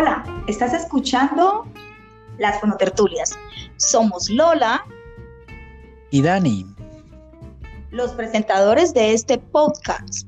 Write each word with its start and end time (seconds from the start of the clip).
Hola, 0.00 0.24
estás 0.46 0.72
escuchando 0.72 1.66
las 2.38 2.58
fonotertulias. 2.58 3.38
Somos 3.76 4.30
Lola 4.30 4.82
y 6.10 6.22
Dani, 6.22 6.64
los 7.90 8.12
presentadores 8.12 8.94
de 8.94 9.12
este 9.12 9.36
podcast. 9.36 10.26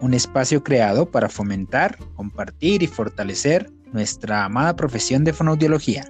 Un 0.00 0.14
espacio 0.14 0.64
creado 0.64 1.10
para 1.10 1.28
fomentar, 1.28 1.98
compartir 2.14 2.82
y 2.82 2.86
fortalecer 2.86 3.70
nuestra 3.92 4.46
amada 4.46 4.74
profesión 4.76 5.22
de 5.22 5.34
fonoaudiología. 5.34 6.06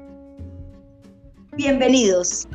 Bienvenidos. 1.57 2.47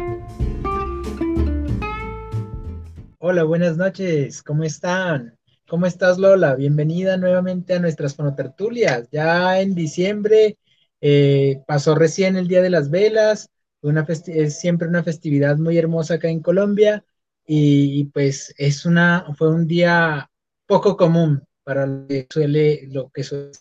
Hola, 3.19 3.43
buenas 3.43 3.75
noches, 3.75 4.41
¿cómo 4.43 4.63
están? 4.63 5.37
¿Cómo 5.71 5.85
estás, 5.85 6.17
Lola? 6.17 6.55
Bienvenida 6.55 7.15
nuevamente 7.15 7.75
a 7.75 7.79
nuestras 7.79 8.13
fonotertulias. 8.13 9.07
Ya 9.09 9.61
en 9.61 9.73
diciembre 9.73 10.57
eh, 10.99 11.63
pasó 11.65 11.95
recién 11.95 12.35
el 12.35 12.49
Día 12.49 12.61
de 12.61 12.69
las 12.69 12.89
Velas, 12.89 13.49
una 13.79 14.05
es 14.05 14.59
siempre 14.59 14.89
una 14.89 15.01
festividad 15.01 15.55
muy 15.55 15.77
hermosa 15.77 16.15
acá 16.15 16.27
en 16.27 16.41
Colombia 16.41 17.05
y, 17.47 18.03
pues 18.13 18.53
es 18.57 18.85
una, 18.85 19.25
fue 19.37 19.47
un 19.47 19.65
día 19.65 20.29
poco 20.65 20.97
común 20.97 21.41
para 21.63 21.85
lo 21.85 22.05
que 22.05 22.27
suele, 22.29 22.89
lo 22.91 23.09
que 23.09 23.23
suele. 23.23 23.51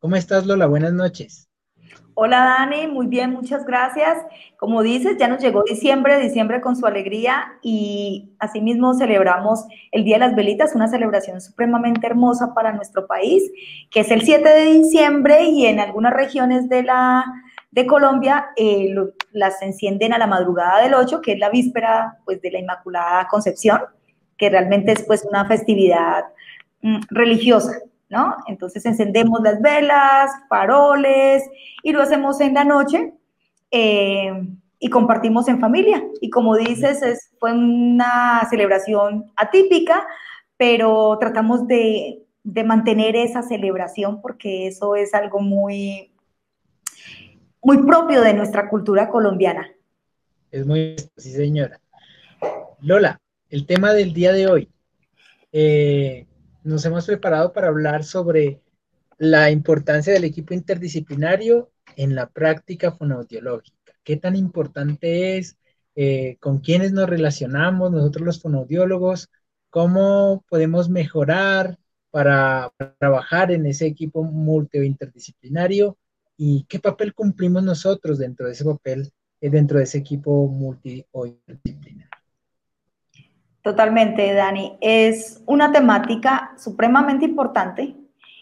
¿Cómo 0.00 0.16
estás, 0.16 0.44
Lola? 0.44 0.66
Buenas 0.66 0.92
noches. 0.92 1.47
Hola 2.20 2.38
Dani, 2.58 2.88
muy 2.88 3.06
bien, 3.06 3.30
muchas 3.30 3.64
gracias. 3.64 4.18
Como 4.56 4.82
dices, 4.82 5.16
ya 5.20 5.28
nos 5.28 5.40
llegó 5.40 5.62
diciembre, 5.62 6.18
diciembre 6.18 6.60
con 6.60 6.74
su 6.74 6.84
alegría 6.84 7.52
y 7.62 8.32
asimismo 8.40 8.92
celebramos 8.94 9.66
el 9.92 10.02
Día 10.02 10.16
de 10.16 10.26
las 10.26 10.34
Velitas, 10.34 10.74
una 10.74 10.88
celebración 10.88 11.40
supremamente 11.40 12.08
hermosa 12.08 12.54
para 12.54 12.72
nuestro 12.72 13.06
país, 13.06 13.48
que 13.92 14.00
es 14.00 14.10
el 14.10 14.22
7 14.22 14.48
de 14.48 14.64
diciembre 14.64 15.44
y 15.44 15.66
en 15.66 15.78
algunas 15.78 16.12
regiones 16.12 16.68
de, 16.68 16.82
la, 16.82 17.24
de 17.70 17.86
Colombia 17.86 18.46
eh, 18.56 18.92
las 19.30 19.62
encienden 19.62 20.12
a 20.12 20.18
la 20.18 20.26
madrugada 20.26 20.82
del 20.82 20.94
8, 20.94 21.20
que 21.20 21.34
es 21.34 21.38
la 21.38 21.50
víspera 21.50 22.18
pues, 22.24 22.42
de 22.42 22.50
la 22.50 22.58
Inmaculada 22.58 23.28
Concepción, 23.28 23.78
que 24.36 24.50
realmente 24.50 24.90
es 24.90 25.04
pues 25.04 25.24
una 25.24 25.44
festividad 25.44 26.24
mm, 26.82 26.98
religiosa. 27.10 27.78
¿No? 28.08 28.36
Entonces 28.46 28.84
encendemos 28.86 29.40
las 29.42 29.60
velas, 29.60 30.30
faroles 30.48 31.42
y 31.82 31.92
lo 31.92 32.02
hacemos 32.02 32.40
en 32.40 32.54
la 32.54 32.64
noche 32.64 33.12
eh, 33.70 34.32
y 34.78 34.90
compartimos 34.90 35.48
en 35.48 35.60
familia. 35.60 36.02
Y 36.20 36.30
como 36.30 36.56
dices, 36.56 37.02
es, 37.02 37.30
fue 37.38 37.52
una 37.52 38.46
celebración 38.48 39.30
atípica, 39.36 40.06
pero 40.56 41.16
tratamos 41.18 41.66
de, 41.66 42.24
mantener 42.64 43.14
esa 43.14 43.42
celebración 43.42 44.22
porque 44.22 44.68
eso 44.68 44.96
es 44.96 45.12
algo 45.12 45.38
muy, 45.38 46.10
muy 47.62 47.82
propio 47.82 48.22
de 48.22 48.32
nuestra 48.32 48.70
cultura 48.70 49.10
colombiana. 49.10 49.70
Es 50.50 50.64
muy, 50.64 50.96
sí 51.18 51.30
señora. 51.32 51.78
Lola, 52.80 53.20
el 53.50 53.66
tema 53.66 53.92
del 53.92 54.14
día 54.14 54.32
de 54.32 54.46
hoy. 54.46 54.68
Eh, 55.52 56.27
nos 56.68 56.84
hemos 56.84 57.06
preparado 57.06 57.52
para 57.52 57.68
hablar 57.68 58.04
sobre 58.04 58.60
la 59.16 59.50
importancia 59.50 60.12
del 60.12 60.24
equipo 60.24 60.54
interdisciplinario 60.54 61.70
en 61.96 62.14
la 62.14 62.28
práctica 62.28 62.92
fonoaudiológica. 62.92 63.94
¿Qué 64.04 64.16
tan 64.16 64.36
importante 64.36 65.38
es? 65.38 65.56
Eh, 65.96 66.36
¿Con 66.40 66.60
quiénes 66.60 66.92
nos 66.92 67.08
relacionamos 67.08 67.90
nosotros 67.90 68.24
los 68.24 68.40
fonoaudiólogos? 68.40 69.30
¿Cómo 69.70 70.44
podemos 70.48 70.88
mejorar 70.88 71.78
para, 72.10 72.70
trabajar 72.98 73.50
en 73.50 73.66
ese 73.66 73.86
equipo 73.86 74.22
multi 74.22 74.78
o 74.78 74.84
interdisciplinario? 74.84 75.96
¿Y 76.36 76.64
qué 76.68 76.78
papel 76.78 77.14
cumplimos 77.14 77.64
nosotros 77.64 78.18
dentro 78.18 78.46
de 78.46 78.52
ese 78.52 78.64
papel, 78.64 79.10
eh, 79.40 79.50
dentro 79.50 79.78
de 79.78 79.84
ese 79.84 79.98
equipo 79.98 80.46
multi 80.46 81.04
o 81.12 81.26
interdisciplinario? 81.26 82.07
Totalmente, 83.68 84.32
Dani. 84.32 84.78
Es 84.80 85.42
una 85.44 85.70
temática 85.72 86.54
supremamente 86.56 87.26
importante 87.26 87.94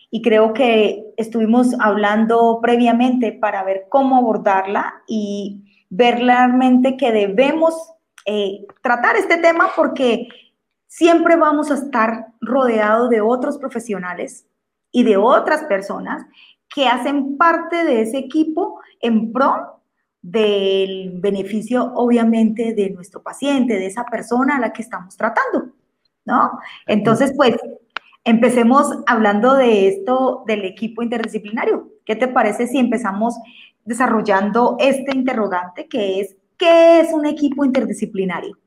y 0.08 0.22
creo 0.22 0.52
que 0.52 1.04
estuvimos 1.16 1.74
hablando 1.80 2.60
previamente 2.62 3.32
para 3.32 3.64
ver 3.64 3.86
cómo 3.88 4.18
abordarla 4.18 5.02
y 5.08 5.64
ver 5.90 6.20
realmente 6.20 6.96
que 6.96 7.10
debemos 7.10 7.74
eh, 8.24 8.68
tratar 8.84 9.16
este 9.16 9.38
tema 9.38 9.70
porque 9.74 10.28
siempre 10.86 11.34
vamos 11.34 11.72
a 11.72 11.74
estar 11.74 12.28
rodeados 12.40 13.10
de 13.10 13.20
otros 13.20 13.58
profesionales 13.58 14.46
y 14.92 15.02
de 15.02 15.16
otras 15.16 15.64
personas 15.64 16.24
que 16.72 16.86
hacen 16.86 17.36
parte 17.36 17.82
de 17.82 18.02
ese 18.02 18.18
equipo 18.18 18.78
en 19.00 19.32
pro 19.32 19.75
del 20.26 21.12
beneficio, 21.20 21.92
obviamente, 21.94 22.74
de 22.74 22.90
nuestro 22.90 23.22
paciente, 23.22 23.74
de 23.74 23.86
esa 23.86 24.04
persona 24.06 24.56
a 24.56 24.60
la 24.60 24.72
que 24.72 24.82
estamos 24.82 25.16
tratando, 25.16 25.72
¿no? 26.24 26.50
Entonces, 26.84 27.32
pues, 27.36 27.54
empecemos 28.24 28.88
hablando 29.06 29.54
de 29.54 29.86
esto 29.86 30.42
del 30.48 30.64
equipo 30.64 31.04
interdisciplinario. 31.04 31.92
¿Qué 32.04 32.16
te 32.16 32.26
parece 32.26 32.66
si 32.66 32.78
empezamos 32.78 33.36
desarrollando 33.84 34.76
este 34.80 35.16
interrogante 35.16 35.86
que 35.86 36.18
es, 36.18 36.36
¿qué 36.56 36.98
es 36.98 37.12
un 37.12 37.24
equipo 37.24 37.64
interdisciplinario? 37.64 38.58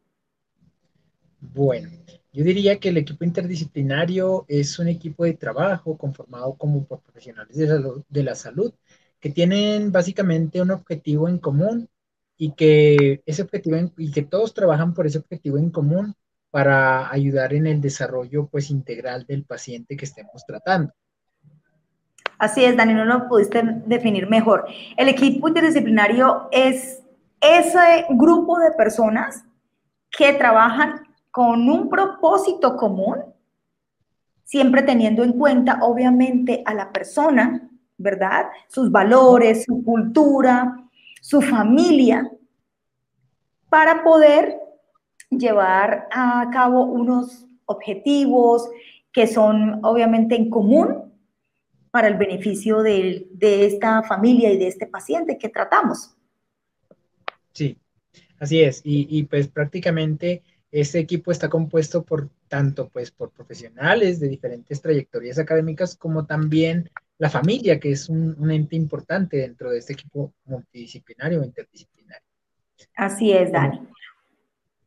Bueno, 1.41 1.89
yo 2.31 2.45
diría 2.45 2.79
que 2.79 2.87
el 2.87 2.97
equipo 2.99 3.25
interdisciplinario 3.25 4.45
es 4.47 4.79
un 4.79 4.87
equipo 4.87 5.25
de 5.25 5.33
trabajo 5.33 5.97
conformado 5.97 6.53
como 6.53 6.85
por 6.85 7.01
profesionales 7.01 7.57
de, 7.57 7.83
de 8.07 8.23
la 8.23 8.35
salud 8.35 8.73
que 9.19 9.29
tienen 9.29 9.91
básicamente 9.91 10.61
un 10.61 10.71
objetivo 10.71 11.27
en 11.27 11.37
común 11.37 11.89
y 12.37 12.53
que 12.53 13.21
ese 13.25 13.41
objetivo 13.41 13.77
y 13.97 14.11
que 14.11 14.23
todos 14.23 14.53
trabajan 14.53 14.93
por 14.93 15.05
ese 15.05 15.17
objetivo 15.17 15.57
en 15.57 15.69
común 15.69 16.15
para 16.51 17.11
ayudar 17.11 17.53
en 17.53 17.67
el 17.67 17.81
desarrollo 17.81 18.47
pues 18.47 18.71
integral 18.71 19.25
del 19.25 19.43
paciente 19.43 19.97
que 19.97 20.05
estemos 20.05 20.45
tratando. 20.45 20.93
Así 22.37 22.63
es, 22.63 22.77
Dani, 22.77 22.93
no 22.93 23.03
lo 23.03 23.27
pudiste 23.27 23.61
definir 23.85 24.29
mejor. 24.29 24.65
El 24.95 25.09
equipo 25.09 25.49
interdisciplinario 25.49 26.47
es 26.51 27.03
ese 27.41 28.05
grupo 28.09 28.57
de 28.59 28.71
personas 28.71 29.43
que 30.09 30.33
trabajan 30.33 31.01
con 31.31 31.69
un 31.69 31.89
propósito 31.89 32.77
común, 32.77 33.17
siempre 34.45 34.81
teniendo 34.81 35.23
en 35.23 35.33
cuenta, 35.33 35.79
obviamente, 35.81 36.63
a 36.65 36.73
la 36.73 36.91
persona 36.93 37.68
¿verdad? 37.99 38.47
Sus 38.67 38.91
valores, 38.91 39.65
su 39.65 39.83
cultura, 39.83 40.89
su 41.21 41.41
familia, 41.41 42.27
para 43.69 44.03
poder 44.03 44.57
llevar 45.29 46.07
a 46.11 46.49
cabo 46.51 46.85
unos 46.85 47.45
objetivos 47.65 48.67
que 49.11 49.27
son 49.27 49.79
obviamente 49.83 50.35
en 50.35 50.49
común 50.49 51.13
para 51.91 52.07
el 52.07 52.15
beneficio 52.15 52.81
de, 52.81 53.27
esta 53.39 54.01
familia 54.03 54.51
y 54.51 54.57
de 54.57 54.67
este 54.67 54.87
paciente 54.87 55.37
que 55.37 55.49
tratamos. 55.49 56.15
Sí, 57.53 57.77
así 58.39 58.61
es. 58.61 58.81
Y, 58.83 59.07
y, 59.09 59.23
pues 59.23 59.47
prácticamente 59.47 60.43
este 60.71 60.99
equipo 60.99 61.31
está 61.31 61.49
compuesto 61.49 62.03
por 62.03 62.29
tanto 62.47 62.89
pues 62.89 63.09
por 63.11 63.31
profesionales 63.31 64.19
de 64.19 64.27
diferentes 64.27 64.81
trayectorias 64.81 65.39
académicas 65.39 65.95
como 65.95 66.25
también 66.25 66.89
la 67.19 67.29
familia, 67.29 67.79
que 67.79 67.91
es 67.91 68.09
un, 68.09 68.49
ente 68.49 68.75
importante 68.75 69.37
dentro 69.37 69.69
de 69.69 69.77
este 69.77 69.93
equipo 69.93 70.33
multidisciplinario 70.45 71.41
o 71.41 71.43
interdisciplinario. 71.43 72.25
Así 72.95 73.31
es, 73.31 73.51
Dani. 73.51 73.81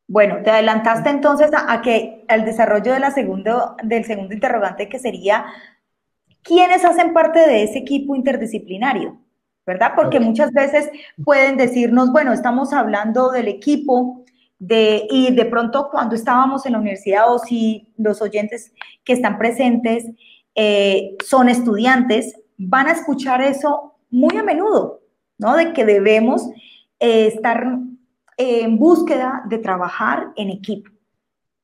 Bueno, 0.08 0.38
te 0.42 0.50
adelantaste 0.50 1.10
entonces 1.10 1.50
a, 1.54 1.80
que 1.82 2.24
el 2.28 2.44
desarrollo 2.44 2.92
de 2.92 3.00
la 3.00 3.10
segundo, 3.10 3.76
del 3.84 4.04
segundo 4.04 4.34
interrogante 4.34 4.88
que 4.88 4.98
sería, 4.98 5.44
¿quiénes 6.42 6.84
hacen 6.84 7.12
parte 7.12 7.38
de 7.38 7.64
ese 7.64 7.78
equipo 7.78 8.16
interdisciplinario? 8.16 9.20
¿Verdad? 9.66 9.92
Porque 9.94 10.18
muchas 10.18 10.52
veces 10.52 10.90
pueden 11.22 11.56
decirnos, 11.56 12.10
bueno, 12.12 12.32
estamos 12.32 12.72
hablando 12.72 13.30
del 13.30 13.46
equipo 13.46 14.24
de, 14.58 15.06
y 15.10 15.34
de 15.34 15.44
pronto 15.44 15.88
cuando 15.90 16.14
estábamos 16.14 16.64
en 16.66 16.72
la 16.72 16.78
universidad 16.78 17.32
o 17.32 17.38
si 17.38 17.92
los 17.96 18.22
oyentes 18.22 18.72
que 19.04 19.12
están 19.12 19.38
presentes 19.38 20.06
eh, 20.54 21.16
son 21.24 21.48
estudiantes, 21.48 22.38
van 22.58 22.88
a 22.88 22.92
escuchar 22.92 23.40
eso 23.40 23.94
muy 24.10 24.36
a 24.36 24.42
menudo, 24.42 25.00
¿no? 25.38 25.56
De 25.56 25.72
que 25.72 25.84
debemos 25.84 26.48
eh, 27.00 27.26
estar 27.26 27.66
en 28.36 28.78
búsqueda 28.78 29.42
de 29.46 29.58
trabajar 29.58 30.32
en 30.36 30.50
equipo, 30.50 30.90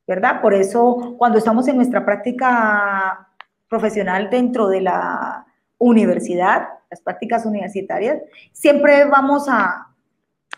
¿verdad? 0.06 0.40
Por 0.40 0.54
eso 0.54 1.14
cuando 1.18 1.38
estamos 1.38 1.68
en 1.68 1.76
nuestra 1.76 2.04
práctica 2.04 3.28
profesional 3.68 4.30
dentro 4.30 4.68
de 4.68 4.80
la 4.80 5.46
universidad, 5.78 6.68
las 6.90 7.00
prácticas 7.02 7.44
universitarias, 7.44 8.22
siempre 8.52 9.04
vamos 9.04 9.46
a, 9.48 9.87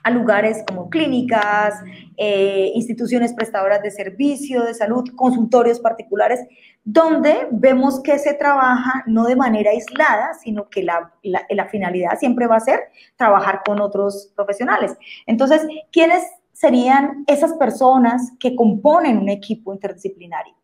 a 0.03 0.11
lugares 0.11 0.65
como 0.67 0.89
clínicas, 0.89 1.75
eh, 2.17 2.73
instituciones 2.75 3.33
prestadoras 3.35 3.83
de 3.83 3.91
servicio 3.91 4.63
de 4.63 4.75
salud, 4.75 5.05
consultorios 5.17 5.81
particulares, 5.81 6.41
donde 6.85 7.47
vemos 7.51 8.01
que 8.03 8.19
se 8.19 8.35
trabaja 8.35 9.05
no 9.07 9.25
de 9.25 9.37
manera 9.37 9.71
aislada, 9.71 10.35
sino 10.43 10.69
que 10.69 10.83
la, 10.83 11.13
la, 11.23 11.69
finalidad 11.69 12.19
siempre 12.19 12.47
va 12.47 12.57
a 12.57 12.61
ser 12.61 12.81
trabajar 13.17 13.61
con 13.65 13.81
otros 13.81 14.33
profesionales. 14.35 14.97
Entonces, 15.27 15.67
¿quiénes 15.93 16.25
serían 16.53 17.25
esas 17.27 17.53
personas 17.55 18.33
que 18.41 18.57
componen 18.57 19.19
un 19.19 19.29
equipo 19.29 19.73
interdisciplinario? 19.73 20.55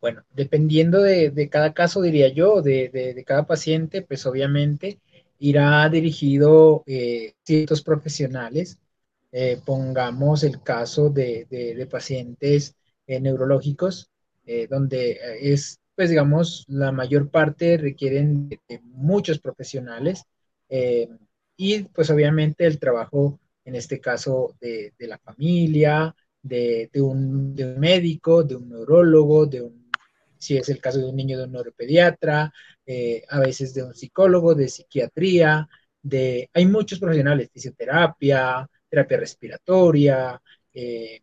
Bueno, 0.00 0.22
dependiendo 0.32 1.02
de, 1.02 1.30
de 1.30 1.48
cada 1.48 1.72
caso, 1.72 2.02
diría 2.02 2.28
yo, 2.28 2.62
de, 2.62 2.88
de, 2.88 3.24
cada 3.24 3.46
paciente, 3.46 4.02
pues 4.02 4.26
obviamente 4.26 4.98
irá 5.38 5.88
dirigido 5.88 6.82
eh, 6.86 7.34
ciertos 7.44 7.82
profesionales. 7.82 8.78
Eh, 9.30 9.60
pongamos 9.64 10.42
el 10.42 10.62
caso 10.62 11.10
de, 11.10 11.86
pacientes 11.90 12.74
eh, 13.06 13.20
neurológicos, 13.20 14.10
donde 14.70 15.18
es, 15.42 15.78
pues 15.94 16.08
digamos, 16.08 16.64
la 16.68 16.90
mayor 16.90 17.28
parte 17.28 17.76
requieren 17.76 18.48
muchos 18.82 19.38
profesionales 19.40 20.24
y 21.54 21.82
pues 21.82 22.08
obviamente 22.08 22.64
el 22.64 22.78
trabajo, 22.78 23.38
en 23.66 23.74
este 23.74 24.00
caso, 24.00 24.56
de, 24.58 24.94
la 25.00 25.18
familia, 25.18 26.16
de 26.40 26.88
un 26.94 27.54
médico, 27.78 28.42
de 28.42 28.56
un 28.56 28.70
neurólogo, 28.70 29.44
de 29.44 29.60
un 29.60 29.87
si 30.38 30.56
es 30.56 30.68
el 30.68 30.80
caso 30.80 30.98
de 30.98 31.06
un 31.06 31.16
niño 31.16 31.38
de 31.38 31.44
un 31.44 31.52
neuropediatra, 31.52 32.52
eh, 32.86 33.24
a 33.28 33.40
veces 33.40 33.74
de 33.74 33.82
un 33.82 33.94
psicólogo, 33.94 34.54
de 34.54 34.68
psiquiatría, 34.68 35.68
de, 36.02 36.48
hay 36.54 36.66
muchos 36.66 36.98
profesionales, 36.98 37.50
fisioterapia, 37.52 38.68
terapia 38.88 39.18
respiratoria, 39.18 40.40
eh, 40.72 41.20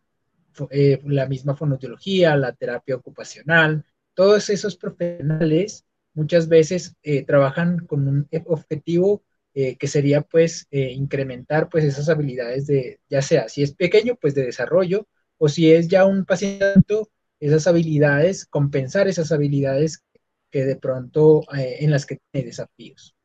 eh, 0.69 1.01
la 1.05 1.25
misma 1.27 1.55
fonoteología, 1.55 2.35
la 2.35 2.53
terapia 2.53 2.95
ocupacional, 2.95 3.83
todos 4.13 4.49
esos 4.49 4.77
profesionales 4.77 5.85
muchas 6.13 6.47
veces 6.47 6.95
trabajan 7.27 7.85
con 7.85 8.07
un 8.07 8.29
objetivo 8.45 9.23
que 9.53 9.87
sería 9.87 10.21
pues 10.21 10.65
incrementar 10.71 11.67
pues 11.67 11.83
esas 11.83 12.07
habilidades 12.07 12.67
de, 12.67 13.01
ya 13.09 13.21
sea 13.21 13.49
si 13.49 13.63
es 13.63 13.73
pequeño 13.73 14.15
pues 14.15 14.33
de 14.33 14.45
desarrollo 14.45 15.07
o 15.37 15.49
si 15.49 15.73
es 15.73 15.89
ya 15.89 16.05
un 16.05 16.23
paciente 16.23 16.95
esas 17.39 17.67
habilidades, 17.67 18.45
compensar 18.45 19.07
esas 19.07 19.31
habilidades 19.31 20.03
que 20.51 20.63
de 20.65 20.75
pronto 20.75 21.41
eh, 21.55 21.77
en 21.81 21.91
las 21.91 22.05
que 22.05 22.19
tiene 22.31 22.47
desafíos. 22.47 23.15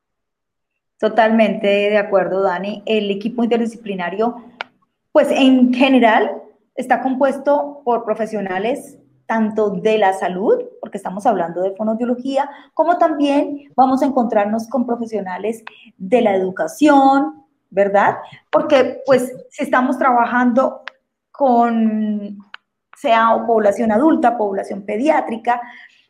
Totalmente 0.99 1.67
de 1.67 1.97
acuerdo, 1.97 2.43
Dani. 2.43 2.83
El 2.87 3.11
equipo 3.11 3.43
interdisciplinario, 3.43 4.37
pues 5.13 5.29
en 5.31 5.73
general, 5.73 6.43
está 6.75 7.01
compuesto 7.01 7.83
por 7.85 8.05
profesionales 8.05 8.99
tanto 9.27 9.71
de 9.71 9.97
la 9.97 10.13
salud, 10.13 10.61
porque 10.81 10.97
estamos 10.97 11.25
hablando 11.25 11.63
de 11.63 11.77
fonoaudiología, 11.77 12.51
como 12.75 12.99
también 12.99 13.71
vamos 13.77 14.03
a 14.03 14.07
encontrarnos 14.07 14.67
con 14.67 14.87
profesionales 14.87 15.63
de 15.97 16.21
la 16.21 16.35
educación, 16.35 17.45
¿verdad? 17.71 18.17
Porque 18.51 19.03
pues 19.07 19.33
si 19.51 19.63
estamos 19.63 19.99
trabajando 19.99 20.83
con 21.31 22.39
sea 23.01 23.43
población 23.47 23.93
adulta, 23.93 24.37
población 24.37 24.83
pediátrica. 24.83 25.61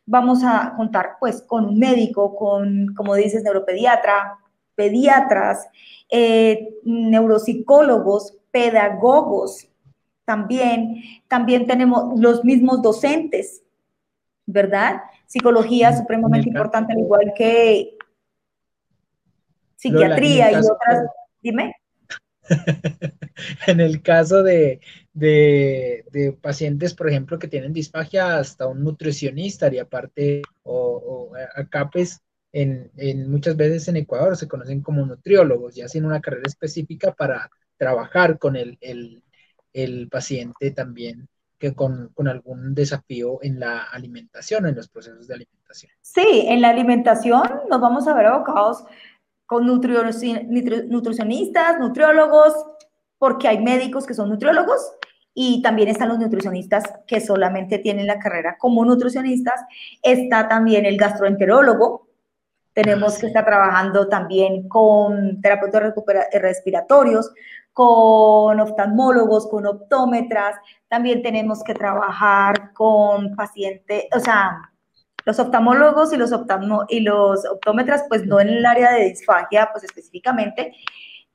Vamos 0.07 0.43
a 0.45 0.75
contar 0.77 1.17
pues 1.21 1.43
con 1.43 1.67
un 1.67 1.79
médico, 1.79 2.35
con, 2.35 2.95
como 2.95 3.15
dices, 3.15 3.45
neuropediatra, 3.45 4.39
pediatras, 4.75 5.69
eh, 6.11 6.75
neuropsicólogos, 6.85 8.39
pedagogos 8.51 9.69
también. 10.25 11.03
También 11.29 11.67
tenemos 11.67 12.19
los 12.19 12.45
mismos 12.45 12.83
docentes, 12.83 13.63
¿verdad? 14.47 15.03
Psicología 15.27 15.97
supremamente 15.97 16.49
importante, 16.49 16.93
al 16.93 17.01
igual 17.01 17.33
que 17.37 17.97
psiquiatría 19.77 20.53
y 20.53 20.57
otras. 20.57 21.07
Dime. 21.41 21.80
en 23.67 23.81
el 23.81 24.03
caso 24.03 24.43
de, 24.43 24.81
de, 25.13 26.37
pacientes, 26.41 26.95
por 26.95 27.09
ejemplo, 27.09 27.39
que 27.39 27.49
tienen 27.49 27.73
disfagia, 27.73 28.39
hasta 28.39 28.67
un 28.67 28.83
nutricionista 28.83 29.73
y 29.73 29.79
aparte, 29.79 30.43
o, 30.63 31.33
acá 31.55 31.91
pues 31.91 32.21
en, 32.53 32.91
muchas 33.31 33.57
veces 33.57 33.89
en 33.89 33.97
Ecuador 33.97 34.37
se 34.37 34.49
conocen 34.49 34.83
como 34.83 35.05
nutriólogos, 35.05 35.75
ya 35.75 35.87
hacen 35.87 36.05
una 36.05 36.21
carrera 36.21 36.45
específica 36.47 37.13
para 37.13 37.51
trabajar 37.77 38.39
con 38.39 38.57
el, 38.57 38.79
paciente 40.11 40.73
también 40.73 41.29
que 41.59 41.75
con, 41.75 42.11
algún 42.27 42.75
desafío 42.75 43.39
en 43.43 43.61
la 43.61 43.83
alimentación, 43.83 44.67
en 44.67 44.75
los 44.75 44.89
procesos 44.89 45.29
de 45.29 45.35
alimentación. 45.35 45.93
Sí, 46.01 46.47
en 46.49 46.63
la 46.63 46.71
alimentación 46.71 47.43
nos 47.69 47.81
vamos 47.81 48.09
a 48.09 48.15
ver 48.15 48.27
abocados 48.27 48.85
con 49.51 49.67
nutricionistas, 49.67 51.79
nutriólogos, 51.81 52.55
porque 53.19 53.49
hay 53.49 53.59
médicos 53.59 54.07
que 54.07 54.15
son 54.15 54.29
nutriólogos 54.29 54.93
y 55.35 55.61
también 55.61 55.89
están 55.89 56.11
los 56.11 56.21
nutricionistas 56.21 56.85
que 57.05 57.21
solamente 57.21 57.79
tienen 57.79 58.07
la 58.07 58.21
carrera 58.21 58.57
como 58.57 58.85
nutricionistas. 58.85 59.61
Está 60.05 60.47
también 60.47 60.87
el 60.87 60.97
gastroenterólogo. 60.97 62.07
Tenemos 62.75 63.19
que 63.19 63.27
estar 63.27 63.45
trabajando 63.45 64.09
también 64.09 64.69
con 64.69 65.41
terapeutas 65.41 65.95
respiratorios, 66.33 67.33
con 67.73 68.61
oftalmólogos, 68.61 69.49
con 69.49 69.67
optómetras. 69.67 70.55
También 70.87 71.23
tenemos 71.23 71.65
que 71.65 71.75
trabajar 71.75 72.73
con 72.73 73.35
pacientes, 73.35 74.05
o 74.15 74.21
sea, 74.21 74.70
los 75.25 75.39
oftalmólogos 75.39 76.13
y 76.13 76.17
los, 76.17 76.33
y 76.89 77.01
los 77.01 77.45
optómetras, 77.47 78.05
pues 78.09 78.27
no 78.27 78.41
en 78.41 78.49
el 78.49 78.67
área 78.67 78.93
de 78.93 79.05
disfagia, 79.07 79.69
pues 79.73 79.85
específicamente, 79.85 80.75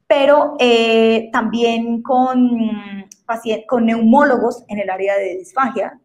pero 0.07 0.55
eh, 0.59 1.29
también 1.31 2.01
con, 2.01 2.59
con 3.67 3.85
neumólogos 3.85 4.63
en 4.67 4.79
el 4.79 4.89
área 4.89 5.17
de 5.17 5.37
disfagia, 5.37 5.99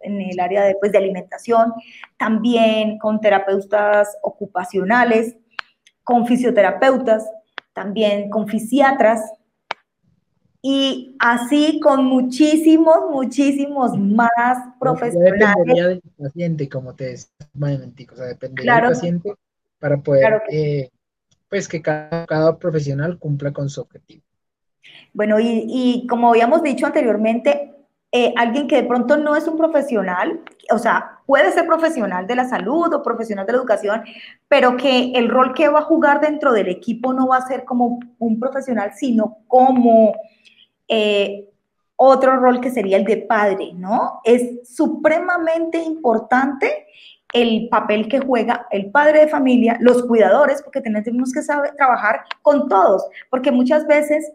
en 0.00 0.20
el 0.20 0.38
área 0.40 0.64
de, 0.64 0.76
pues, 0.76 0.92
de 0.92 0.98
alimentación, 0.98 1.72
también 2.16 2.98
con 2.98 3.20
terapeutas 3.20 4.16
ocupacionales, 4.22 5.36
con 6.04 6.26
fisioterapeutas, 6.26 7.28
también 7.72 8.30
con 8.30 8.48
fisiatras, 8.48 9.20
y 10.60 11.16
así 11.20 11.78
con 11.80 12.04
muchísimos, 12.04 13.10
muchísimos 13.10 13.96
más 13.96 14.58
profesionales. 14.80 15.40
Dependería 15.40 15.88
del 15.88 16.02
paciente, 16.16 16.68
como 16.68 16.94
te 16.94 17.04
decía, 17.04 17.30
o 18.12 18.16
sea, 18.16 18.26
dependería 18.26 18.74
del 18.74 18.88
paciente 18.88 19.34
para 19.78 19.98
poder 19.98 20.42
eh, 20.50 20.90
pues 21.48 21.68
que 21.68 21.80
cada, 21.80 22.58
profesional 22.58 23.18
cumpla 23.18 23.52
con 23.52 23.70
su 23.70 23.80
objetivo. 23.80 24.22
Bueno, 25.12 25.36
y, 25.40 26.06
como 26.08 26.30
habíamos 26.30 26.62
dicho 26.62 26.86
anteriormente, 26.86 27.72
eh, 28.10 28.32
alguien 28.36 28.66
que 28.66 28.76
de 28.76 28.88
pronto 28.88 29.16
no 29.16 29.36
es 29.36 29.46
un 29.46 29.56
profesional, 29.56 30.40
o 30.70 30.78
sea, 30.78 31.20
puede 31.26 31.52
ser 31.52 31.66
profesional 31.66 32.26
de 32.26 32.36
la 32.36 32.48
salud 32.48 32.92
o 32.92 33.02
profesional 33.02 33.46
de 33.46 33.52
la 33.52 33.58
educación, 33.58 34.02
pero 34.48 34.76
que 34.76 35.12
el 35.12 35.28
rol 35.28 35.54
que 35.54 35.68
va 35.68 35.80
a 35.80 35.82
jugar 35.82 36.20
dentro 36.20 36.52
del 36.52 36.68
equipo 36.68 37.12
no 37.12 37.28
va 37.28 37.36
a 37.36 37.46
ser 37.46 37.64
como 37.64 38.00
un 38.18 38.40
profesional, 38.40 38.92
sino 38.96 39.38
como 39.46 40.14
eh, 40.88 41.48
otro 41.96 42.36
rol 42.36 42.60
que 42.60 42.70
sería 42.70 42.96
el 42.96 43.04
de 43.04 43.18
padre, 43.18 43.72
¿no? 43.74 44.20
Es 44.24 44.68
supremamente 44.68 45.78
importante 45.82 46.86
el 47.32 47.68
papel 47.68 48.08
que 48.08 48.20
juega 48.20 48.66
el 48.70 48.90
padre 48.90 49.20
de 49.20 49.28
familia, 49.28 49.76
los 49.80 50.04
cuidadores, 50.04 50.62
porque 50.62 50.80
tenemos 50.80 51.32
que 51.32 51.42
saber 51.42 51.74
trabajar 51.76 52.20
con 52.42 52.68
todos, 52.68 53.06
porque 53.30 53.52
muchas 53.52 53.86
veces 53.86 54.32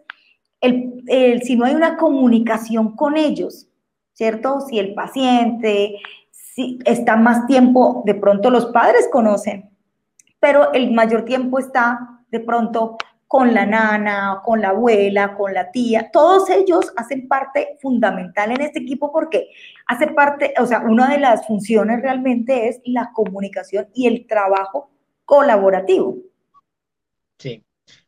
el, 0.60 1.42
si 1.42 1.56
no 1.56 1.64
hay 1.64 1.74
una 1.74 1.96
comunicación 1.96 2.94
con 2.94 3.16
ellos, 3.16 3.66
¿cierto? 4.12 4.60
Si 4.60 4.78
el 4.78 4.94
paciente 4.94 5.98
si 6.54 6.78
está 6.84 7.16
más 7.16 7.46
tiempo, 7.46 8.02
de 8.06 8.14
pronto 8.14 8.48
los 8.48 8.66
padres 8.66 9.08
conocen, 9.10 9.70
pero 10.38 10.72
el 10.72 10.92
mayor 10.92 11.24
tiempo 11.24 11.58
está 11.58 12.20
de 12.30 12.38
pronto 12.38 12.96
con 13.34 13.52
la 13.52 13.66
nana, 13.66 14.42
con 14.44 14.60
la 14.60 14.68
abuela, 14.68 15.34
con 15.36 15.52
la 15.52 15.72
tía, 15.72 16.08
todos 16.12 16.48
ellos 16.50 16.92
hacen 16.96 17.26
parte 17.26 17.76
fundamental 17.82 18.52
en 18.52 18.60
este 18.60 18.78
equipo 18.78 19.10
porque 19.10 19.48
hace 19.88 20.06
parte, 20.06 20.54
o 20.60 20.66
sea, 20.66 20.84
una 20.88 21.10
de 21.10 21.18
las 21.18 21.44
funciones 21.44 22.00
realmente 22.00 22.68
es 22.68 22.80
la 22.84 23.10
comunicación 23.12 23.88
y 23.92 24.06
el 24.06 24.28
trabajo 24.28 24.88
colaborativo. 25.24 26.18
Sí, 27.36 27.64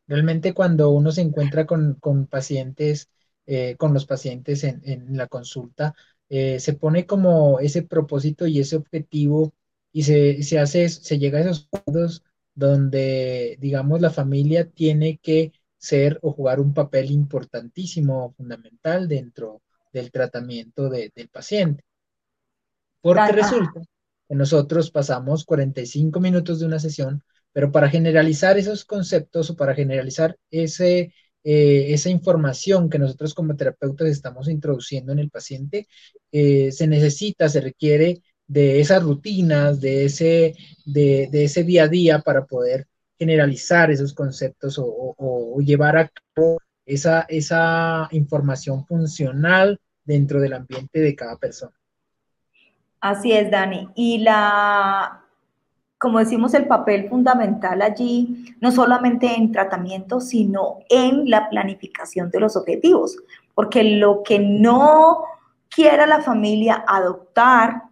realmente 0.06 0.54
cuando 0.54 0.90
uno 0.90 1.10
se 1.10 1.22
encuentra 1.22 1.66
con, 1.66 1.98
pacientes, 2.30 3.10
eh, 3.46 3.74
con 3.76 3.92
los 3.92 4.06
pacientes 4.06 4.62
en, 4.62 5.16
la 5.16 5.26
consulta, 5.26 5.96
eh, 6.28 6.60
se 6.60 6.74
pone 6.74 7.04
como 7.04 7.58
ese 7.58 7.82
propósito 7.82 8.46
y 8.46 8.60
ese 8.60 8.76
objetivo 8.76 9.52
y 9.90 10.04
se, 10.04 10.44
se 10.44 10.60
hace, 10.60 10.88
se 10.88 11.18
llega 11.18 11.38
a 11.38 11.40
esos 11.40 11.66
puntos 11.66 12.22
donde, 12.56 13.56
digamos, 13.60 14.00
la 14.00 14.10
familia 14.10 14.68
tiene 14.68 15.18
que 15.18 15.52
ser 15.76 16.18
o 16.22 16.32
jugar 16.32 16.58
un 16.58 16.74
papel 16.74 17.10
importantísimo, 17.12 18.32
fundamental 18.36 19.06
dentro 19.06 19.62
del 19.92 20.10
tratamiento 20.10 20.88
del 20.88 21.28
paciente. 21.30 21.84
Porque 23.00 23.32
resulta 23.32 23.82
que 24.28 24.34
nosotros 24.34 24.90
pasamos 24.90 25.44
45 25.44 26.18
minutos 26.18 26.58
de 26.58 26.66
una 26.66 26.78
sesión, 26.78 27.22
pero 27.52 27.70
para 27.70 27.90
generalizar 27.90 28.58
esos 28.58 28.84
conceptos 28.84 29.50
o 29.50 29.56
para 29.56 29.74
generalizar 29.74 30.36
ese, 30.50 31.12
eh, 31.44 31.92
esa 31.92 32.08
información 32.08 32.88
que 32.88 32.98
nosotros 32.98 33.34
como 33.34 33.54
terapeutas 33.54 34.08
estamos 34.08 34.48
introduciendo 34.48 35.12
en 35.12 35.18
el 35.18 35.30
paciente, 35.30 35.86
eh, 36.32 36.72
se 36.72 36.86
necesita, 36.86 37.48
se 37.50 37.60
requiere 37.60 38.22
de 38.46 38.80
esas 38.80 39.02
rutinas, 39.02 39.80
de 39.80 40.04
ese, 40.04 40.54
de, 40.84 41.28
ese 41.32 41.64
día 41.64 41.84
a 41.84 41.88
día 41.88 42.20
para 42.20 42.44
poder 42.44 42.86
generalizar 43.18 43.90
esos 43.90 44.12
conceptos 44.14 44.78
o, 44.78 45.56
llevar 45.60 45.96
a 45.96 46.10
cabo 46.34 46.58
esa, 46.84 47.22
esa 47.28 48.08
información 48.12 48.86
funcional 48.86 49.80
dentro 50.04 50.40
del 50.40 50.52
ambiente 50.52 51.00
de 51.00 51.16
cada 51.16 51.36
persona. 51.36 51.72
Así 53.00 53.32
es, 53.32 53.50
Dani. 53.50 53.88
Y 53.94 54.18
la, 54.18 55.22
como 55.98 56.18
decimos, 56.18 56.54
el 56.54 56.66
papel 56.66 57.08
fundamental 57.08 57.82
allí, 57.82 58.54
no 58.60 58.70
solamente 58.70 59.34
en 59.34 59.52
tratamiento, 59.52 60.20
sino 60.20 60.78
en 60.88 61.28
la 61.28 61.48
planificación 61.48 62.30
de 62.30 62.40
los 62.40 62.56
objetivos, 62.56 63.16
porque 63.54 63.82
lo 63.82 64.22
que 64.22 64.38
no 64.38 65.24
quiera 65.68 66.06
la 66.06 66.20
familia 66.20 66.84
adoptar 66.86 67.85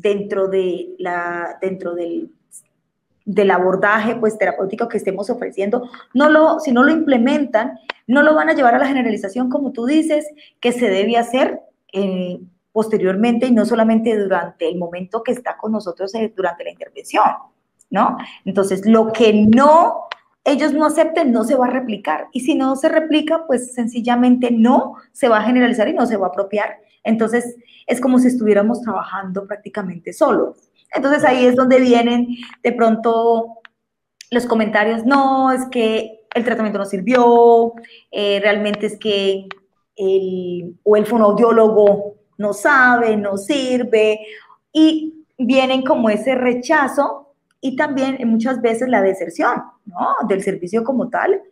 dentro, 0.00 0.48
de 0.48 0.94
la, 0.98 1.58
dentro 1.60 1.94
del, 1.94 2.30
del 3.24 3.50
abordaje 3.50 4.16
pues, 4.16 4.38
terapéutico 4.38 4.88
que 4.88 4.96
estemos 4.96 5.30
ofreciendo, 5.30 5.88
no 6.14 6.28
lo, 6.28 6.60
si 6.60 6.72
no 6.72 6.82
lo 6.82 6.92
implementan, 6.92 7.78
no 8.06 8.22
lo 8.22 8.34
van 8.34 8.48
a 8.48 8.54
llevar 8.54 8.74
a 8.74 8.78
la 8.78 8.86
generalización, 8.86 9.48
como 9.48 9.72
tú 9.72 9.86
dices, 9.86 10.26
que 10.60 10.72
se 10.72 10.88
debe 10.88 11.16
hacer 11.16 11.60
eh, 11.92 12.40
posteriormente 12.72 13.46
y 13.46 13.52
no 13.52 13.64
solamente 13.64 14.16
durante 14.16 14.68
el 14.68 14.78
momento 14.78 15.22
que 15.22 15.32
está 15.32 15.56
con 15.56 15.72
nosotros 15.72 16.14
eh, 16.14 16.32
durante 16.34 16.64
la 16.64 16.70
intervención, 16.70 17.24
¿no? 17.90 18.16
Entonces, 18.44 18.86
lo 18.86 19.12
que 19.12 19.32
no 19.32 20.08
ellos 20.44 20.72
no 20.72 20.86
acepten, 20.86 21.32
no 21.32 21.44
se 21.44 21.54
va 21.54 21.66
a 21.66 21.70
replicar. 21.70 22.28
Y 22.32 22.40
si 22.40 22.54
no 22.54 22.76
se 22.76 22.88
replica, 22.88 23.46
pues 23.46 23.74
sencillamente 23.74 24.50
no 24.50 24.94
se 25.12 25.28
va 25.28 25.38
a 25.38 25.42
generalizar 25.42 25.88
y 25.88 25.92
no 25.92 26.06
se 26.06 26.16
va 26.16 26.28
a 26.28 26.30
apropiar. 26.30 26.78
Entonces, 27.04 27.56
es 27.86 28.00
como 28.00 28.18
si 28.18 28.28
estuviéramos 28.28 28.82
trabajando 28.82 29.46
prácticamente 29.46 30.12
solos. 30.12 30.70
Entonces, 30.94 31.24
ahí 31.24 31.46
es 31.46 31.56
donde 31.56 31.80
vienen 31.80 32.28
de 32.62 32.72
pronto 32.72 33.60
los 34.30 34.46
comentarios, 34.46 35.04
no, 35.04 35.50
es 35.52 35.66
que 35.70 36.20
el 36.34 36.44
tratamiento 36.44 36.78
no 36.78 36.84
sirvió, 36.84 37.74
eh, 38.10 38.38
realmente 38.40 38.86
es 38.86 38.98
que 38.98 39.48
el, 39.96 40.78
o 40.84 40.96
el 40.96 41.06
fonoaudiólogo 41.06 42.14
no 42.38 42.52
sabe, 42.52 43.16
no 43.16 43.36
sirve, 43.36 44.20
y 44.72 45.26
vienen 45.36 45.82
como 45.82 46.10
ese 46.10 46.34
rechazo 46.34 47.34
y 47.60 47.76
también 47.76 48.16
muchas 48.28 48.60
veces 48.62 48.88
la 48.88 49.02
deserción, 49.02 49.62
¿no? 49.84 50.26
Del 50.28 50.42
servicio 50.42 50.84
como 50.84 51.10
tal, 51.10 51.42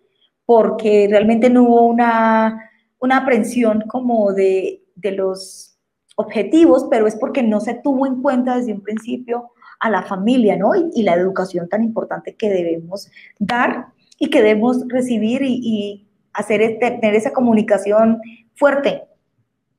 porque 0.47 1.09
realmente 1.11 1.51
no 1.51 1.65
hubo 1.65 1.87
una, 1.87 2.71
una 3.01 3.19
aprensión 3.19 3.85
como 3.89 4.33
de, 4.33 4.83
de 5.01 5.13
los 5.13 5.79
objetivos, 6.17 6.87
pero 6.91 7.07
es 7.07 7.17
porque 7.17 7.43
no 7.43 7.61
se 7.61 7.75
tuvo 7.75 8.07
en 8.07 8.21
cuenta 8.23 8.57
desde 8.57 8.73
un 8.73 8.83
principio 8.83 9.51
a 9.81 9.91
la 9.91 10.03
familia, 10.03 10.57
¿no? 10.57 10.73
Y, 10.75 11.03
la 11.03 11.15
educación 11.15 11.69
tan 11.69 11.85
importante 11.85 12.35
que 12.35 12.51
debemos 12.51 13.09
dar 13.39 13.87
y 14.19 14.29
que 14.29 14.43
debemos 14.43 14.85
recibir 14.89 15.43
y, 15.43 16.05
hacer 16.33 16.61
este, 16.61 16.91
tener 16.93 17.15
esa 17.15 17.33
comunicación 17.33 18.21
fuerte 18.55 19.03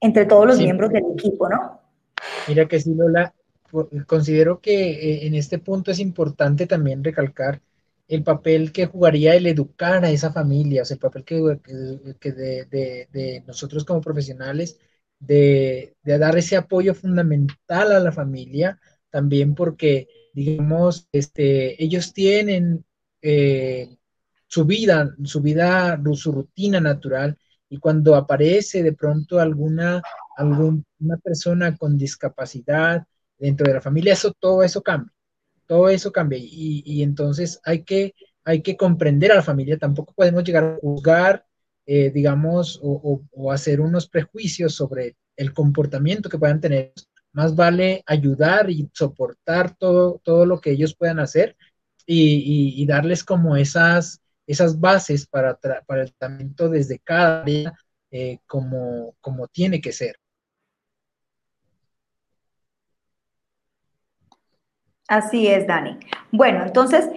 entre 0.02 0.26
todos 0.26 0.46
los 0.46 0.58
miembros 0.58 0.90
del 0.92 1.04
equipo, 1.14 1.48
¿no? 1.48 1.80
Mira 2.48 2.68
que 2.68 2.80
sí, 2.82 2.94
Lola, 2.94 3.34
considero 4.08 4.60
que 4.60 4.92
eh, 4.92 5.28
en 5.28 5.36
este 5.36 5.60
punto 5.60 5.92
es 5.92 6.00
importante 6.00 6.68
también 6.68 7.04
recalcar 7.04 7.62
el 8.10 8.24
papel 8.24 8.72
que 8.72 8.88
jugaría 8.88 9.36
el 9.36 9.46
educar 9.46 10.04
a 10.04 10.10
esa 10.10 10.34
familia, 10.34 10.82
o 10.82 10.86
sea, 10.86 10.96
el 10.96 11.00
papel 11.00 11.24
que, 11.24 11.60
que 12.20 12.32
de, 12.32 12.66
de, 12.66 13.08
de, 13.14 13.44
nosotros 13.46 13.86
como 13.86 14.02
profesionales 14.02 14.80
de, 15.20 15.96
dar 16.04 16.38
ese 16.38 16.58
apoyo 16.58 16.94
fundamental 16.96 17.92
a 17.92 18.00
la 18.00 18.12
familia, 18.12 18.80
también 19.10 19.56
porque, 19.56 20.08
digamos, 20.34 21.08
este, 21.12 21.82
ellos 21.84 22.14
tienen 22.14 22.86
eh, 23.22 23.98
su 24.48 24.66
vida, 24.66 25.16
su 25.24 25.42
vida, 25.42 26.02
su 26.14 26.32
rutina 26.32 26.80
natural, 26.80 27.38
y 27.70 27.78
cuando 27.78 28.16
aparece 28.16 28.82
de 28.82 28.94
pronto 28.94 29.40
alguna, 29.40 30.02
alguna 30.36 31.18
persona 31.24 31.78
con 31.78 31.98
discapacidad 31.98 33.06
dentro 33.38 33.68
de 33.68 33.76
la 33.76 33.82
familia, 33.82 34.14
eso, 34.14 34.34
todo 34.40 34.64
eso 34.64 34.82
cambia, 34.82 35.14
todo 35.68 35.90
eso 35.90 36.12
cambia, 36.12 36.40
y, 36.40 36.82
y 36.86 37.04
entonces 37.04 37.60
hay 37.64 37.84
que, 37.84 38.16
hay 38.44 38.62
que 38.62 38.76
comprender 38.78 39.32
a 39.32 39.36
la 39.36 39.44
familia, 39.44 39.78
tampoco 39.78 40.14
podemos 40.14 40.44
llegar 40.44 40.64
a 40.64 40.78
juzgar 40.82 41.46
eh, 41.92 42.12
digamos, 42.12 42.80
o, 42.84 43.52
hacer 43.52 43.82
unos 43.82 44.08
prejuicios 44.08 44.76
sobre 44.76 45.16
el 45.36 45.54
comportamiento 45.54 46.30
que 46.30 46.38
puedan 46.38 46.62
tener. 46.62 46.94
Más 47.32 47.56
vale 47.56 48.04
ayudar 48.06 48.70
y 48.70 48.88
soportar 48.94 49.76
todo, 49.76 50.22
todo 50.24 50.46
lo 50.46 50.62
que 50.62 50.70
ellos 50.70 50.96
puedan 50.96 51.18
hacer 51.20 51.58
y, 52.06 52.86
darles 52.86 53.24
como 53.24 53.56
esas, 53.56 54.22
esas 54.46 54.80
bases 54.80 55.26
para, 55.26 55.58
para 55.88 56.04
el 56.04 56.14
tratamiento 56.14 56.70
desde 56.70 57.00
cada 57.00 57.42
área 57.42 57.74
eh, 58.12 58.38
como, 58.46 59.16
como 59.20 59.48
tiene 59.48 59.82
que 59.82 59.92
ser. 59.92 60.16
Así 65.08 65.48
es, 65.48 65.66
Dani. 65.66 65.98
Bueno, 66.32 66.66
entonces, 66.68 67.10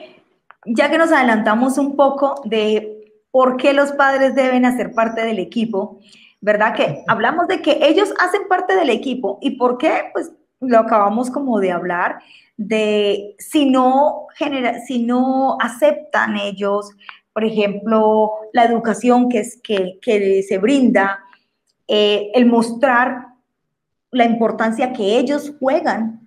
ya 0.64 0.90
que 0.90 0.96
nos 0.96 1.12
adelantamos 1.12 1.76
un 1.76 1.94
poco 1.94 2.40
de 2.46 2.91
por 3.32 3.56
qué 3.56 3.72
los 3.72 3.90
padres 3.92 4.36
deben 4.36 4.64
hacer 4.64 4.92
parte 4.92 5.24
del 5.24 5.40
equipo, 5.40 5.98
¿verdad? 6.40 6.74
Que 6.74 7.02
hablamos 7.08 7.48
de 7.48 7.60
que 7.60 7.78
ellos 7.82 8.14
hacen 8.20 8.42
parte 8.48 8.76
del 8.76 8.90
equipo. 8.90 9.38
Y 9.40 9.52
por 9.52 9.78
qué, 9.78 10.10
pues 10.12 10.30
lo 10.60 10.78
acabamos 10.78 11.30
como 11.30 11.58
de 11.58 11.72
hablar, 11.72 12.20
de 12.56 13.34
si 13.38 13.68
no, 13.68 14.26
genera, 14.36 14.80
si 14.86 15.02
no 15.02 15.56
aceptan 15.60 16.36
ellos, 16.36 16.90
por 17.32 17.44
ejemplo, 17.44 18.32
la 18.52 18.64
educación 18.64 19.28
que, 19.30 19.38
es, 19.40 19.60
que, 19.62 19.98
que 20.02 20.42
se 20.42 20.58
brinda, 20.58 21.20
eh, 21.88 22.30
el 22.34 22.46
mostrar 22.46 23.28
la 24.10 24.26
importancia 24.26 24.92
que 24.92 25.18
ellos 25.18 25.54
juegan 25.58 26.20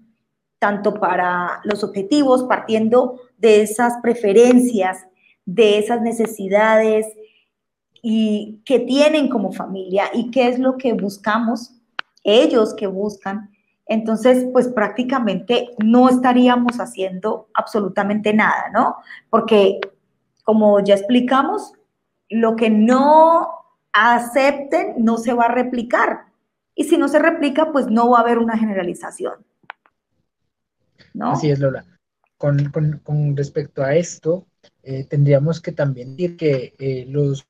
tanto 0.58 0.96
para 0.96 1.62
los 1.64 1.84
objetivos, 1.84 2.44
partiendo 2.46 3.22
de 3.38 3.62
esas 3.62 3.94
preferencias 4.02 5.06
de 5.46 5.78
esas 5.78 6.02
necesidades 6.02 7.06
y 8.02 8.62
que 8.66 8.80
tienen 8.80 9.30
como 9.30 9.52
familia 9.52 10.06
y 10.14 10.30
qué 10.32 10.48
es 10.48 10.60
lo 10.60 10.78
que 10.78 10.94
buscamos, 10.94 11.76
ellos 12.24 12.74
que 12.74 12.88
buscan. 12.88 13.52
Entonces, 13.88 14.46
pues 14.52 14.68
prácticamente 14.68 15.70
no 15.84 16.10
estaríamos 16.10 16.80
haciendo 16.80 17.50
absolutamente 17.54 18.34
nada, 18.34 18.70
¿no? 18.74 18.96
Porque, 19.30 19.80
como 20.44 20.80
ya 20.80 20.96
explicamos, 20.96 21.74
lo 22.30 22.56
que 22.56 22.70
no 22.70 23.48
acepten 23.94 24.96
no 24.98 25.18
se 25.18 25.34
va 25.34 25.46
a 25.46 25.52
replicar. 25.52 26.26
Y 26.74 26.86
si 26.86 26.98
no 26.98 27.08
se 27.08 27.20
replica, 27.20 27.72
pues 27.72 27.88
no 27.88 28.10
va 28.10 28.20
a 28.20 28.22
haber 28.22 28.40
una 28.40 28.58
generalización. 28.58 29.46
Así 31.20 31.50
es, 31.50 31.60
Lola. 31.60 31.86
Con, 32.38 32.72
con 33.04 33.38
respecto 33.38 33.84
a 33.84 33.96
esto, 33.96 34.46
eh, 34.88 35.04
tendríamos 35.04 35.62
que 35.62 35.72
también 35.72 36.16
decir 36.16 36.38
que 36.38 36.76
eh, 36.78 37.06
los, 37.10 37.48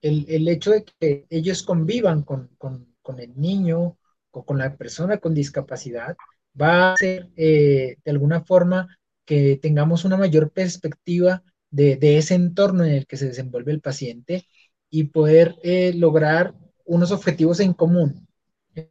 el, 0.00 0.24
el, 0.26 0.48
hecho 0.48 0.70
de 0.70 0.84
que 0.84 1.26
ellos 1.28 1.62
convivan 1.64 2.22
con, 2.22 2.48
con, 2.56 2.94
con, 3.02 3.20
el 3.20 3.38
niño 3.38 3.98
o 4.30 4.44
con 4.46 4.56
la 4.56 4.74
persona 4.78 5.18
con 5.18 5.34
discapacidad 5.34 6.16
va 6.58 6.90
a 6.90 6.92
hacer 6.94 7.28
eh, 7.36 7.96
de 8.02 8.10
alguna 8.10 8.40
forma 8.40 8.88
que 9.26 9.58
tengamos 9.60 10.06
una 10.06 10.16
mayor 10.16 10.50
perspectiva 10.50 11.42
de, 11.70 11.96
de, 11.96 12.16
ese 12.16 12.36
entorno 12.36 12.84
en 12.84 12.92
el 12.92 13.06
que 13.06 13.18
se 13.18 13.26
desenvuelve 13.26 13.72
el 13.72 13.82
paciente 13.82 14.46
y 14.88 15.04
poder 15.04 15.56
lograr 15.94 16.54
unos 16.86 17.12
objetivos 17.12 17.60
en 17.60 17.74
común, 17.74 18.26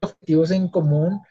objetivos 0.01 0.51
en 0.51 0.67
común 0.67 1.21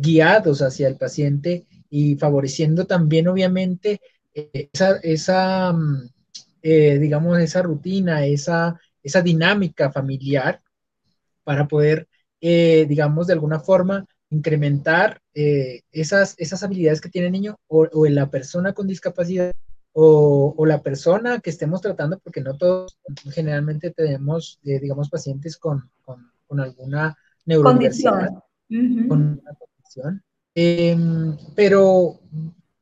guiados 0.00 0.60
hacia 0.60 0.88
el 0.88 0.96
paciente 0.96 1.66
y 1.88 2.16
favoreciendo 2.16 2.86
también 2.86 3.28
obviamente 3.28 4.00
esa, 4.34 4.96
esa 5.02 5.72
mm, 5.72 6.08
eh, 6.62 6.98
digamos, 6.98 7.38
esa 7.40 7.60
rutina, 7.62 8.24
esa, 8.24 8.80
esa 9.02 9.20
dinámica 9.20 9.90
familiar 9.90 10.62
para 11.42 11.66
poder, 11.66 12.08
eh, 12.40 12.86
digamos, 12.88 13.26
de 13.26 13.32
alguna 13.32 13.58
forma 13.58 14.06
incrementar 14.30 15.20
eh, 15.34 15.80
esas, 15.90 16.36
esas 16.38 16.62
habilidades 16.62 17.00
que 17.00 17.08
tiene 17.08 17.26
el 17.26 17.32
niño 17.32 17.56
o, 17.66 17.88
o, 17.92 18.06
la 18.06 18.30
persona 18.30 18.72
con 18.72 18.86
discapacidad 18.86 19.52
o, 19.92 20.54
la 20.64 20.82
persona 20.82 21.40
que 21.40 21.50
estemos 21.50 21.80
tratando, 21.80 22.18
porque 22.20 22.40
no 22.40 22.56
todos 22.56 22.96
generalmente 23.32 23.90
tenemos, 23.90 24.60
eh, 24.64 24.78
digamos, 24.78 25.10
pacientes 25.10 25.56
con, 25.58 25.90
alguna 26.48 27.16
neurodiversidad, 27.44 28.28
con 29.08 29.40
una 29.40 29.54
condición, 29.54 30.22
em, 30.54 31.36
pero 31.56 32.20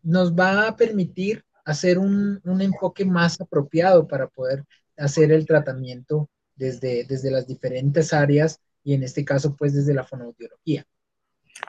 nos 0.03 0.35
va 0.35 0.69
a 0.69 0.77
permitir 0.77 1.45
hacer 1.65 1.99
un, 1.99 2.41
enfoque 2.61 3.05
más 3.05 3.41
apropiado 3.41 4.07
para 4.07 4.29
poder 4.29 4.65
hacer 4.97 5.33
el 5.33 5.47
tratamiento 5.47 6.29
desde, 6.57 7.05
desde 7.05 7.31
las 7.31 7.47
diferentes 7.47 8.13
áreas 8.13 8.61
y 8.83 8.95
en 8.95 9.03
este 9.03 9.25
caso, 9.25 9.55
pues 9.57 9.75
desde 9.75 9.95
la 9.95 10.05
fonoaudiología. 10.05 10.85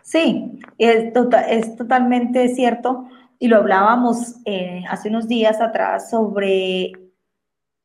Sí, 0.03 0.59
es, 0.77 1.13
tota-, 1.13 1.49
es 1.49 1.75
totalmente 1.75 2.47
cierto 2.49 3.07
y 3.39 3.47
lo 3.47 3.57
hablábamos 3.57 4.35
eh, 4.45 4.83
hace 4.89 5.09
unos 5.09 5.27
días 5.27 5.59
atrás 5.61 6.09
sobre 6.09 6.93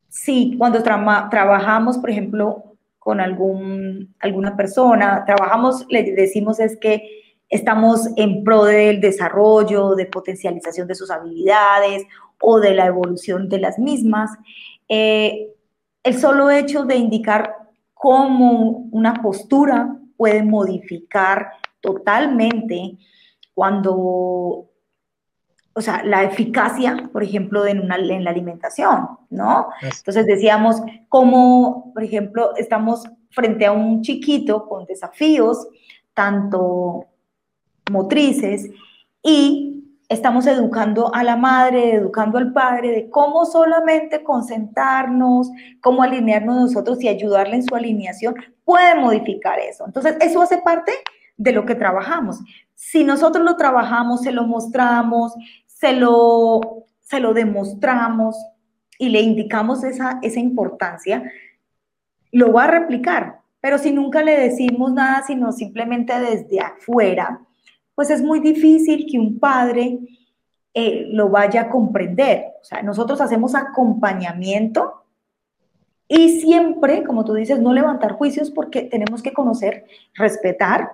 si 0.09 0.57
cuando 0.57 0.83
trabajamos, 0.83 1.99
por 1.99 2.11
ejemplo, 2.11 2.77
con 2.99 3.21
algún, 3.21 4.15
alguna 4.19 4.57
persona, 4.57 5.25
trabajamos, 5.25 5.87
le 5.89 6.13
decimos 6.13 6.59
es 6.59 6.77
que 6.77 7.26
estamos 7.49 8.09
en 8.17 8.45
pro 8.45 8.65
del 8.65 9.01
desarrollo, 9.01 9.95
de 9.95 10.07
potencialización 10.07 10.89
de 10.89 10.95
sus 10.95 11.11
habilidades 11.11 12.05
o 12.41 12.61
de 12.61 12.75
la 12.75 12.87
evolución 12.87 13.49
de 13.49 13.61
las 13.61 13.79
mismas. 13.79 14.31
Eh, 14.89 15.49
el 16.03 16.19
solo 16.19 16.51
hecho 16.51 16.85
de 16.85 16.97
indicar 16.97 17.55
cómo 17.95 18.89
una 18.93 19.15
postura 19.15 19.97
puede 20.17 20.43
modificar 20.43 21.51
totalmente 21.81 22.97
cuando 23.55 24.69
o 25.79 25.83
sea, 25.83 26.03
la 26.03 26.23
eficacia, 26.23 27.11
por 27.13 27.23
ejemplo, 27.23 27.67
en, 27.67 27.81
una, 27.81 27.97
en 27.97 28.25
la 28.25 28.31
alimentación, 28.31 29.09
¿no? 29.29 29.69
Entonces 29.83 30.25
decíamos 30.25 30.81
cómo, 31.11 31.93
por 31.93 32.03
ejemplo, 32.03 32.57
estamos 32.57 33.05
frente 33.29 33.67
a 33.67 33.73
un 33.73 34.01
chiquito 34.01 34.67
con 34.67 34.87
desafíos, 34.87 35.69
tanto 36.15 37.05
motrices, 37.91 38.69
y 39.23 39.77
estamos 40.09 40.47
educando 40.47 41.13
a 41.15 41.25
la 41.25 41.37
madre, 41.37 41.95
educando 41.95 42.39
al 42.39 42.53
padre 42.53 42.91
de 42.91 43.11
cómo 43.11 43.45
solamente 43.45 44.23
concentrarnos, 44.23 45.51
cómo 45.81 46.03
alinearnos 46.03 46.57
nosotros 46.57 47.03
y 47.03 47.09
ayudarle 47.09 47.57
en 47.57 47.65
su 47.65 47.75
alineación 47.75 48.37
puede 48.65 48.95
modificar 48.95 49.59
eso. 49.59 49.85
Entonces, 49.87 50.17
eso 50.21 50.43
hace 50.43 50.59
parte 50.59 50.93
de 51.37 51.53
lo 51.53 51.65
que 51.67 51.75
trabajamos. 51.75 52.41
Si 52.75 53.05
nosotros 53.05 53.45
lo 53.45 53.57
trabajamos, 53.57 54.23
se 54.23 54.33
lo 54.33 54.45
mostramos, 54.47 55.35
se 55.67 55.93
lo, 55.93 56.85
se 57.01 57.21
lo 57.21 57.35
demostramos 57.35 58.37
y 58.99 59.09
le 59.09 59.21
indicamos 59.21 59.85
esa, 59.85 60.19
esa 60.23 60.41
importancia, 60.41 61.23
lo 62.33 62.53
va 62.53 62.65
a 62.65 62.71
replicar. 62.71 63.41
Pero 63.61 63.79
si 63.79 63.93
nunca 63.93 64.23
le 64.23 64.39
decimos 64.39 64.93
nada, 64.93 65.23
sino 65.27 65.53
simplemente 65.53 66.19
desde 66.19 66.61
afuera, 66.61 67.46
pues 67.97 68.11
es 68.11 68.23
muy 68.23 68.39
difícil 68.39 69.07
que 69.11 69.19
un 69.19 69.41
padre 69.41 69.99
eh, 70.75 71.09
lo 71.11 71.31
vaya 71.31 71.63
a 71.63 71.71
comprender. 71.71 72.45
O 72.61 72.65
sea, 72.65 72.83
nosotros 72.83 73.21
hacemos 73.21 73.57
acompañamiento 73.57 75.03
y 76.07 76.41
siempre, 76.41 77.03
como 77.03 77.25
tú 77.25 77.35
dices, 77.35 77.59
no 77.59 77.73
levantar 77.73 78.13
juicios 78.13 78.51
porque 78.51 78.83
tenemos 78.83 79.23
que 79.23 79.33
conocer, 79.33 79.87
respetar 80.15 80.93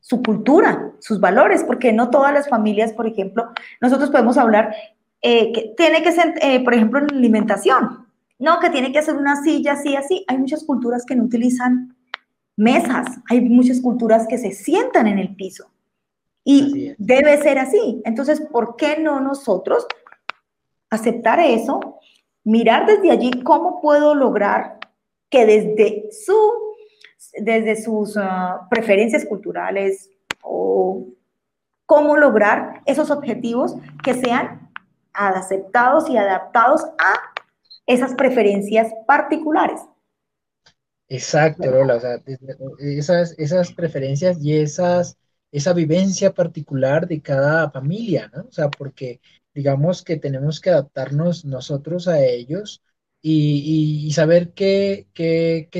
su 0.00 0.22
cultura, 0.22 0.92
sus 1.00 1.18
valores, 1.18 1.64
porque 1.64 1.92
no 1.92 2.10
todas 2.10 2.32
las 2.32 2.48
familias, 2.48 2.92
por 2.92 3.06
ejemplo, 3.06 3.48
nosotros 3.80 4.10
podemos 4.10 4.36
hablar 4.36 4.74
eh, 5.22 5.50
que 5.52 5.72
tiene 5.76 6.02
que 6.02 6.12
ser, 6.12 6.34
eh, 6.42 6.62
por 6.62 6.74
ejemplo, 6.74 7.00
en 7.00 7.10
alimentación, 7.10 8.06
no, 8.38 8.60
que 8.60 8.68
tiene 8.68 8.92
que 8.92 9.02
ser 9.02 9.16
una 9.16 9.42
silla 9.42 9.72
así, 9.72 9.96
así. 9.96 10.24
Hay 10.28 10.36
muchas 10.36 10.62
culturas 10.64 11.06
que 11.06 11.16
no 11.16 11.24
utilizan 11.24 11.96
mesas, 12.56 13.06
hay 13.30 13.40
muchas 13.40 13.80
culturas 13.80 14.26
que 14.28 14.36
se 14.36 14.52
sientan 14.52 15.06
en 15.06 15.18
el 15.18 15.34
piso. 15.34 15.73
Y 16.44 16.94
debe 16.98 17.42
ser 17.42 17.58
así. 17.58 18.02
Entonces, 18.04 18.40
¿por 18.40 18.76
qué 18.76 18.98
no 19.00 19.20
nosotros 19.20 19.86
aceptar 20.90 21.40
eso? 21.40 22.00
Mirar 22.44 22.86
desde 22.86 23.10
allí 23.10 23.30
cómo 23.42 23.80
puedo 23.80 24.14
lograr 24.14 24.78
que 25.30 25.46
desde 25.46 26.10
su 26.12 26.36
desde 27.38 27.82
sus 27.82 28.16
ah, 28.16 28.66
preferencias 28.70 29.24
culturales 29.24 30.10
o 30.42 31.06
cómo 31.86 32.16
lograr 32.16 32.82
esos 32.86 33.10
objetivos 33.10 33.74
que 34.02 34.14
sean 34.14 34.70
aceptados 35.12 36.08
y 36.08 36.16
adaptados 36.16 36.84
a 36.98 37.14
esas 37.86 38.14
preferencias 38.14 38.92
particulares. 39.06 39.80
Exacto, 41.08 41.70
Lola, 41.70 41.96
o 41.96 42.00
sea, 42.00 42.20
esas, 42.78 43.34
esas 43.38 43.72
preferencias 43.72 44.42
y 44.42 44.58
esas, 44.58 45.18
esa 45.54 45.72
vivencia 45.72 46.34
particular 46.34 47.06
de 47.06 47.22
cada 47.22 47.70
familia, 47.70 48.28
¿no? 48.34 48.42
O 48.48 48.52
sea, 48.52 48.68
porque 48.70 49.20
digamos 49.54 50.02
que 50.02 50.16
tenemos 50.16 50.60
que 50.60 50.70
adaptarnos 50.70 51.44
nosotros 51.44 52.08
a 52.08 52.24
ellos 52.24 52.82
y, 53.22 54.10
saber 54.12 54.52
qué, 54.52 55.06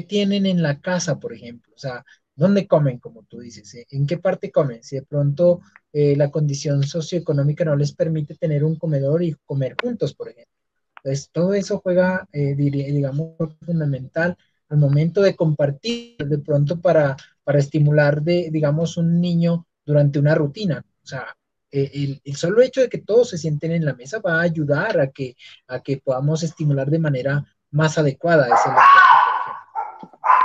tienen 0.08 0.46
en 0.46 0.62
la 0.62 0.80
casa, 0.80 1.18
por 1.18 1.32
ejemplo. 1.32 1.74
O 1.74 1.78
sea, 1.78 2.04
dónde 2.36 2.68
comen, 2.68 3.00
como 3.00 3.24
tú 3.24 3.40
dices, 3.40 3.84
en 3.90 4.06
qué 4.06 4.16
parte 4.18 4.52
comen. 4.52 4.84
Si 4.84 4.94
de 4.94 5.02
pronto 5.02 5.60
eh, 5.92 6.14
la 6.16 6.30
condición 6.30 6.84
socioeconómica 6.84 7.64
no 7.64 7.74
les 7.74 7.92
permite 7.94 8.36
tener 8.36 8.62
un 8.62 8.76
comedor 8.76 9.24
y 9.24 9.34
comer 9.44 9.74
juntos, 9.82 10.14
por 10.14 10.28
ejemplo. 10.28 10.54
Entonces, 10.98 11.30
todo 11.32 11.52
eso 11.52 11.80
juega, 11.80 12.28
eh, 12.32 12.54
digamos, 12.54 13.34
fundamental 13.60 14.36
al 14.68 14.78
momento 14.78 15.20
de 15.20 15.34
compartir, 15.34 16.16
de 16.18 16.38
pronto 16.38 16.80
para, 16.80 17.16
para 17.44 17.58
estimular, 17.58 18.22
de, 18.22 18.48
digamos, 18.50 18.96
un 18.96 19.20
niño 19.20 19.66
durante 19.84 20.18
una 20.18 20.34
rutina. 20.34 20.84
O 21.02 21.06
sea, 21.06 21.26
eh, 21.70 22.20
el, 22.24 22.36
solo 22.36 22.62
hecho 22.62 22.80
de 22.80 22.88
que 22.88 22.98
todos 22.98 23.30
se 23.30 23.38
sienten 23.38 23.72
en 23.72 23.84
la 23.84 23.94
mesa 23.94 24.20
va 24.20 24.38
a 24.38 24.42
ayudar 24.42 25.00
a 25.00 25.08
que, 25.08 25.36
a 25.68 25.80
que 25.80 25.98
podamos 25.98 26.42
estimular 26.42 26.88
de 26.88 26.98
manera 26.98 27.44
más 27.70 27.98
adecuada 27.98 28.46
ese 28.46 28.70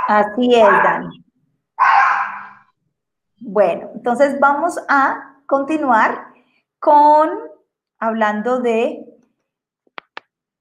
Así 0.08 0.54
es, 0.54 0.68
Dani. 0.82 1.24
Bueno, 3.38 3.90
entonces 3.94 4.38
vamos 4.40 4.74
a 4.88 5.36
continuar 5.46 6.26
con 6.80 7.30
hablando 7.98 8.60
de 8.60 9.04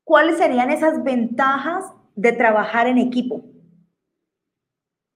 cuáles 0.04 0.38
serían 0.38 0.70
esas 0.70 1.04
ventajas 1.04 1.86
de 2.16 2.32
trabajar 2.34 2.88
en 2.88 3.00
equipo. 3.00 3.44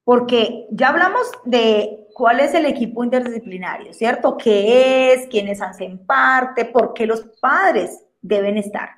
Porque 0.04 0.68
ya 0.72 0.90
hablamos 0.90 1.32
de 1.46 2.08
cuál 2.14 2.40
es 2.40 2.54
el 2.54 2.66
equipo 2.66 3.04
interdisciplinario, 3.04 3.94
¿cierto? 3.94 4.38
¿Qué 4.38 5.14
es? 5.14 5.28
¿Quiénes 5.28 5.62
hacen 5.62 6.06
parte? 6.06 6.66
¿Por 6.66 6.94
qué 6.94 7.06
los 7.06 7.22
padres 7.40 8.04
deben 8.22 8.58
estar? 8.58 8.90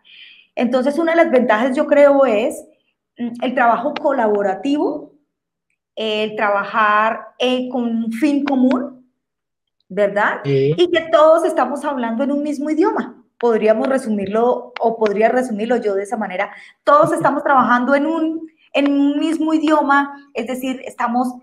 Entonces, 0.56 0.98
una 0.98 1.12
de 1.12 1.24
las 1.24 1.32
ventajas 1.32 1.76
yo 1.76 1.86
creo 1.86 2.26
es 2.26 2.66
mm, 3.18 3.44
el 3.44 3.54
trabajo 3.54 3.94
colaborativo, 3.94 5.14
el 5.96 6.36
trabajar 6.36 7.28
eh, 7.40 7.70
con 7.70 7.84
un 7.84 8.12
fin 8.12 8.44
común, 8.44 9.10
¿verdad? 9.88 10.42
Y 10.44 10.90
que 10.92 11.02
todos 11.12 11.46
estamos 11.46 11.86
hablando 11.86 12.24
en 12.24 12.32
un 12.32 12.44
mismo 12.44 12.70
idioma. 12.70 13.24
Podríamos 13.38 13.88
resumirlo 13.88 14.74
o 14.80 14.98
podría 14.98 15.30
resumirlo 15.30 15.78
yo 15.78 15.94
de 15.94 16.04
esa 16.04 16.18
manera. 16.18 16.52
Todos 16.84 17.14
estamos 17.14 17.44
trabajando 17.44 17.94
en 17.96 18.06
un, 18.06 18.50
en 18.76 18.92
un 18.92 19.20
mismo 19.20 19.54
idioma, 19.54 20.30
es 20.36 20.46
decir, 20.48 20.82
estamos 20.86 21.34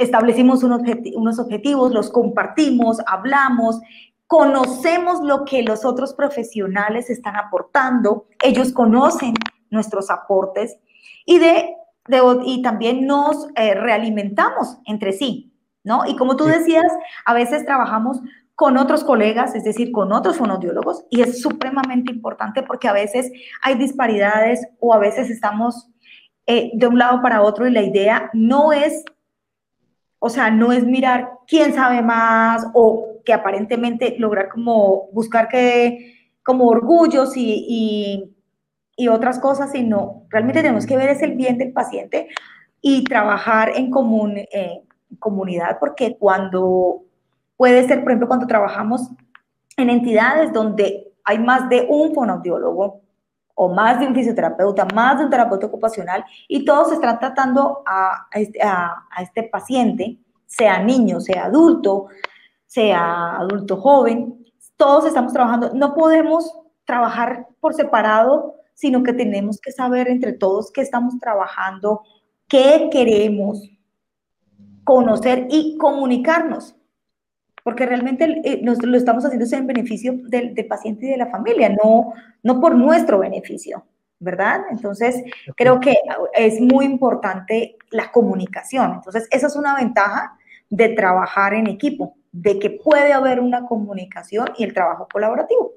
establecimos 0.00 0.62
unos 0.64 1.38
objetivos, 1.38 1.92
los 1.92 2.10
compartimos, 2.10 2.98
hablamos, 3.06 3.80
conocemos 4.26 5.20
lo 5.20 5.44
que 5.44 5.62
los 5.62 5.84
otros 5.84 6.14
profesionales 6.14 7.10
están 7.10 7.36
aportando, 7.36 8.26
ellos 8.42 8.72
conocen 8.72 9.34
nuestros 9.68 10.10
aportes 10.10 10.78
y, 11.26 11.38
de, 11.38 11.76
y 12.46 12.62
también 12.62 13.06
nos 13.06 13.48
eh, 13.56 13.74
realimentamos 13.74 14.78
entre 14.86 15.12
sí, 15.12 15.52
¿no? 15.84 16.06
Y 16.06 16.16
como 16.16 16.36
tú 16.36 16.44
decías, 16.44 16.90
a 17.26 17.34
veces 17.34 17.66
trabajamos 17.66 18.20
con 18.54 18.78
otros 18.78 19.04
colegas, 19.04 19.54
es 19.54 19.64
decir, 19.64 19.92
con 19.92 20.12
otros 20.12 20.38
fonodiólogos, 20.38 21.04
y 21.10 21.20
es 21.20 21.42
supremamente 21.42 22.12
importante 22.12 22.62
porque 22.62 22.88
a 22.88 22.92
veces 22.92 23.30
hay 23.62 23.74
disparidades 23.74 24.66
o 24.78 24.94
a 24.94 24.98
veces 24.98 25.28
estamos 25.28 25.89
eh, 26.52 26.72
de 26.74 26.86
un 26.88 26.98
lado 26.98 27.22
para 27.22 27.42
otro 27.42 27.68
y 27.68 27.70
la 27.70 27.82
idea 27.82 28.28
no 28.32 28.72
es 28.72 29.04
o 30.18 30.28
sea, 30.28 30.50
no 30.50 30.72
es 30.72 30.84
mirar 30.84 31.30
quién 31.46 31.72
sabe 31.72 32.02
más 32.02 32.66
o 32.74 33.20
que 33.24 33.32
aparentemente 33.32 34.16
lograr 34.18 34.48
como 34.48 35.08
buscar 35.12 35.48
que 35.48 36.28
como 36.44 36.66
orgullos 36.66 37.36
y, 37.36 38.34
y, 38.96 39.08
otras 39.08 39.38
cosas, 39.38 39.70
sino 39.70 40.24
realmente 40.28 40.60
tenemos 40.60 40.86
que 40.86 40.96
ver 40.96 41.10
es 41.10 41.22
el 41.22 41.36
bien 41.36 41.56
del 41.56 41.72
paciente 41.72 42.28
y 42.82 43.04
trabajar 43.04 43.70
en 43.76 43.90
común, 43.90 44.36
comunidad, 45.20 45.78
porque 45.78 46.16
cuando 46.18 47.04
puede 47.56 47.86
ser, 47.86 48.00
por 48.02 48.10
ejemplo, 48.10 48.28
cuando 48.28 48.46
trabajamos 48.46 49.08
en 49.76 49.88
entidades 49.88 50.52
donde 50.52 51.12
hay 51.24 51.38
más 51.38 51.68
de 51.68 51.86
un 51.88 52.12
fonoaudiólogo 52.12 53.00
o 53.62 53.68
más 53.68 54.00
de 54.00 54.06
un 54.06 54.14
fisioterapeuta, 54.14 54.86
más 54.94 55.18
de 55.18 55.24
un 55.24 55.30
terapeuta 55.30 55.66
ocupacional, 55.66 56.24
y 56.48 56.64
todos 56.64 56.92
están 56.92 57.18
tratando 57.18 57.82
a, 57.84 58.26
este, 58.32 58.58
a 58.62 59.04
este 59.20 59.42
paciente, 59.42 60.16
sea 60.46 60.82
niño, 60.82 61.20
sea 61.20 61.44
adulto, 61.44 62.06
sea 62.64 63.36
adulto 63.36 63.76
joven, 63.76 64.46
todos 64.78 65.04
estamos 65.04 65.34
trabajando. 65.34 65.72
No 65.74 65.92
podemos 65.92 66.58
trabajar 66.86 67.48
por 67.60 67.74
separado, 67.74 68.54
sino 68.72 69.02
que 69.02 69.12
tenemos 69.12 69.60
que 69.60 69.72
saber 69.72 70.08
entre 70.08 70.32
todos 70.32 70.72
qué 70.72 70.80
estamos 70.80 71.18
trabajando, 71.20 72.00
qué 72.48 72.88
queremos, 72.90 73.68
conocer 74.84 75.48
y 75.50 75.76
comunicarnos 75.76 76.76
porque 77.64 77.86
realmente 77.86 78.40
eh, 78.44 78.60
lo 78.62 78.96
estamos 78.96 79.24
haciendo 79.24 79.46
en 79.56 79.66
beneficio 79.66 80.14
del, 80.24 80.54
paciente 80.68 81.06
y 81.06 81.10
de 81.10 81.16
la 81.16 81.26
familia, 81.30 81.68
no, 81.68 82.12
no 82.42 82.60
por 82.60 82.74
nuestro 82.74 83.18
beneficio, 83.18 83.84
¿verdad? 84.18 84.62
Entonces, 84.70 85.22
creo 85.56 85.80
que 85.80 85.96
es 86.34 86.60
muy 86.60 86.84
importante 86.84 87.76
la 87.90 88.10
comunicación. 88.10 88.94
Entonces, 88.94 89.26
esa 89.30 89.46
es 89.46 89.56
una 89.56 89.74
ventaja 89.74 90.36
de 90.68 90.90
trabajar 90.90 91.54
en 91.54 91.66
equipo, 91.66 92.16
de 92.32 92.58
que 92.58 92.70
puede 92.70 93.12
haber 93.12 93.40
una 93.40 93.66
comunicación 93.66 94.48
y 94.56 94.64
el 94.64 94.72
trabajo 94.72 95.08
colaborativo. 95.12 95.72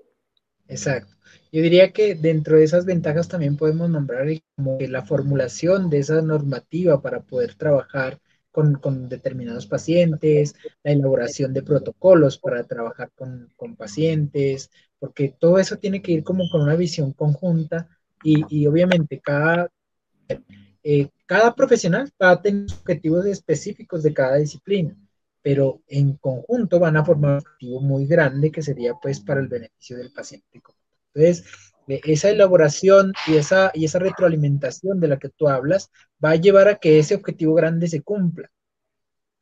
Exacto. 0.67 1.13
Yo 1.51 1.61
diría 1.61 1.91
que 1.91 2.15
dentro 2.15 2.57
de 2.57 2.63
esas 2.63 2.85
ventajas 2.85 3.27
también 3.27 3.57
podemos 3.57 3.89
nombrar 3.89 4.27
como 4.55 4.77
que 4.79 4.87
la 4.87 5.03
formulación 5.03 5.89
de 5.89 5.99
esa 5.99 6.21
normativa 6.21 7.01
para 7.01 7.21
poder 7.21 7.53
trabajar 7.55 8.19
con, 8.53 9.09
determinados 9.09 9.65
pacientes, 9.65 10.55
la 10.83 10.91
elaboración 10.91 11.53
de 11.53 11.63
protocolos 11.63 12.37
para 12.37 12.63
trabajar 12.63 13.11
con, 13.15 13.49
pacientes, 13.75 14.69
porque 14.99 15.35
todo 15.37 15.57
eso 15.57 15.77
tiene 15.77 16.01
que 16.01 16.11
ir 16.11 16.23
como 16.23 16.43
con 16.51 16.61
una 16.61 16.75
visión 16.75 17.13
conjunta 17.13 17.89
y, 18.23 18.67
obviamente 18.67 19.19
cada, 19.19 19.69
eh, 20.83 21.09
cada 21.25 21.55
profesional 21.55 22.09
va 22.21 22.31
a 22.31 22.41
tener 22.41 22.71
objetivos 22.71 23.25
específicos 23.25 24.03
de 24.03 24.13
cada 24.13 24.35
disciplina, 24.37 24.95
pero 25.41 25.81
en 25.87 26.15
conjunto 26.17 26.79
van 26.79 26.95
a 26.95 27.03
formar 27.03 27.31
un 27.31 27.37
objetivo 27.39 27.81
muy 27.81 28.05
grande 28.05 28.51
que 28.51 28.61
sería 28.61 28.93
pues 29.01 29.19
para 29.19 29.41
el 29.41 29.47
beneficio 29.47 29.97
del 29.97 30.13
paciente. 30.13 30.61
Entonces, 31.13 31.72
esa 31.87 32.29
elaboración 32.29 33.13
y 33.27 33.35
esa, 33.35 33.71
y 33.73 33.85
esa 33.85 33.99
retroalimentación 33.99 34.99
de 34.99 35.07
la 35.07 35.19
que 35.19 35.29
tú 35.29 35.47
hablas 35.47 35.89
va 36.23 36.31
a 36.31 36.35
llevar 36.35 36.67
a 36.67 36.75
que 36.75 36.99
ese 36.99 37.15
objetivo 37.15 37.53
grande 37.55 37.87
se 37.87 38.01
cumpla. 38.01 38.49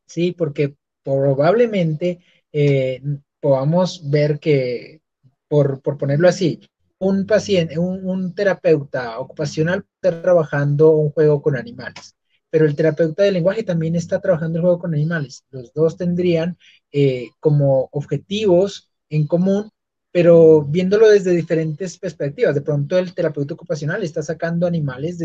Sí, 0.05 0.33
porque 0.33 0.75
probablemente 1.03 2.19
eh, 2.51 3.01
podamos 3.39 4.09
ver 4.09 4.39
que, 4.39 5.01
por, 5.47 5.81
ponerlo 5.81 6.27
así, 6.27 6.61
un 6.99 7.25
paciente, 7.25 7.79
un, 7.79 8.33
terapeuta 8.35 9.19
ocupacional 9.19 9.85
está 9.95 10.21
trabajando 10.21 10.91
un 10.91 11.11
juego 11.11 11.41
con 11.41 11.57
animales, 11.57 12.15
pero 12.49 12.65
el 12.65 12.75
terapeuta 12.75 13.23
de 13.23 13.31
lenguaje 13.31 13.63
también 13.63 13.95
está 13.95 14.21
trabajando 14.21 14.59
el 14.59 14.63
juego 14.63 14.79
con 14.79 14.93
animales. 14.93 15.45
Los 15.49 15.73
dos 15.73 15.97
tendrían 15.97 16.57
eh, 16.91 17.29
como 17.39 17.89
objetivos 17.91 18.91
en 19.09 19.27
común 19.27 19.71
pero 20.11 20.63
viéndolo 20.63 21.09
desde 21.09 21.31
diferentes 21.31 21.97
perspectivas. 21.97 22.55
De 22.55 22.61
pronto 22.61 22.97
el 22.97 23.13
terapeuta 23.13 23.53
ocupacional 23.53 24.03
está 24.03 24.21
sacando 24.21 24.67
animales 24.67 25.17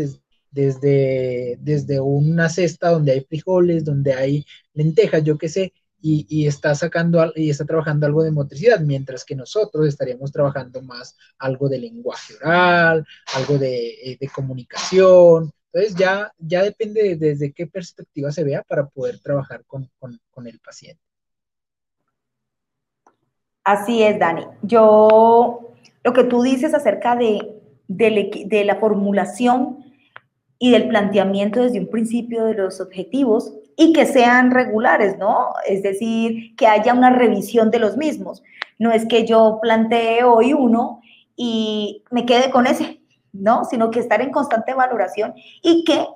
desde, 0.51 1.57
desde, 1.59 1.99
una 1.99 2.49
cesta 2.49 2.89
donde 2.89 3.11
hay 3.11 3.21
frijoles, 3.21 3.83
donde 3.83 4.13
hay 4.13 4.45
lentejas, 4.73 5.23
yo 5.23 5.37
qué 5.37 5.49
sé, 5.49 5.73
y, 5.99 6.47
está 6.47 6.73
sacando 6.75 7.33
y 7.35 7.49
está 7.49 7.65
trabajando 7.65 8.05
algo 8.05 8.23
de 8.23 8.31
motricidad, 8.31 8.79
mientras 8.79 9.25
que 9.25 9.35
nosotros 9.35 9.87
estaríamos 9.87 10.31
trabajando 10.31 10.81
más 10.81 11.17
algo 11.37 11.67
de 11.67 11.79
lenguaje 11.79 12.35
oral, 12.35 13.05
algo 13.35 13.57
de, 13.57 14.17
eh, 14.19 14.29
comunicación. 14.33 15.51
Entonces 15.73 15.95
ya, 15.95 16.31
ya 16.37 16.63
depende 16.63 17.17
desde 17.17 17.51
qué 17.51 17.67
perspectiva 17.67 18.31
se 18.31 18.43
vea 18.43 18.63
para 18.63 18.87
poder 18.87 19.19
trabajar 19.19 19.65
con 19.65 20.47
el 20.47 20.59
paciente. 20.59 21.06
Así 23.67 24.01
es, 24.01 24.17
Dani. 24.17 24.45
Yo, 24.61 25.59
lo 26.01 26.13
que 26.13 26.23
tú 26.23 26.41
dices 26.41 26.73
acerca 26.73 27.17
de, 27.17 27.59
de, 27.89 28.63
la 28.63 28.77
formulación 28.77 29.83
y 30.57 30.71
del 30.71 30.87
planteamiento 30.87 31.61
desde 31.61 31.81
un 31.81 31.89
principio 31.89 32.45
de 32.45 32.53
los 32.53 32.79
objetivos 32.79 33.53
y 33.75 33.91
que 33.91 34.05
sean 34.05 34.51
regulares, 34.51 35.17
¿no? 35.17 35.49
Es 35.67 35.83
decir, 35.83 36.55
que 36.55 36.65
haya 36.65 36.93
una 36.93 37.09
revisión 37.09 37.69
de 37.69 37.79
los 37.79 37.97
mismos. 37.97 38.41
No 38.79 38.93
es 38.93 39.05
que 39.05 39.25
yo 39.25 39.59
plantee 39.61 40.23
hoy 40.23 40.53
uno 40.53 41.01
y 41.35 42.05
me 42.09 42.25
quede 42.25 42.49
con 42.51 42.67
ese, 42.67 43.01
¿no? 43.33 43.65
Sino 43.65 43.91
que 43.91 43.99
estar 43.99 44.21
en 44.21 44.31
constante 44.31 44.75
valoración 44.75 45.33
y 45.61 45.83
que 45.83 46.07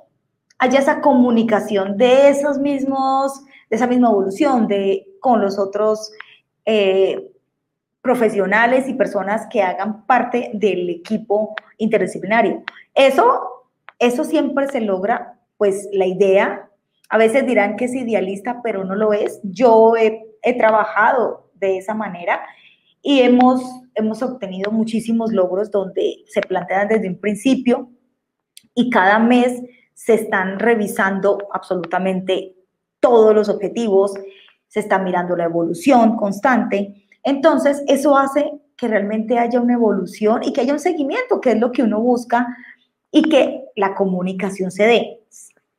haya 0.57 0.79
esa 0.79 1.01
comunicación 1.01 1.97
de 1.97 2.29
esos 2.29 2.59
mismos, 2.59 3.43
de 3.69 3.75
esa 3.75 3.87
misma 3.87 4.07
evolución 4.07 4.69
de, 4.69 5.05
con 5.19 5.41
los 5.41 5.59
otros 5.59 6.13
eh, 6.65 7.30
profesionales 8.01 8.89
y 8.89 8.95
personas 8.95 9.47
que 9.49 9.61
hagan 9.61 10.05
parte 10.05 10.51
del 10.53 10.89
equipo 10.89 11.55
interdisciplinario. 11.77 12.63
Eso, 12.95 13.67
eso 13.99 14.23
siempre 14.23 14.67
se 14.67 14.81
logra, 14.81 15.39
pues 15.57 15.87
la 15.93 16.07
idea, 16.07 16.69
a 17.09 17.17
veces 17.17 17.45
dirán 17.45 17.75
que 17.75 17.85
es 17.85 17.93
idealista, 17.93 18.61
pero 18.63 18.83
no 18.83 18.95
lo 18.95 19.13
es. 19.13 19.39
Yo 19.43 19.93
he, 19.95 20.27
trabajado 20.57 21.51
de 21.53 21.77
esa 21.77 21.93
manera 21.93 22.41
y 23.03 23.19
hemos, 23.19 23.61
hemos 23.93 24.23
obtenido 24.23 24.71
muchísimos 24.71 25.31
logros 25.31 25.69
donde 25.69 26.23
se 26.25 26.41
plantean 26.41 26.87
desde 26.87 27.07
un 27.07 27.19
principio 27.19 27.91
y 28.73 28.89
cada 28.89 29.19
mes 29.19 29.61
se 29.93 30.15
están 30.15 30.57
revisando 30.57 31.37
absolutamente 31.53 32.55
todos 32.99 33.35
los 33.35 33.49
objetivos, 33.49 34.13
se 34.67 34.79
está 34.79 34.97
mirando 34.97 35.35
la 35.35 35.43
evolución 35.43 36.17
constante 36.17 37.05
entonces, 37.23 37.84
eso 37.88 38.17
hace 38.17 38.51
que 38.75 38.88
realmente 38.88 39.38
haya 39.38 39.60
una 39.60 39.73
evolución 39.73 40.43
y 40.43 40.53
que 40.53 40.62
haya 40.62 40.73
un 40.73 40.79
seguimiento, 40.79 41.39
que 41.39 41.51
es 41.51 41.60
lo 41.60 41.71
que 41.71 41.84
uno 41.84 42.01
busca, 42.01 42.47
y 43.12 43.29
que 43.29 43.65
la 43.75 43.93
comunicación 43.93 44.71
se 44.71 44.84
dé. 44.84 45.19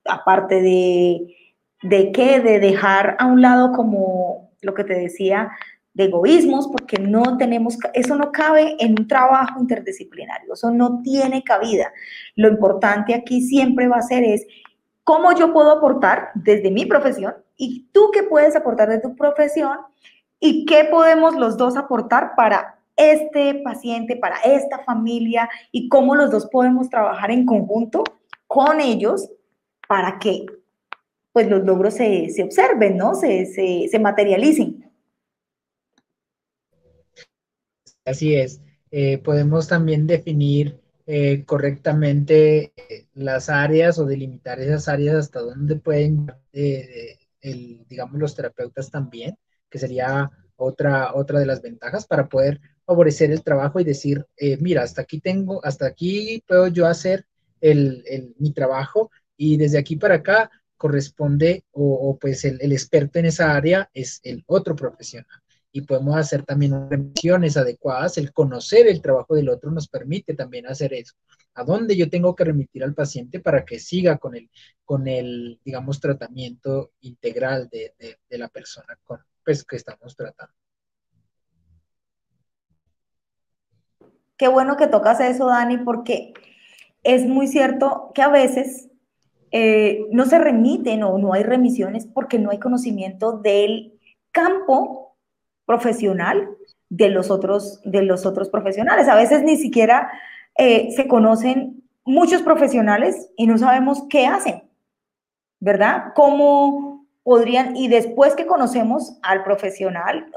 Aparte 0.05 0.61
de, 0.61 1.35
de 1.83 2.13
qué, 2.13 2.41
de 2.41 2.61
dejar 2.61 3.17
a 3.19 3.27
un 3.27 3.41
lado 3.43 3.73
como 3.73 4.51
lo 4.61 4.75
que 4.75 4.85
te 4.85 4.95
decía, 4.95 5.51
de 5.95 6.05
egoísmos, 6.05 6.69
porque 6.69 6.99
no 6.99 7.37
tenemos, 7.37 7.77
eso 7.93 8.15
no 8.15 8.33
cabe 8.33 8.77
en 8.79 8.93
un 8.99 9.09
trabajo 9.09 9.61
interdisciplinario, 9.61 10.55
eso 10.55 10.71
no 10.71 11.03
tiene 11.03 11.43
cabida. 11.43 11.93
Lo 12.35 12.49
importante 12.49 13.15
aquí 13.15 13.43
siempre 13.43 13.89
va 13.89 13.97
a 13.97 14.03
ser 14.03 14.25
es 14.25 14.47
cómo 15.05 15.35
yo 15.35 15.53
puedo 15.53 15.71
aportar 15.71 16.31
desde 16.35 16.71
mi 16.71 16.87
profesión 16.87 17.35
y 17.57 17.89
tú 17.93 18.11
qué 18.13 18.23
puedes 18.23 18.57
aportar 18.57 18.89
de 18.89 19.01
tu 19.01 19.15
profesión 19.17 19.79
y 20.45 20.67
qué 20.67 20.85
podemos 20.91 21.37
los 21.37 21.57
dos 21.57 21.77
aportar 21.77 22.33
para 22.37 22.77
este 22.97 23.55
paciente, 23.63 24.17
para 24.17 24.39
esta 24.41 24.81
familia 24.81 25.49
y 25.71 25.89
cómo 25.89 26.17
los 26.17 26.33
dos 26.33 26.47
podemos 26.47 26.91
trabajar 26.91 27.31
en 27.31 27.47
conjunto 27.47 28.03
con 28.49 28.81
ellos 28.81 29.31
para 29.89 30.19
que 30.19 30.45
pues 31.33 31.49
los 31.49 31.65
logros 31.65 31.95
se, 31.95 32.43
observen, 32.43 32.97
¿no? 32.97 33.15
Se, 33.15 33.47
se, 33.47 33.99
materialicen. 34.01 34.91
Así 38.05 38.35
es. 38.35 38.61
Eh, 38.91 39.19
podemos 39.19 39.69
también 39.69 40.09
definir 40.09 40.81
eh, 41.07 41.45
correctamente 41.45 42.73
eh, 42.77 43.07
las 43.15 43.49
áreas 43.49 43.97
o 44.01 44.07
delimitar 44.07 44.59
esas 44.59 44.89
áreas 44.89 45.15
hasta 45.15 45.41
donde 45.41 45.77
pueden, 45.77 46.33
el, 46.53 47.87
digamos, 47.89 48.19
los 48.19 48.35
terapeutas 48.35 48.91
también 48.91 49.39
que 49.73 49.79
sería 49.79 50.31
otra, 50.57 51.15
otra 51.15 51.41
de 51.41 51.47
las 51.47 51.63
ventajas 51.63 52.07
para 52.07 52.29
poder 52.29 52.61
favorecer 52.85 53.31
el 53.31 53.43
trabajo 53.43 53.81
y 53.81 53.85
decir, 53.85 54.27
eh, 54.37 54.59
mira, 54.61 54.83
hasta 54.83 55.03
aquí 55.03 55.19
tengo, 55.19 55.65
hasta 55.65 55.87
aquí 55.87 56.45
puedo 56.47 56.69
yo 56.69 56.87
hacer 56.87 57.27
el, 57.61 58.35
mi 58.39 58.53
trabajo 58.53 59.11
y 59.37 59.57
desde 59.57 59.79
aquí 59.79 59.97
para 59.97 60.17
acá 60.17 60.51
corresponde 60.77 61.65
o, 61.71 62.19
pues 62.21 62.45
el, 62.45 62.73
experto 62.73 63.19
en 63.19 63.27
esa 63.27 63.55
área 63.57 63.89
es 63.95 64.21
el 64.25 64.45
otro 64.47 64.77
profesional 64.77 65.41
y 65.71 65.83
podemos 65.83 66.17
hacer 66.17 66.43
también 66.43 66.91
revisiones 66.91 67.57
adecuadas. 67.57 68.19
El 68.19 68.33
conocer 68.33 68.87
el 68.89 69.01
trabajo 69.01 69.35
del 69.35 69.49
otro 69.49 69.71
nos 69.71 69.89
permite 69.89 70.35
también 70.35 70.67
hacer 70.67 70.93
eso. 70.93 71.15
¿A 71.55 71.65
dónde 71.65 71.97
yo 71.97 72.11
tengo 72.11 72.35
que 72.35 72.45
remitir 72.45 72.85
al 72.85 72.95
paciente 72.95 73.41
para 73.41 73.65
que 73.65 73.79
siga 73.79 74.19
con 74.19 74.35
el, 74.35 74.51
con 74.85 75.09
el 75.09 75.61
digamos, 75.65 75.99
tratamiento 75.99 76.93
integral 77.01 77.69
de, 77.71 77.95
de 78.29 78.39
la 78.39 78.49
persona 78.49 78.99
con, 79.05 79.21
pues, 79.45 79.65
que 79.65 79.77
estamos 79.77 80.17
tratando. 80.17 80.55
Qué 84.37 84.49
bueno 84.49 84.77
que 84.77 84.89
tocas 84.89 85.21
eso, 85.21 85.47
Dani, 85.47 85.79
porque 85.79 86.35
es 87.03 87.27
muy 87.27 87.47
cierto 87.47 88.11
que 88.15 88.23
a 88.23 88.29
veces 88.29 88.89
eh, 89.51 90.07
no 90.11 90.25
se 90.25 90.39
remiten 90.39 91.03
o 91.03 91.19
no 91.19 91.35
hay 91.35 91.43
remisiones 91.43 92.07
porque 92.07 92.39
no 92.39 92.51
hay 92.51 92.59
conocimiento 92.59 93.39
del 93.39 94.01
campo 94.31 95.17
profesional 95.67 96.49
de 96.89 97.09
los 97.09 97.31
otros, 97.31 97.81
de 97.85 98.03
los 98.03 98.27
otros 98.27 98.49
profesionales. 98.49 99.09
A 99.09 99.15
veces 99.15 99.43
ni 99.43 99.57
siquiera 99.57 100.11
eh, 100.57 100.91
se 100.97 101.07
conocen 101.07 101.83
muchos 102.05 102.43
profesionales 102.43 103.31
y 103.37 103.47
no 103.47 103.59
sabemos 103.59 104.05
qué 104.11 104.27
hacen, 104.27 104.65
¿verdad? 105.61 106.13
¿Cómo 106.15 107.02
podrían, 107.23 107.77
y 107.77 107.89
después 107.89 108.35
que 108.35 108.47
conocemos 108.47 109.19
al 109.23 109.45
profesional, 109.45 110.31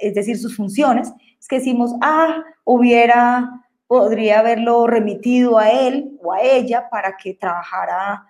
es 0.00 0.14
decir, 0.14 0.38
sus 0.38 0.56
funciones, 0.56 1.12
es 1.38 1.48
que 1.48 1.58
decimos, 1.58 1.94
ah, 2.00 2.42
hubiera, 2.64 3.64
podría 3.86 4.40
haberlo 4.40 4.86
remitido 4.86 5.58
a 5.58 5.70
él 5.70 6.18
o 6.22 6.32
a 6.32 6.40
ella 6.40 6.88
para 6.90 7.16
que 7.16 7.34
trabajara, 7.34 8.26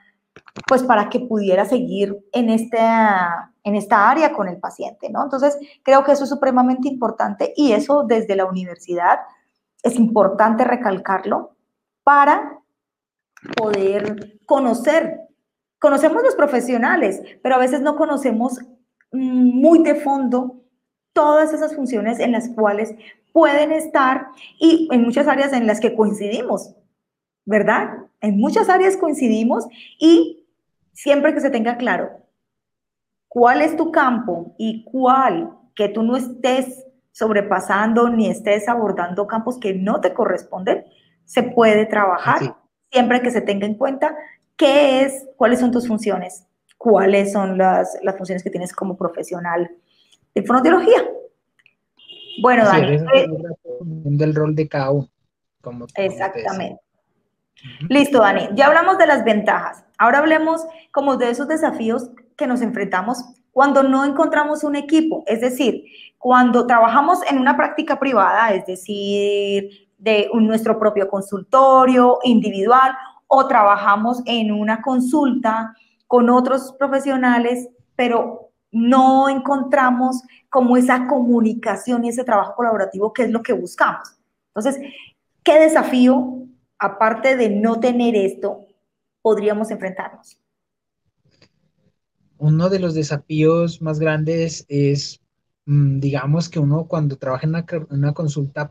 pues 0.66 0.82
para 0.82 1.08
que 1.08 1.20
pudiera 1.20 1.64
seguir 1.64 2.16
en 2.32 2.50
esta, 2.50 3.52
en 3.62 3.76
esta 3.76 4.10
área 4.10 4.32
con 4.32 4.48
el 4.48 4.58
paciente, 4.58 5.08
¿no? 5.10 5.22
Entonces, 5.22 5.56
creo 5.82 6.04
que 6.04 6.12
eso 6.12 6.24
es 6.24 6.30
supremamente 6.30 6.88
importante 6.88 7.52
y 7.56 7.72
eso 7.72 8.04
desde 8.04 8.36
la 8.36 8.46
universidad 8.46 9.20
es 9.82 9.96
importante 9.96 10.64
recalcarlo 10.64 11.56
para 12.02 12.58
poder 13.56 14.38
conocer. 14.46 15.20
Conocemos 15.84 16.22
los 16.22 16.34
profesionales, 16.34 17.20
pero 17.42 17.56
a 17.56 17.58
veces 17.58 17.82
no 17.82 17.94
conocemos 17.94 18.58
mm, 19.12 19.60
muy 19.60 19.82
de 19.82 19.96
fondo 19.96 20.62
todas 21.12 21.52
esas 21.52 21.76
funciones 21.76 22.20
en 22.20 22.32
las 22.32 22.48
cuales 22.48 22.94
pueden 23.34 23.70
estar 23.70 24.28
y 24.58 24.88
en 24.90 25.02
muchas 25.02 25.28
áreas 25.28 25.52
en 25.52 25.66
las 25.66 25.80
que 25.80 25.94
coincidimos, 25.94 26.74
¿verdad? 27.44 27.98
En 28.22 28.38
muchas 28.38 28.70
áreas 28.70 28.96
coincidimos 28.96 29.66
y 29.98 30.46
siempre 30.94 31.34
que 31.34 31.42
se 31.42 31.50
tenga 31.50 31.76
claro 31.76 32.12
cuál 33.28 33.60
es 33.60 33.76
tu 33.76 33.92
campo 33.92 34.54
y 34.56 34.84
cuál 34.84 35.50
que 35.74 35.90
tú 35.90 36.02
no 36.02 36.16
estés 36.16 36.82
sobrepasando 37.12 38.08
ni 38.08 38.30
estés 38.30 38.70
abordando 38.70 39.26
campos 39.26 39.58
que 39.58 39.74
no 39.74 40.00
te 40.00 40.14
corresponden, 40.14 40.86
se 41.26 41.42
puede 41.42 41.84
trabajar 41.84 42.56
siempre 42.90 43.20
que 43.20 43.30
se 43.30 43.42
tenga 43.42 43.66
en 43.66 43.74
cuenta 43.74 44.16
qué 44.56 45.02
es, 45.02 45.26
cuáles 45.36 45.60
son 45.60 45.70
tus 45.70 45.86
funciones, 45.86 46.46
cuáles 46.78 47.32
son 47.32 47.58
las, 47.58 47.98
las 48.02 48.16
funciones 48.16 48.42
que 48.42 48.50
tienes 48.50 48.72
como 48.72 48.96
profesional 48.96 49.70
de 50.34 50.42
fonoteología. 50.42 51.04
Bueno, 52.42 52.64
Dani. 52.64 52.96
Eh, 53.14 53.26
del 53.80 54.34
rol 54.34 54.54
de 54.54 54.68
cada 54.68 54.90
uno. 54.90 55.08
Como 55.60 55.86
exactamente. 55.94 56.80
Listo, 57.88 58.18
Dani. 58.18 58.48
Ya 58.54 58.66
hablamos 58.66 58.98
de 58.98 59.06
las 59.06 59.24
ventajas. 59.24 59.84
Ahora 59.98 60.18
hablemos 60.18 60.66
como 60.90 61.16
de 61.16 61.30
esos 61.30 61.48
desafíos 61.48 62.10
que 62.36 62.46
nos 62.46 62.60
enfrentamos 62.60 63.24
cuando 63.52 63.84
no 63.84 64.04
encontramos 64.04 64.64
un 64.64 64.74
equipo, 64.74 65.22
es 65.26 65.40
decir, 65.40 65.84
cuando 66.18 66.66
trabajamos 66.66 67.20
en 67.30 67.38
una 67.38 67.56
práctica 67.56 68.00
privada, 68.00 68.52
es 68.52 68.66
decir, 68.66 69.88
de 69.96 70.28
nuestro 70.34 70.78
propio 70.78 71.08
consultorio 71.08 72.18
individual 72.24 72.92
o 73.26 73.46
trabajamos 73.46 74.22
en 74.26 74.52
una 74.52 74.82
consulta 74.82 75.74
con 76.06 76.30
otros 76.30 76.74
profesionales, 76.78 77.68
pero 77.96 78.50
no 78.70 79.28
encontramos 79.28 80.22
como 80.48 80.76
esa 80.76 81.06
comunicación 81.06 82.04
y 82.04 82.10
ese 82.10 82.24
trabajo 82.24 82.54
colaborativo 82.54 83.12
que 83.12 83.24
es 83.24 83.30
lo 83.30 83.42
que 83.42 83.52
buscamos. 83.52 84.16
Entonces, 84.54 84.80
¿qué 85.42 85.58
desafío, 85.58 86.38
aparte 86.78 87.36
de 87.36 87.50
no 87.50 87.80
tener 87.80 88.14
esto, 88.16 88.66
podríamos 89.22 89.70
enfrentarnos? 89.70 90.38
uno 92.44 92.68
de 92.68 92.78
los 92.78 92.94
desafíos 92.94 93.80
más 93.80 93.98
grandes 93.98 94.66
es, 94.68 95.22
mm, 95.64 95.98
digamos, 96.00 96.50
que 96.50 96.58
uno 96.58 96.86
cuando 96.86 97.16
trabaja 97.16 97.46
en 97.46 97.86
una, 97.90 98.12
consulta 98.12 98.70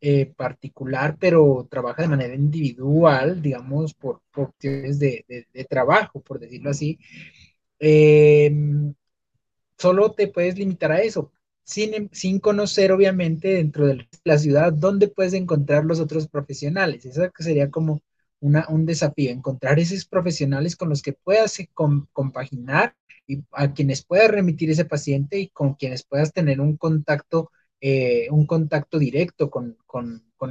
eh, 0.00 0.26
particular, 0.36 1.16
pero 1.18 1.66
trabaja 1.70 2.02
de 2.02 2.08
manera 2.08 2.34
individual, 2.34 3.42
digamos, 3.42 3.94
por, 3.94 4.22
cuestiones 4.32 4.98
de, 4.98 5.24
trabajo, 5.68 6.20
por 6.20 6.38
decirlo 6.38 6.70
así, 6.70 6.98
em, 7.78 8.94
solo 9.78 10.12
te 10.12 10.28
puedes 10.28 10.58
limitar 10.58 10.92
a 10.92 11.00
eso, 11.00 11.32
sin, 11.64 12.08
sin, 12.12 12.38
conocer, 12.40 12.92
obviamente, 12.92 13.48
dentro 13.54 13.86
de 13.86 14.08
la 14.24 14.38
ciudad, 14.38 14.72
dónde 14.72 15.08
puedes 15.08 15.34
encontrar 15.34 15.84
los 15.84 16.00
otros 16.00 16.28
profesionales. 16.28 17.04
Eso 17.04 17.22
sería 17.38 17.70
como 17.70 18.00
un 18.40 18.86
desafío, 18.86 19.30
encontrar 19.30 19.78
esos 19.78 20.04
profesionales 20.04 20.76
con 20.76 20.88
los 20.88 21.02
que 21.02 21.12
puedas 21.12 21.58
compaginar 22.12 22.94
y 23.26 23.42
a 23.52 23.72
quienes 23.72 24.04
puedas 24.04 24.30
remitir 24.30 24.70
ese 24.70 24.84
paciente 24.84 25.38
y 25.38 25.48
con 25.48 25.74
quienes 25.74 26.04
puedas 26.04 26.32
tener 26.32 26.60
un 26.60 26.76
contacto, 26.76 27.50
eh, 27.80 28.28
un 28.30 28.46
contacto 28.46 28.98
directo 28.98 29.50
con, 29.50 29.76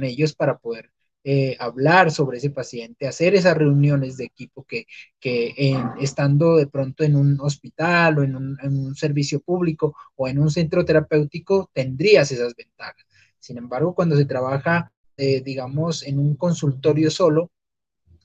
ellos 0.02 0.34
para 0.34 0.58
poder 0.58 0.90
eh, 1.24 1.56
hablar 1.58 2.10
sobre 2.10 2.38
ese 2.38 2.50
paciente, 2.50 3.06
hacer 3.06 3.34
esas 3.34 3.56
reuniones 3.56 4.16
de 4.16 4.24
equipo 4.24 4.64
que, 4.64 4.86
estando 6.00 6.56
de 6.56 6.66
pronto 6.66 7.04
en 7.04 7.16
un 7.16 7.40
hospital 7.40 8.18
o 8.18 8.22
en 8.22 8.36
un, 8.36 8.94
servicio 8.94 9.40
público 9.40 9.96
o 10.16 10.28
en 10.28 10.38
un 10.38 10.50
centro 10.50 10.84
terapéutico 10.84 11.70
tendrías 11.72 12.30
esas 12.32 12.54
ventajas. 12.54 13.04
Sin 13.38 13.58
embargo, 13.58 13.94
cuando 13.94 14.16
se 14.16 14.24
trabaja, 14.24 14.92
eh, 15.16 15.42
digamos, 15.42 16.02
en 16.06 16.18
un 16.18 16.36
consultorio 16.36 17.10
solo, 17.10 17.50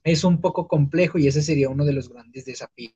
es 0.04 0.24
un 0.24 0.42
poco 0.42 0.68
complejo 0.68 1.18
y 1.18 1.28
ese 1.28 1.42
sería 1.42 1.70
uno 1.70 1.86
de 1.86 1.94
los 1.94 2.10
grandes 2.10 2.46
desafíos. 2.46 2.94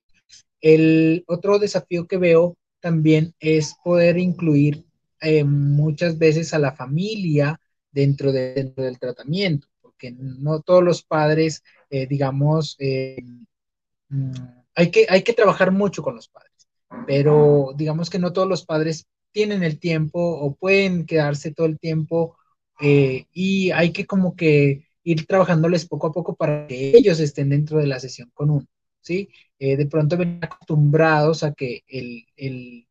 El 0.62 1.24
otro 1.28 1.60
desafío 1.60 2.08
que 2.08 2.18
veo 2.18 2.58
también 2.80 3.34
es 3.40 3.76
poder 3.84 4.18
incluir 4.18 4.87
eh, 5.22 5.44
muchas 5.44 6.18
veces 6.18 6.54
a 6.54 6.60
la 6.60 6.74
familia 6.74 7.60
dentro, 7.92 8.32
dentro, 8.32 8.84
del 8.84 9.00
tratamiento, 9.00 9.68
porque 9.82 10.12
no 10.12 10.62
todos 10.62 10.84
los 10.84 11.04
padres, 11.04 11.64
eh, 11.90 12.08
digamos, 12.08 12.76
eh, 12.80 13.18
mm, 14.10 14.32
hay, 14.76 14.92
que, 14.92 15.06
hay 15.10 15.24
que 15.24 15.34
trabajar 15.34 15.72
mucho 15.72 16.04
con 16.04 16.16
los 16.16 16.28
padres, 16.28 16.68
pero 17.06 17.74
digamos 17.76 18.10
que 18.10 18.20
no 18.20 18.34
todos 18.34 18.48
los 18.48 18.66
padres 18.66 19.06
tienen 19.32 19.64
el 19.64 19.80
tiempo 19.80 20.20
o 20.20 20.56
pueden 20.56 21.06
quedarse 21.06 21.54
todo 21.54 21.68
el 21.68 21.80
tiempo 21.80 22.38
y 22.80 23.72
hay 23.72 23.92
que 23.92 24.06
como 24.06 24.36
que 24.36 24.88
ir 25.08 25.26
trabajándoles 25.26 25.88
poco 25.88 26.08
a 26.08 26.12
poco 26.12 26.36
para 26.36 26.68
que 26.68 26.92
ellos 26.96 27.20
estén 27.22 27.50
dentro 27.50 27.80
de 27.80 27.88
la 27.88 28.00
sesión 28.00 28.30
con 28.34 28.50
uno, 28.50 28.68
¿sí? 29.00 29.30
Eh, 29.58 29.78
de 29.78 29.86
pronto 29.86 30.18
ven 30.18 30.40
acostumbrados 30.42 31.44
a 31.44 31.54
que 31.54 31.84
el, 31.88 32.87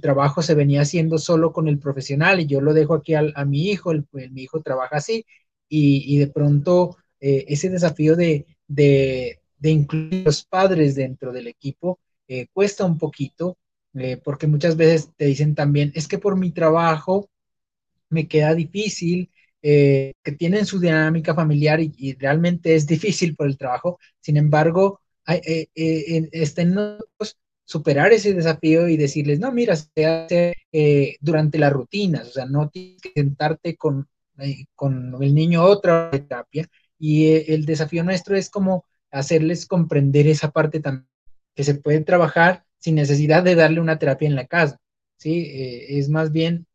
trabajo 0.00 0.42
se 0.42 0.54
venía 0.54 0.82
haciendo 0.82 1.18
solo 1.18 1.52
con 1.52 1.68
el 1.68 1.78
profesional 1.78 2.40
y 2.40 2.46
yo 2.46 2.60
lo 2.60 2.74
dejo 2.74 2.94
aquí 2.94 3.14
a 3.14 3.44
mi 3.44 3.68
hijo, 3.70 3.92
el, 3.92 4.06
mi 4.30 4.42
hijo 4.42 4.60
trabaja 4.62 4.96
así 4.96 5.24
y, 5.68 6.18
de 6.18 6.28
pronto 6.28 6.96
eh, 7.20 7.44
ese 7.48 7.70
desafío 7.70 8.16
de, 8.16 8.46
de, 8.66 9.40
incluir 9.62 10.24
los 10.24 10.44
padres 10.44 10.94
dentro 10.94 11.32
del 11.32 11.46
equipo 11.46 11.98
eh, 12.28 12.46
cuesta 12.52 12.84
un 12.84 12.98
poquito 12.98 13.58
porque 14.22 14.46
muchas 14.46 14.76
veces 14.76 15.10
te 15.16 15.24
dicen 15.24 15.56
también, 15.56 15.90
es 15.94 16.06
que 16.06 16.18
por 16.18 16.36
mi 16.36 16.52
trabajo 16.52 17.28
me 18.10 18.28
queda 18.28 18.54
difícil, 18.54 19.30
eh, 19.62 20.14
que 20.22 20.32
tienen 20.32 20.66
su 20.66 20.78
dinámica 20.78 21.34
familiar 21.34 21.80
y, 21.80 22.14
realmente 22.14 22.74
es 22.74 22.86
difícil 22.86 23.34
por 23.36 23.48
el 23.48 23.58
trabajo. 23.58 23.98
Sin 24.20 24.36
embargo, 24.36 25.00
hay, 25.24 25.40
eh, 25.44 25.68
eh, 25.74 26.28
estén 26.32 26.76
superar 27.68 28.14
ese 28.14 28.32
desafío 28.32 28.88
y 28.88 28.96
decirles, 28.96 29.40
no, 29.40 29.52
mira, 29.52 29.76
se 29.76 30.06
hace 30.06 30.54
durante 31.20 31.58
las 31.58 31.70
rutinas, 31.70 32.28
o 32.28 32.32
sea, 32.32 32.46
no 32.46 32.70
tienes 32.70 33.02
que 33.02 33.12
sentarte 33.14 33.76
con, 33.76 34.08
con 34.74 35.22
el 35.22 35.34
niño 35.34 35.62
otra 35.62 36.10
terapia. 36.10 36.66
Y 36.98 37.52
el 37.52 37.66
desafío 37.66 38.02
nuestro 38.04 38.36
es 38.36 38.48
como 38.48 38.86
hacerles 39.10 39.66
comprender 39.66 40.26
esa 40.26 40.50
parte 40.50 40.80
también, 40.80 41.10
que 41.54 41.62
se 41.62 41.74
puede 41.74 42.00
trabajar 42.00 42.64
sin 42.78 42.94
necesidad 42.94 43.42
de 43.42 43.54
darle 43.54 43.80
una 43.80 43.98
terapia 43.98 44.28
en 44.28 44.34
la 44.34 44.46
casa. 44.46 44.78
¿sí? 45.18 45.50
es 45.52 46.08
más 46.08 46.32
bien 46.32 46.66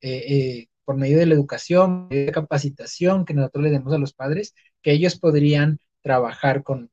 por 0.85 0.95
medio 0.95 1.17
de 1.17 1.25
la 1.25 1.33
educación, 1.33 2.07
de 2.09 2.27
la 2.27 2.31
capacitación 2.31 3.25
que 3.25 3.33
nosotros 3.33 3.63
le 3.63 3.71
demos 3.71 3.91
a 3.93 3.97
los 3.97 4.13
padres, 4.13 4.53
que 4.83 4.91
ellos 4.91 5.17
podrían 5.17 5.79
trabajar 6.03 6.61
con, 6.61 6.91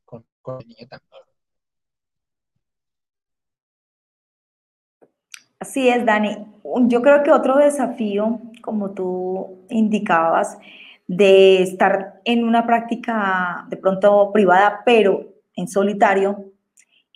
el 0.58 0.68
niño 0.68 0.88
también. 0.88 1.29
Así 5.60 5.90
es, 5.90 6.06
Dani. 6.06 6.46
Yo 6.86 7.02
creo 7.02 7.22
que 7.22 7.30
otro 7.30 7.58
desafío, 7.58 8.40
como 8.62 8.92
tú 8.92 9.58
indicabas, 9.68 10.56
de 11.06 11.62
estar 11.62 12.20
en 12.24 12.44
una 12.44 12.66
práctica 12.66 13.66
de 13.68 13.76
pronto 13.76 14.32
privada, 14.32 14.80
pero 14.86 15.26
en 15.54 15.68
solitario, 15.68 16.46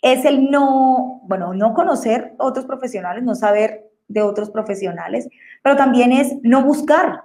es 0.01 0.25
el 0.25 0.51
no, 0.51 1.21
bueno, 1.23 1.55
no 1.55 1.73
conocer 1.73 2.35
otros 2.37 2.65
profesionales, 2.65 3.23
no 3.23 3.33
saber 3.33 3.89
de 4.07 4.21
otros 4.21 4.51
profesionales, 4.51 5.27
pero 5.63 5.75
también 5.75 6.11
es 6.11 6.35
no 6.43 6.63
buscar 6.63 7.23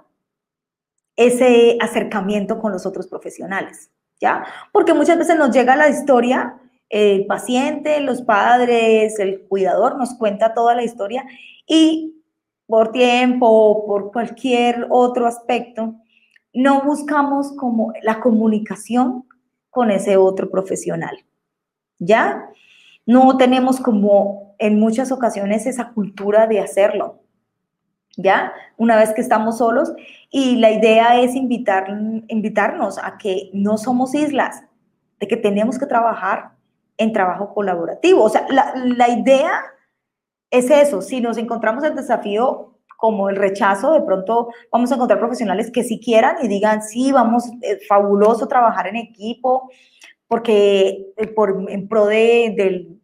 ese 1.15 1.77
acercamiento 1.81 2.57
con 2.57 2.71
los 2.71 2.87
otros 2.87 3.07
profesionales, 3.07 3.91
¿ya? 4.19 4.43
Porque 4.71 4.95
muchas 4.95 5.19
veces 5.19 5.37
nos 5.37 5.51
llega 5.51 5.75
la 5.75 5.89
historia, 5.89 6.57
el 6.91 7.25
paciente, 7.25 8.01
los 8.01 8.21
padres, 8.21 9.17
el 9.17 9.41
cuidador 9.47 9.97
nos 9.97 10.13
cuenta 10.15 10.53
toda 10.53 10.75
la 10.75 10.83
historia 10.83 11.25
y 11.65 12.21
por 12.67 12.91
tiempo 12.91 13.47
o 13.47 13.85
por 13.85 14.11
cualquier 14.11 14.87
otro 14.89 15.25
aspecto, 15.25 15.95
no 16.53 16.81
buscamos 16.83 17.53
como 17.53 17.93
la 18.01 18.19
comunicación 18.19 19.25
con 19.69 19.89
ese 19.89 20.17
otro 20.17 20.49
profesional. 20.51 21.17
¿Ya? 21.97 22.49
No 23.05 23.37
tenemos 23.37 23.79
como 23.79 24.55
en 24.59 24.77
muchas 24.79 25.13
ocasiones 25.13 25.65
esa 25.65 25.91
cultura 25.93 26.45
de 26.47 26.59
hacerlo. 26.59 27.21
¿Ya? 28.17 28.53
Una 28.75 28.97
vez 28.97 29.13
que 29.13 29.21
estamos 29.21 29.59
solos 29.59 29.93
y 30.29 30.57
la 30.57 30.71
idea 30.71 31.21
es 31.21 31.35
invitar, 31.35 31.87
invitarnos 32.27 32.97
a 32.97 33.17
que 33.17 33.49
no 33.53 33.77
somos 33.77 34.13
islas, 34.13 34.63
de 35.21 35.27
que 35.29 35.37
tenemos 35.37 35.79
que 35.79 35.85
trabajar 35.85 36.51
en 37.01 37.13
trabajo 37.13 37.53
colaborativo. 37.53 38.23
O 38.23 38.29
sea, 38.29 38.45
la, 38.49 38.73
la 38.75 39.09
idea 39.09 39.63
es 40.51 40.69
eso, 40.69 41.01
si 41.01 41.21
nos 41.21 41.37
encontramos 41.37 41.83
el 41.83 41.95
desafío 41.95 42.75
como 42.97 43.29
el 43.29 43.35
rechazo, 43.35 43.93
de 43.93 44.01
pronto 44.01 44.49
vamos 44.71 44.91
a 44.91 44.95
encontrar 44.95 45.19
profesionales 45.19 45.71
que 45.71 45.83
sí 45.83 45.99
quieran 45.99 46.35
y 46.43 46.47
digan, 46.47 46.83
sí, 46.83 47.11
vamos, 47.11 47.49
es 47.61 47.87
fabuloso 47.87 48.47
trabajar 48.47 48.85
en 48.87 48.97
equipo, 48.97 49.71
porque 50.27 51.11
eh, 51.17 51.27
por, 51.27 51.65
en 51.67 51.87
pro 51.87 52.05
de, 52.05 52.99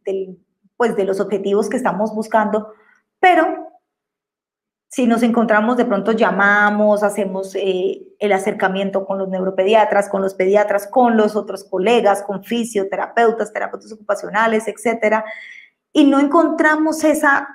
pues 0.75 0.95
de 0.95 1.03
los 1.03 1.19
objetivos 1.19 1.67
que 1.67 1.77
estamos 1.77 2.13
buscando, 2.13 2.67
pero 3.19 3.69
si 4.89 5.05
nos 5.05 5.21
encontramos, 5.21 5.75
de 5.77 5.85
pronto 5.85 6.13
llamamos, 6.13 7.03
hacemos 7.03 7.55
eh, 7.55 8.03
el 8.19 8.31
acercamiento 8.31 9.05
con 9.05 9.17
los 9.17 9.27
neuropediatras, 9.27 10.09
con 10.09 10.21
los 10.21 10.33
pediatras, 10.33 10.87
con 10.87 11.17
los 11.17 11.35
otros 11.35 11.65
colegas, 11.65 12.23
con 12.23 12.43
fisioterapeutas, 12.43 13.51
terapeutas 13.51 13.91
ocupacionales, 13.91 14.67
etcétera, 14.67 15.25
y 15.91 16.05
no 16.05 16.19
encontramos 16.19 17.03
esa 17.03 17.47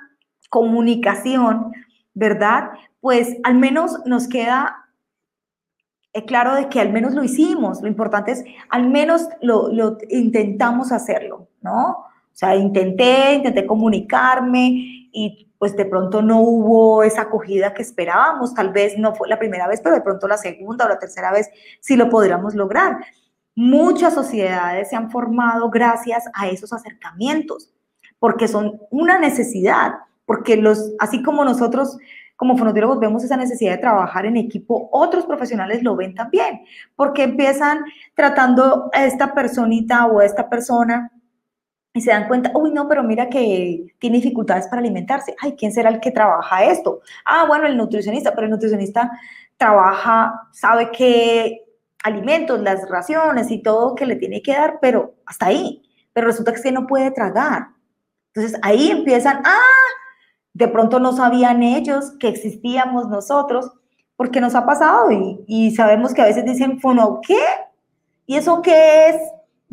comunicación, 0.49 1.71
¿verdad? 2.13 2.71
Pues 2.99 3.37
al 3.43 3.55
menos 3.55 4.05
nos 4.05 4.27
queda 4.27 4.85
eh, 6.13 6.25
claro 6.25 6.53
de 6.53 6.69
que 6.69 6.79
al 6.79 6.91
menos 6.91 7.13
lo 7.13 7.23
hicimos. 7.23 7.81
Lo 7.81 7.87
importante 7.87 8.31
es, 8.31 8.43
al 8.69 8.87
menos 8.89 9.27
lo, 9.41 9.69
lo 9.69 9.97
intentamos 10.09 10.91
hacerlo, 10.91 11.47
¿no? 11.61 11.89
O 11.89 12.35
sea, 12.35 12.55
intenté, 12.55 13.35
intenté 13.35 13.65
comunicarme 13.65 15.07
y 15.11 15.52
pues 15.63 15.77
de 15.77 15.85
pronto 15.85 16.21
no 16.21 16.41
hubo 16.41 17.03
esa 17.03 17.21
acogida 17.21 17.73
que 17.73 17.83
esperábamos. 17.83 18.53
Tal 18.53 18.73
vez 18.73 18.97
no 18.97 19.15
fue 19.15 19.29
la 19.29 19.39
primera 19.39 19.65
vez, 19.65 19.79
pero 19.81 19.95
de 19.95 20.01
pronto 20.01 20.27
la 20.27 20.35
segunda 20.35 20.83
o 20.83 20.89
la 20.89 20.99
tercera 20.99 21.31
vez 21.31 21.49
sí 21.79 21.95
lo 21.95 22.09
podríamos 22.09 22.53
lograr. 22.53 22.97
Muchas 23.55 24.13
sociedades 24.13 24.89
se 24.89 24.97
han 24.97 25.09
formado 25.09 25.69
gracias 25.69 26.25
a 26.33 26.49
esos 26.49 26.73
acercamientos 26.73 27.73
porque 28.19 28.49
son 28.49 28.81
una 28.89 29.17
necesidad, 29.17 29.93
porque 30.25 30.57
los, 30.57 30.91
así 30.99 31.23
como 31.23 31.45
nosotros 31.45 31.97
como 32.35 32.57
fonoaudiólogos 32.57 32.99
vemos 32.99 33.23
esa 33.23 33.37
necesidad 33.37 33.71
de 33.71 33.77
trabajar 33.77 34.25
en 34.25 34.35
equipo, 34.35 34.89
otros 34.91 35.25
profesionales 35.25 35.81
lo 35.81 35.95
ven 35.95 36.13
también, 36.13 36.65
porque 36.97 37.23
empiezan 37.23 37.85
tratando 38.15 38.89
a 38.91 39.05
esta 39.05 39.33
personita 39.33 40.07
o 40.07 40.19
a 40.19 40.25
esta 40.25 40.49
persona 40.49 41.09
y 41.93 42.01
se 42.01 42.11
dan 42.11 42.27
cuenta, 42.27 42.51
uy, 42.55 42.71
no, 42.71 42.87
pero 42.87 43.03
mira 43.03 43.29
que 43.29 43.85
tiene 43.99 44.17
dificultades 44.17 44.67
para 44.67 44.79
alimentarse. 44.81 45.35
Ay, 45.39 45.55
¿quién 45.55 45.71
será 45.71 45.89
el 45.89 45.99
que 45.99 46.11
trabaja 46.11 46.65
esto? 46.65 47.01
Ah, 47.23 47.45
bueno, 47.47 47.67
el 47.67 47.77
nutricionista, 47.77 48.33
pero 48.33 48.45
el 48.45 48.51
nutricionista 48.51 49.11
trabaja, 49.57 50.47
sabe 50.51 50.89
qué 50.91 51.63
alimentos, 52.03 52.59
las 52.59 52.89
raciones 52.89 53.51
y 53.51 53.61
todo 53.61 53.95
que 53.95 54.07
le 54.07 54.15
tiene 54.15 54.41
que 54.41 54.53
dar, 54.53 54.79
pero 54.81 55.15
hasta 55.25 55.47
ahí. 55.47 55.83
Pero 56.13 56.27
resulta 56.27 56.53
que 56.53 56.71
no 56.71 56.87
puede 56.87 57.11
tragar. 57.11 57.69
Entonces 58.33 58.59
ahí 58.63 58.89
empiezan, 58.89 59.41
ah, 59.45 59.59
de 60.53 60.67
pronto 60.67 60.99
no 60.99 61.13
sabían 61.13 61.61
ellos 61.63 62.13
que 62.19 62.27
existíamos 62.27 63.07
nosotros, 63.07 63.71
porque 64.15 64.41
nos 64.41 64.55
ha 64.55 64.65
pasado 64.65 65.09
y, 65.11 65.71
sabemos 65.75 66.13
que 66.13 66.21
a 66.21 66.25
veces 66.25 66.45
dicen, 66.45 66.79
¿fono 66.79 67.19
qué? 67.25 67.43
¿Y 68.25 68.37
eso 68.37 68.61
qué 68.61 69.09
es? 69.09 69.15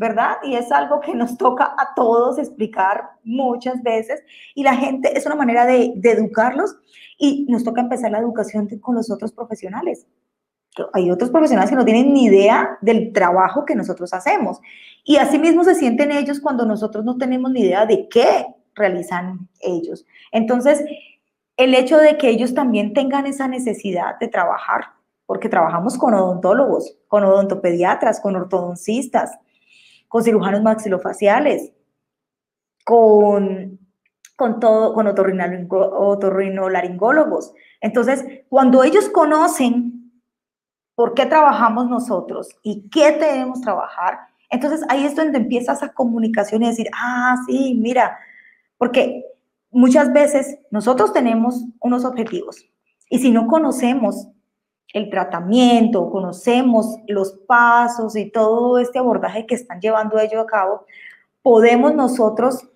¿Verdad? 0.01 0.39
Y 0.43 0.55
es 0.55 0.73
algo 0.73 0.99
que 1.01 1.15
nos 1.15 1.37
toca 1.37 1.75
a 1.77 1.93
todos 1.95 2.39
explicar 2.39 3.11
muchas 3.23 3.83
veces 3.83 4.23
y 4.55 4.63
la 4.63 4.75
gente 4.75 5.13
es 5.15 5.27
una 5.27 5.35
manera 5.35 5.67
de, 5.67 5.93
de 5.95 6.13
educarlos 6.13 6.75
y 7.19 7.45
nos 7.51 7.65
toca 7.65 7.83
empezar 7.83 8.11
la 8.11 8.19
educación 8.21 8.67
con 8.81 8.95
los 8.95 9.11
otros 9.11 9.31
profesionales. 9.31 10.07
Hay 10.95 11.11
otros 11.11 11.29
profesionales 11.29 11.69
que 11.69 11.77
no 11.77 11.85
tienen 11.85 12.15
ni 12.15 12.25
idea 12.25 12.79
del 12.81 13.13
trabajo 13.13 13.67
que 13.67 13.75
nosotros 13.75 14.15
hacemos. 14.15 14.63
Y 15.05 15.19
así 15.19 15.39
mismo 15.39 15.65
se 15.65 15.75
sienten 15.75 16.13
ellos 16.13 16.41
cuando 16.41 16.65
nosotros 16.65 17.05
no 17.05 17.19
tenemos 17.19 17.51
ni 17.51 17.61
idea 17.61 17.85
de 17.85 18.09
qué 18.09 18.47
realizan 18.75 19.51
ellos. 19.61 20.07
Entonces, 20.33 20.83
el 21.59 21.75
hecho 21.75 21.99
de 21.99 22.17
que 22.17 22.31
ellos 22.31 22.55
también 22.55 22.95
tengan 22.95 23.27
esa 23.27 23.49
necesidad 23.49 24.19
de 24.19 24.29
trabajar, 24.29 24.93
porque 25.27 25.51
trabajamos 25.51 25.99
con 25.99 26.15
odontólogos, 26.15 26.97
con 27.07 27.23
odontopediatras, 27.23 28.19
con 28.19 28.35
ortodoncistas, 28.35 29.39
con 30.11 30.23
cirujanos 30.25 30.63
maxilofaciales, 30.63 31.73
con, 32.85 33.79
con 34.35 34.59
todo, 34.59 34.93
con 34.93 35.07
otorrinolaringólogos. 35.07 37.55
Entonces, 37.81 38.25
cuando 38.49 38.83
ellos 38.83 39.09
conocen 39.09 40.11
por 40.97 41.15
qué 41.15 41.27
trabajamos 41.27 41.89
nosotros 41.89 42.49
y 42.65 42.91
qué 42.91 43.13
debemos 43.13 43.61
trabajar, 43.61 44.19
entonces 44.51 44.83
ahí 44.89 45.07
es 45.07 45.15
donde 45.15 45.39
empieza 45.39 45.75
esa 45.75 45.93
comunicación 45.93 46.65
y 46.65 46.71
decir, 46.71 46.89
ah, 46.93 47.37
sí, 47.47 47.79
mira, 47.81 48.19
porque 48.79 49.25
muchas 49.71 50.13
veces 50.13 50.59
nosotros 50.73 51.13
tenemos 51.13 51.67
unos 51.79 52.05
objetivos 52.05 52.67
y 53.09 53.21
si 53.21 53.31
no 53.31 53.47
conocemos 53.47 54.27
el 54.93 55.09
tratamiento, 55.11 56.11
conocemos 56.11 56.97
los 57.07 57.33
pasos 57.47 58.17
y 58.17 58.31
todo 58.31 58.79
este 58.79 58.99
abordaje 58.99 59.47
que 59.47 59.55
están 59.55 59.81
llevando 59.81 60.19
ellos 60.19 60.43
a 60.43 60.47
cabo, 60.47 60.87
podemos 61.43 61.95
nosotros 61.95 62.69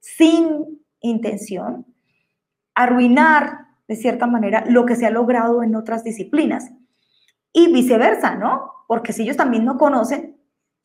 sin 0.00 0.82
intención 1.00 1.86
arruinar 2.74 3.66
de 3.88 3.96
cierta 3.96 4.26
manera 4.26 4.64
lo 4.68 4.86
que 4.86 4.94
se 4.94 5.06
ha 5.06 5.10
logrado 5.10 5.62
en 5.62 5.74
otras 5.74 6.04
disciplinas 6.04 6.70
y 7.52 7.72
viceversa, 7.72 8.36
¿no? 8.36 8.72
Porque 8.86 9.12
si 9.12 9.22
ellos 9.22 9.36
también 9.36 9.64
no 9.64 9.78
conocen, 9.78 10.36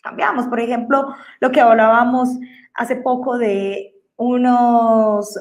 cambiamos. 0.01 0.47
Por 0.47 0.59
ejemplo, 0.59 1.13
lo 1.39 1.51
que 1.51 1.61
hablábamos 1.61 2.29
hace 2.73 2.95
poco 2.95 3.37
de 3.37 3.93
unos, 4.15 5.37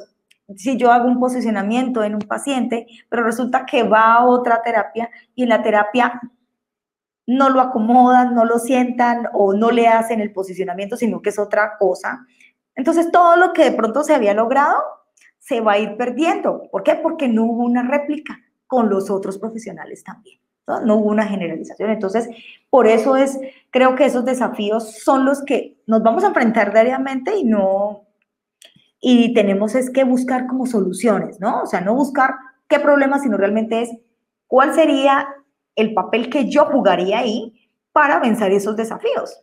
si 0.57 0.77
yo 0.77 0.91
hago 0.93 1.09
un 1.09 1.21
posicionamiento 1.21 2.03
en 2.03 2.15
un 2.15 2.23
paciente, 2.23 2.87
pero 3.09 3.23
resulta 3.23 3.67
que 3.67 3.83
va 3.83 4.15
a 4.15 4.25
otra 4.25 4.62
terapia 4.62 5.11
y 5.35 5.45
en 5.45 5.49
la 5.49 5.62
terapia 5.62 6.21
no 7.27 7.51
lo 7.51 7.61
acomodan, 7.61 8.35
no 8.35 8.45
lo 8.45 8.59
sientan 8.59 9.29
o 9.33 9.55
no 9.55 9.71
le 9.71 9.88
hacen 9.88 10.21
el 10.21 10.33
posicionamiento, 10.33 10.97
sino 10.97 11.23
que 11.23 11.31
es 11.31 11.38
otra 11.38 11.77
cosa. 11.79 12.27
Entonces 12.75 13.11
todo 13.11 13.37
lo 13.37 13.53
que 13.53 13.65
de 13.65 13.73
pronto 13.73 14.03
se 14.03 14.15
había 14.15 14.35
logrado 14.35 14.77
se 15.38 15.61
va 15.61 15.73
a 15.73 15.79
ir 15.79 15.97
perdiendo. 15.97 16.69
¿Por 16.71 16.83
qué? 16.83 16.95
Porque 16.95 17.29
no 17.29 17.45
hubo 17.45 17.65
una 17.65 17.83
réplica 17.83 18.38
con 18.67 18.88
los 18.88 19.11
otros 19.11 19.38
profesionales 19.38 20.03
también. 20.05 20.38
¿no? 20.67 20.81
no 20.81 20.97
hubo 20.97 21.11
una 21.11 21.27
generalización. 21.27 21.91
Entonces, 21.91 22.29
por 22.71 22.87
eso 22.87 23.17
es, 23.17 23.38
creo 23.71 23.95
que 23.95 24.05
esos 24.05 24.25
desafíos 24.25 24.99
son 25.03 25.25
los 25.25 25.43
que 25.43 25.83
nos 25.87 26.03
vamos 26.03 26.25
a 26.25 26.29
enfrentar 26.29 26.73
diariamente 26.73 27.37
y 27.37 27.45
no, 27.45 28.07
y 29.05 29.35
tenemos 29.35 29.75
es 29.75 29.91
que 29.91 30.05
buscar 30.05 30.47
como 30.47 30.65
soluciones, 30.65 31.41
¿no? 31.41 31.62
O 31.62 31.67
sea, 31.67 31.81
no 31.81 31.95
buscar 31.95 32.37
qué 32.69 32.79
problema, 32.79 33.19
sino 33.19 33.37
realmente 33.37 33.83
es 33.83 33.91
cuál 34.47 34.75
sería 34.75 35.27
el 35.75 35.93
papel 35.93 36.31
que 36.31 36.49
yo 36.49 36.67
jugaría 36.67 37.19
ahí 37.19 37.53
para 37.93 38.21
vencer 38.21 38.53
esos 38.53 38.77
desafíos. 38.77 39.43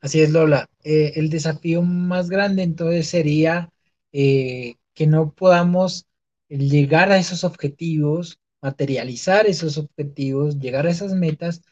Así 0.00 0.22
es, 0.22 0.30
Lola. 0.30 0.66
Eh, 0.82 1.12
el 1.16 1.28
desafío 1.28 1.82
más 1.82 2.30
grande 2.30 2.62
entonces 2.62 3.06
sería 3.06 3.70
eh, 4.12 4.76
que 4.94 5.06
no 5.06 5.32
podamos 5.34 6.06
llegar 6.48 7.12
a 7.12 7.18
esos 7.18 7.44
objetivos, 7.44 8.38
materializar 8.62 9.46
esos 9.46 9.76
objetivos, 9.76 10.58
llegar 10.58 10.86
a 10.86 10.90
esas 10.90 11.12
metas 11.12 11.62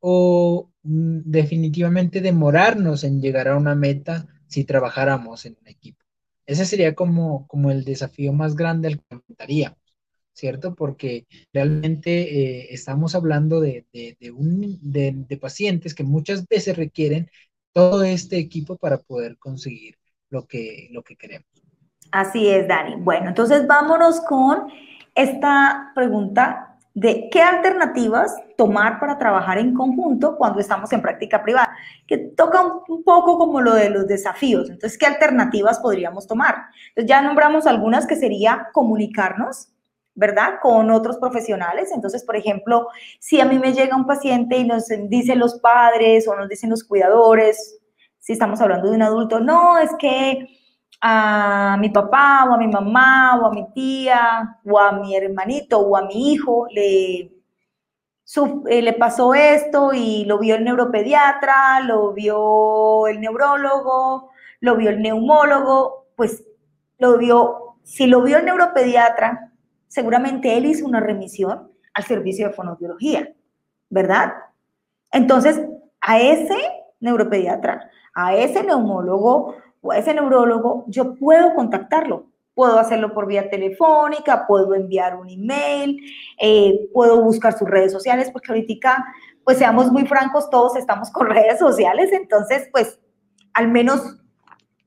o 0.00 0.70
mm, 0.82 1.20
definitivamente 1.24 2.20
demorarnos 2.20 3.04
en 3.04 3.20
llegar 3.20 3.48
a 3.48 3.56
una 3.56 3.76
meta 3.76 4.26
si 4.48 4.64
trabajáramos 4.64 5.46
en 5.46 5.56
un 5.60 5.68
equipo. 5.68 6.04
Ese 6.46 6.64
sería 6.64 6.94
como, 6.94 7.46
como 7.46 7.70
el 7.70 7.84
desafío 7.84 8.32
más 8.32 8.56
grande 8.56 8.88
al 8.88 8.98
que 8.98 9.04
enfrentaríamos, 9.10 9.78
¿cierto? 10.32 10.74
Porque 10.74 11.26
realmente 11.52 12.10
eh, 12.22 12.68
estamos 12.70 13.14
hablando 13.14 13.60
de, 13.60 13.84
un, 14.34 14.78
de, 14.80 15.38
pacientes 15.38 15.94
que 15.94 16.04
muchas 16.04 16.48
veces 16.48 16.76
requieren 16.76 17.30
todo 17.72 18.02
este 18.02 18.38
equipo 18.38 18.76
para 18.76 18.98
poder 18.98 19.36
conseguir 19.36 19.96
lo 20.30 20.46
que, 20.46 20.88
lo 20.90 21.02
que 21.02 21.16
queremos. 21.16 21.46
Así 22.10 22.48
es, 22.48 22.66
Dani. 22.66 22.96
Bueno, 22.96 23.28
entonces 23.28 23.66
vámonos 23.66 24.20
con 24.22 24.68
esta 25.14 25.92
pregunta 25.94 26.77
de 26.94 27.28
qué 27.30 27.42
alternativas 27.42 28.34
tomar 28.56 28.98
para 28.98 29.18
trabajar 29.18 29.58
en 29.58 29.74
conjunto 29.74 30.36
cuando 30.36 30.58
estamos 30.58 30.92
en 30.92 31.02
práctica 31.02 31.42
privada, 31.42 31.76
que 32.06 32.18
toca 32.18 32.60
un, 32.88 33.04
poco 33.04 33.38
como 33.38 33.60
lo 33.60 33.74
de 33.74 33.90
los 33.90 34.06
desafíos. 34.06 34.68
Entonces, 34.68 34.98
¿qué 34.98 35.06
alternativas 35.06 35.78
podríamos 35.78 36.26
tomar? 36.26 36.56
Entonces, 36.88 37.08
ya 37.08 37.22
nombramos 37.22 37.66
algunas 37.66 38.06
que 38.06 38.16
sería 38.16 38.68
comunicarnos, 38.72 39.68
¿verdad? 40.14 40.54
Con 40.60 40.90
otros 40.90 41.18
profesionales. 41.18 41.90
Entonces, 41.94 42.24
por 42.24 42.36
ejemplo, 42.36 42.88
si 43.20 43.40
a 43.40 43.44
mí 43.44 43.58
me 43.58 43.72
llega 43.72 43.96
un 43.96 44.06
paciente 44.06 44.58
y 44.58 44.66
nos 44.66 44.86
dicen 45.08 45.38
los 45.38 45.60
padres 45.60 46.26
o 46.26 46.34
nos 46.34 46.48
dicen 46.48 46.70
los 46.70 46.82
cuidadores, 46.82 47.78
si 48.18 48.32
estamos 48.32 48.60
hablando 48.60 48.90
de 48.90 48.96
un 48.96 49.02
adulto, 49.02 49.38
no, 49.38 49.78
es 49.78 49.90
que 49.98 50.48
a 51.00 51.76
mi 51.80 51.90
papá 51.90 52.46
o 52.48 52.54
a 52.54 52.58
mi 52.58 52.68
mamá 52.68 53.38
o 53.40 53.46
a 53.46 53.50
mi 53.52 53.70
tía 53.72 54.58
o 54.64 54.78
a 54.78 54.92
mi 54.92 55.16
hermanito 55.16 55.78
o 55.78 55.96
a 55.96 56.02
mi 56.02 56.32
hijo 56.32 56.66
le, 56.70 57.20
eh, 57.20 58.82
le 58.82 58.92
pasó 58.94 59.34
esto 59.34 59.92
y 59.94 60.24
lo 60.24 60.38
vio 60.38 60.56
el 60.56 60.64
neuropediatra, 60.64 61.80
lo 61.80 62.12
vio 62.12 63.06
el 63.06 63.20
neurólogo, 63.20 64.30
lo 64.60 64.76
vio 64.76 64.90
el 64.90 65.00
neumólogo, 65.00 66.06
pues 66.16 66.44
lo 66.98 67.16
vio, 67.16 67.76
si 67.84 68.06
lo 68.06 68.22
vio 68.22 68.38
el 68.38 68.44
neuropediatra, 68.44 69.52
seguramente 69.86 70.56
él 70.56 70.66
hizo 70.66 70.84
una 70.84 71.00
remisión 71.00 71.70
al 71.94 72.04
servicio 72.04 72.48
de 72.48 72.54
fonoaudiología, 72.54 73.32
¿verdad? 73.88 74.34
Entonces, 75.10 75.60
a 76.00 76.18
ese 76.20 76.58
neuropediatra, 77.00 77.90
a 78.14 78.34
ese 78.34 78.62
neumólogo 78.62 79.54
o 79.80 79.92
a 79.92 79.98
ese 79.98 80.14
neurólogo, 80.14 80.84
yo 80.88 81.14
puedo 81.14 81.54
contactarlo. 81.54 82.26
Puedo 82.54 82.78
hacerlo 82.78 83.14
por 83.14 83.28
vía 83.28 83.48
telefónica, 83.48 84.46
puedo 84.48 84.74
enviar 84.74 85.14
un 85.14 85.28
email, 85.28 85.96
eh, 86.40 86.88
puedo 86.92 87.22
buscar 87.22 87.56
sus 87.56 87.68
redes 87.68 87.92
sociales, 87.92 88.30
porque 88.32 88.50
ahorita, 88.50 89.06
pues 89.44 89.58
seamos 89.58 89.92
muy 89.92 90.06
francos, 90.06 90.50
todos 90.50 90.74
estamos 90.76 91.10
con 91.10 91.26
redes 91.30 91.60
sociales, 91.60 92.10
entonces, 92.12 92.68
pues, 92.72 92.98
al 93.54 93.68
menos 93.68 94.18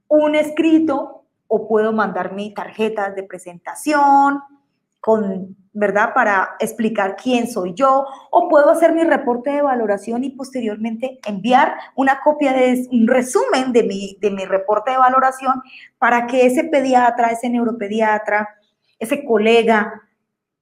un 0.09 0.35
escrito 0.35 1.23
o 1.47 1.67
puedo 1.67 1.93
mandar 1.93 2.33
mi 2.33 2.53
tarjeta 2.53 3.11
de 3.11 3.23
presentación, 3.23 4.41
con, 4.99 5.55
¿verdad? 5.73 6.13
Para 6.13 6.55
explicar 6.59 7.15
quién 7.15 7.49
soy 7.49 7.73
yo, 7.73 8.05
o 8.29 8.49
puedo 8.49 8.69
hacer 8.69 8.93
mi 8.93 9.03
reporte 9.03 9.51
de 9.51 9.61
valoración 9.61 10.23
y 10.23 10.31
posteriormente 10.31 11.19
enviar 11.25 11.75
una 11.95 12.19
copia 12.21 12.53
de 12.53 12.87
un 12.91 13.07
resumen 13.07 13.71
de 13.71 13.83
mi, 13.83 14.17
de 14.19 14.31
mi 14.31 14.45
reporte 14.45 14.91
de 14.91 14.97
valoración 14.97 15.61
para 15.97 16.27
que 16.27 16.45
ese 16.45 16.65
pediatra, 16.65 17.29
ese 17.29 17.49
neuropediatra, 17.49 18.49
ese 18.99 19.23
colega 19.23 20.01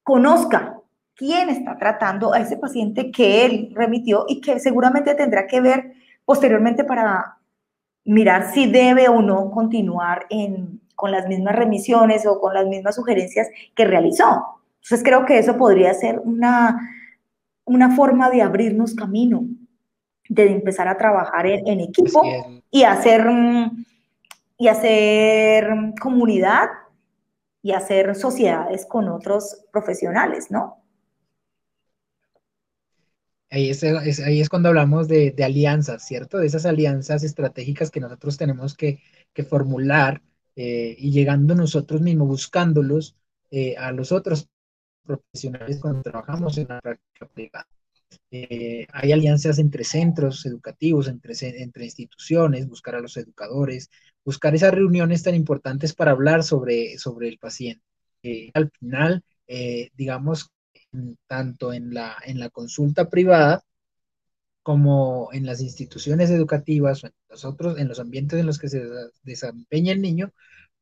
conozca 0.02 0.80
quién 1.14 1.50
está 1.50 1.76
tratando 1.76 2.32
a 2.32 2.38
ese 2.38 2.56
paciente 2.56 3.10
que 3.10 3.44
él 3.44 3.72
remitió 3.74 4.24
y 4.28 4.40
que 4.40 4.58
seguramente 4.60 5.14
tendrá 5.14 5.46
que 5.46 5.60
ver 5.60 5.92
posteriormente 6.24 6.84
para 6.84 7.36
mirar 8.04 8.52
si 8.52 8.70
debe 8.70 9.08
o 9.08 9.20
no 9.20 9.50
continuar 9.50 10.26
en, 10.30 10.80
con 10.94 11.10
las 11.10 11.26
mismas 11.26 11.56
remisiones 11.56 12.26
o 12.26 12.40
con 12.40 12.54
las 12.54 12.66
mismas 12.66 12.94
sugerencias 12.94 13.48
que 13.74 13.84
realizó. 13.84 14.59
Entonces 14.82 15.04
creo 15.04 15.26
que 15.26 15.38
eso 15.38 15.56
podría 15.56 15.92
ser 15.94 16.18
una, 16.18 16.78
una 17.64 17.94
forma 17.94 18.30
de 18.30 18.42
abrirnos 18.42 18.94
camino, 18.94 19.46
de 20.28 20.50
empezar 20.52 20.88
a 20.88 20.96
trabajar 20.96 21.46
en, 21.46 21.80
equipo 21.80 22.22
y 22.70 22.84
hacer, 22.84 23.26
y 24.56 24.68
hacer 24.68 25.68
comunidad 26.00 26.68
y 27.62 27.72
hacer 27.72 28.14
sociedades 28.14 28.86
con 28.86 29.08
otros 29.08 29.64
profesionales, 29.72 30.50
¿no? 30.50 30.78
Ahí 33.52 33.70
es, 33.70 33.82
ahí 33.82 34.40
es 34.40 34.48
cuando 34.48 34.68
hablamos 34.68 35.08
de, 35.08 35.34
alianzas, 35.44 36.06
¿cierto? 36.06 36.38
De 36.38 36.46
esas 36.46 36.64
alianzas 36.66 37.24
estratégicas 37.24 37.90
que 37.90 37.98
nosotros 37.98 38.36
tenemos 38.36 38.76
que, 38.76 39.00
que 39.32 39.42
formular 39.42 40.22
eh, 40.54 40.94
y 40.96 41.10
llegando 41.10 41.56
nosotros 41.56 42.00
mismos, 42.00 42.28
buscándolos 42.28 43.16
eh, 43.50 43.76
a 43.76 43.90
los 43.90 44.12
otros 44.12 44.48
profesionales 45.04 45.78
cuando 45.80 46.02
trabajamos 46.02 46.58
en 46.58 46.68
la 46.68 46.80
práctica 46.80 47.26
privada. 47.26 47.66
Eh, 48.30 48.86
hay 48.92 49.12
alianzas 49.12 49.58
entre 49.58 49.84
centros 49.84 50.44
educativos, 50.46 51.08
entre, 51.08 51.34
entre 51.62 51.84
instituciones, 51.84 52.68
buscar 52.68 52.96
a 52.96 53.00
los 53.00 53.16
educadores, 53.16 53.90
buscar 54.24 54.54
esas 54.54 54.74
reuniones 54.74 55.22
tan 55.22 55.34
importantes 55.34 55.94
para 55.94 56.12
hablar 56.12 56.42
sobre, 56.42 56.98
sobre 56.98 57.28
el 57.28 57.38
paciente. 57.38 57.82
al 58.54 58.70
final, 58.78 59.24
digamos, 59.94 60.50
tanto 61.26 61.72
en 61.72 61.94
la, 61.94 62.16
en 62.24 62.38
la 62.38 62.50
consulta 62.50 63.08
privada 63.08 63.64
como 64.62 65.30
en 65.32 65.46
las 65.46 65.60
instituciones 65.60 66.30
educativas 66.30 67.02
o 67.02 67.06
en 67.06 67.12
los 67.28 67.44
otros, 67.44 67.78
en 67.78 67.88
los 67.88 68.00
ambientes 68.00 68.38
en 68.38 68.46
los 68.46 68.58
que 68.58 68.68
se 68.68 68.82
desempeña 69.22 69.92
el 69.92 70.02
niño, 70.02 70.32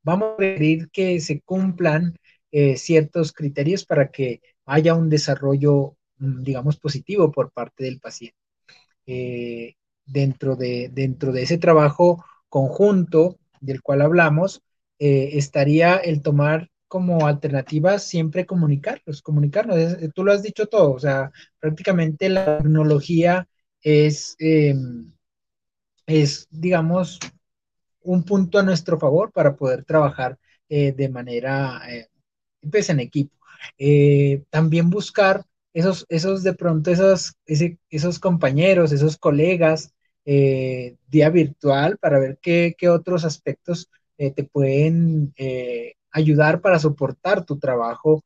vamos 0.03 0.35
a 0.35 0.41
requerir 0.41 0.91
que 0.91 1.21
se 1.21 1.41
cumplan 1.43 2.19
eh, 2.51 2.77
ciertos 2.79 3.33
criterios 3.33 3.85
para 3.85 4.11
que 4.11 4.41
haya 4.67 4.95
un 4.95 5.11
desarrollo, 5.11 5.97
mm, 6.19 6.43
digamos, 6.43 6.79
positivo 6.79 7.31
por 7.31 7.53
parte 7.53 7.85
del 7.85 8.01
paciente. 8.01 8.39
Eh, 9.07 9.75
dentro, 10.07 10.57
de, 10.57 10.91
dentro 10.93 11.33
de 11.33 11.43
ese 11.43 11.59
trabajo 11.59 12.25
conjunto 12.49 13.39
del 13.61 13.83
cual 13.83 14.03
hablamos, 14.03 14.63
eh, 14.99 15.31
estaría 15.35 15.97
el 15.97 16.23
tomar 16.23 16.71
como 16.89 17.27
alternativa 17.27 17.99
siempre 17.99 18.47
comunicarlos, 18.47 19.23
comunicarnos. 19.23 19.77
Tú 20.15 20.25
lo 20.25 20.33
has 20.33 20.43
dicho 20.43 20.67
todo, 20.67 20.93
o 20.93 20.99
sea, 21.01 21.31
prácticamente 21.61 22.29
la 22.31 22.59
tecnología 22.59 23.47
es, 23.83 24.37
em, 24.39 25.13
es 26.07 26.47
digamos, 26.51 27.19
un 28.03 28.25
punto 28.25 28.59
a 28.59 28.63
nuestro 28.63 28.99
favor 28.99 29.33
para 29.33 29.57
poder 29.57 29.85
trabajar 29.85 30.39
de 30.69 31.09
manera, 31.11 31.81
eh, 32.63 32.69
pues 32.71 32.91
en 32.91 33.01
equipo. 33.01 33.35
Eh, 33.79 34.45
también 34.51 34.91
buscar 34.91 35.45
esos, 35.73 36.07
esos 36.09 36.43
de 36.43 36.55
pronto, 36.55 36.91
esos, 36.91 37.35
esos 37.91 38.19
compañeros, 38.19 38.93
esos 38.93 39.17
colegas, 39.17 39.95
día 40.25 41.31
virtual 41.31 41.97
para 41.99 42.19
ver 42.19 42.39
qué, 42.43 42.75
qué 42.77 42.89
otros 42.91 43.25
aspectos 43.25 43.91
te 44.19 44.45
pueden 44.45 45.33
ayudar 46.11 46.61
para 46.61 46.79
soportar 46.79 47.47
tu 47.47 47.59
trabajo 47.59 48.25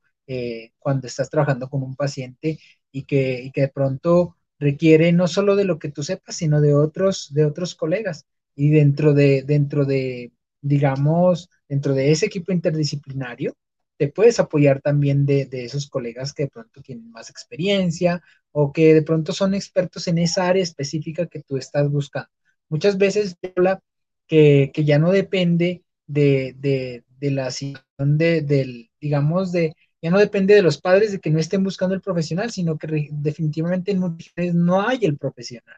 cuando 0.78 1.07
estás 1.07 1.30
trabajando 1.30 1.68
con 1.68 1.83
un 1.83 1.95
paciente 1.95 2.59
y 2.91 3.05
que, 3.05 3.51
que 3.55 3.62
de 3.62 3.68
pronto 3.68 4.37
requiere 4.59 5.12
no 5.12 5.26
solo 5.26 5.57
de 5.57 5.64
lo 5.64 5.78
que 5.78 5.91
tú 5.91 6.03
sepas, 6.03 6.37
sino 6.37 6.61
de 6.61 6.74
otros, 6.74 7.33
de 7.35 7.45
otros 7.45 7.74
colegas. 7.74 8.26
Y 8.55 8.70
dentro 8.70 9.14
de, 9.14 9.43
dentro 9.43 9.85
de, 9.85 10.33
digamos, 10.61 11.49
dentro 11.68 11.95
de 11.95 12.12
ese 12.12 12.26
equipo 12.26 12.53
interdisciplinario, 12.53 13.55
te 13.97 14.09
puedes 14.09 14.40
apoyar 14.40 14.80
también 14.80 15.26
de, 15.26 15.49
esos 15.53 15.88
colegas 15.88 16.32
que 16.32 16.45
de 16.45 16.51
pronto 16.51 16.82
tienen 16.82 17.11
más 17.11 17.30
experiencia 17.30 18.22
o 18.51 18.72
que 18.72 18.95
de 18.95 19.03
pronto 19.03 19.32
son 19.32 19.55
expertos 19.55 20.09
en 20.09 20.18
esa 20.18 20.49
área 20.49 20.62
específica 20.62 21.26
que 21.26 21.43
tú 21.43 21.57
estás 21.57 21.90
buscando. 21.90 22.28
Muchas 22.68 22.99
veces 22.99 23.36
habla 23.57 23.80
que, 24.26 24.70
que 24.74 24.84
ya 24.84 24.99
no 24.99 25.12
depende 25.12 25.84
de, 26.07 26.55
de, 26.59 27.05
de 27.18 27.30
la 27.30 27.51
situación 27.51 28.18
de, 28.18 28.43
del, 28.43 28.90
digamos, 29.01 29.53
de, 29.53 29.74
ya 30.03 30.11
no 30.11 30.18
depende 30.18 30.55
de 30.55 30.62
los 30.62 30.80
padres 30.80 31.12
de 31.12 31.20
que 31.20 31.30
no 31.30 31.38
estén 31.38 31.62
buscando 31.62 31.95
el 31.95 32.01
profesional, 32.01 32.51
sino 32.51 32.76
que 32.76 33.09
definitivamente 33.12 33.93
en 33.93 34.01
muchas 34.01 34.32
regiones 34.34 34.55
no 34.55 34.86
hay 34.86 34.99
el 35.03 35.16
profesional. 35.16 35.76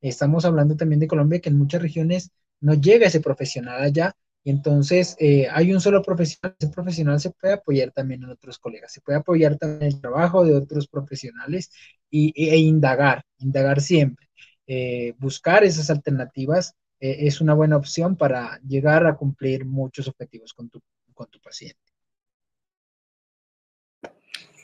Estamos 0.00 0.44
hablando 0.44 0.76
también 0.76 1.00
de 1.00 1.06
Colombia, 1.06 1.40
que 1.40 1.50
en 1.50 1.58
muchas 1.58 1.82
regiones 1.82 2.30
no 2.60 2.74
llega 2.74 3.06
ese 3.08 3.20
profesional 3.20 3.82
allá, 3.82 4.14
entonces 4.50 5.16
eh, 5.18 5.48
hay 5.50 5.72
un 5.72 5.80
solo 5.80 6.02
profesional, 6.02 6.54
ese 6.58 6.70
profesional 6.70 7.20
se 7.20 7.30
puede 7.30 7.54
apoyar 7.54 7.90
también 7.90 8.22
en 8.22 8.30
otros 8.30 8.58
colegas, 8.58 8.92
se 8.92 9.00
puede 9.00 9.18
apoyar 9.18 9.56
también 9.56 9.82
en 9.82 9.88
el 9.88 10.00
trabajo 10.00 10.44
de 10.44 10.54
otros 10.54 10.86
profesionales 10.86 11.70
y, 12.10 12.32
e, 12.36 12.56
indagar, 12.56 13.24
indagar 13.38 13.80
siempre. 13.80 14.28
Eh, 14.68 15.14
buscar 15.18 15.64
esas 15.64 15.90
alternativas 15.90 16.76
eh, 17.00 17.16
es 17.26 17.40
una 17.40 17.54
buena 17.54 17.76
opción 17.76 18.14
para 18.14 18.60
llegar 18.60 19.04
a 19.06 19.16
cumplir 19.16 19.64
muchos 19.64 20.06
objetivos 20.06 20.54
con 20.54 20.70
tu, 20.70 20.80
con 21.12 21.28
tu 21.28 21.40
paciente. 21.40 21.80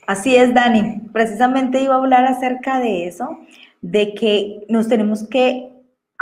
Así 0.07 0.35
es, 0.35 0.53
Dani. 0.53 1.01
Precisamente 1.11 1.81
iba 1.81 1.95
a 1.95 1.97
hablar 1.97 2.23
acerca 2.25 2.79
de 2.79 3.07
eso, 3.07 3.37
de 3.81 4.13
que 4.13 4.65
nos 4.69 4.87
tenemos 4.87 5.27
que 5.27 5.72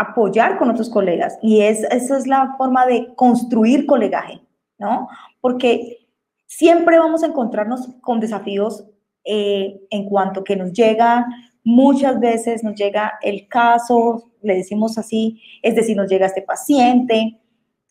apoyar 0.01 0.57
con 0.57 0.69
otros 0.69 0.89
colegas 0.89 1.37
y 1.41 1.61
es, 1.61 1.83
esa 1.83 2.17
es 2.17 2.27
la 2.27 2.55
forma 2.57 2.85
de 2.85 3.13
construir 3.15 3.85
colegaje, 3.85 4.41
¿no? 4.77 5.07
Porque 5.39 6.07
siempre 6.47 6.99
vamos 6.99 7.23
a 7.23 7.27
encontrarnos 7.27 7.87
con 8.01 8.19
desafíos 8.19 8.85
eh, 9.23 9.79
en 9.89 10.05
cuanto 10.05 10.43
que 10.43 10.55
nos 10.55 10.73
llega, 10.73 11.25
muchas 11.63 12.19
veces 12.19 12.63
nos 12.63 12.75
llega 12.75 13.13
el 13.21 13.47
caso, 13.47 14.31
le 14.41 14.55
decimos 14.55 14.97
así, 14.97 15.39
es 15.61 15.75
decir, 15.75 15.95
nos 15.95 16.09
llega 16.09 16.25
este 16.25 16.41
paciente 16.41 17.39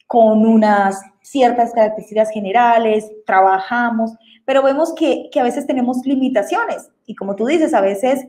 con 0.06 0.44
unas 0.44 1.00
ciertas 1.22 1.72
características 1.72 2.30
generales, 2.30 3.08
trabajamos, 3.24 4.12
pero 4.44 4.62
vemos 4.64 4.92
que, 4.94 5.28
que 5.30 5.38
a 5.38 5.44
veces 5.44 5.66
tenemos 5.66 6.04
limitaciones 6.04 6.90
y 7.06 7.14
como 7.14 7.36
tú 7.36 7.46
dices, 7.46 7.72
a 7.72 7.80
veces 7.80 8.26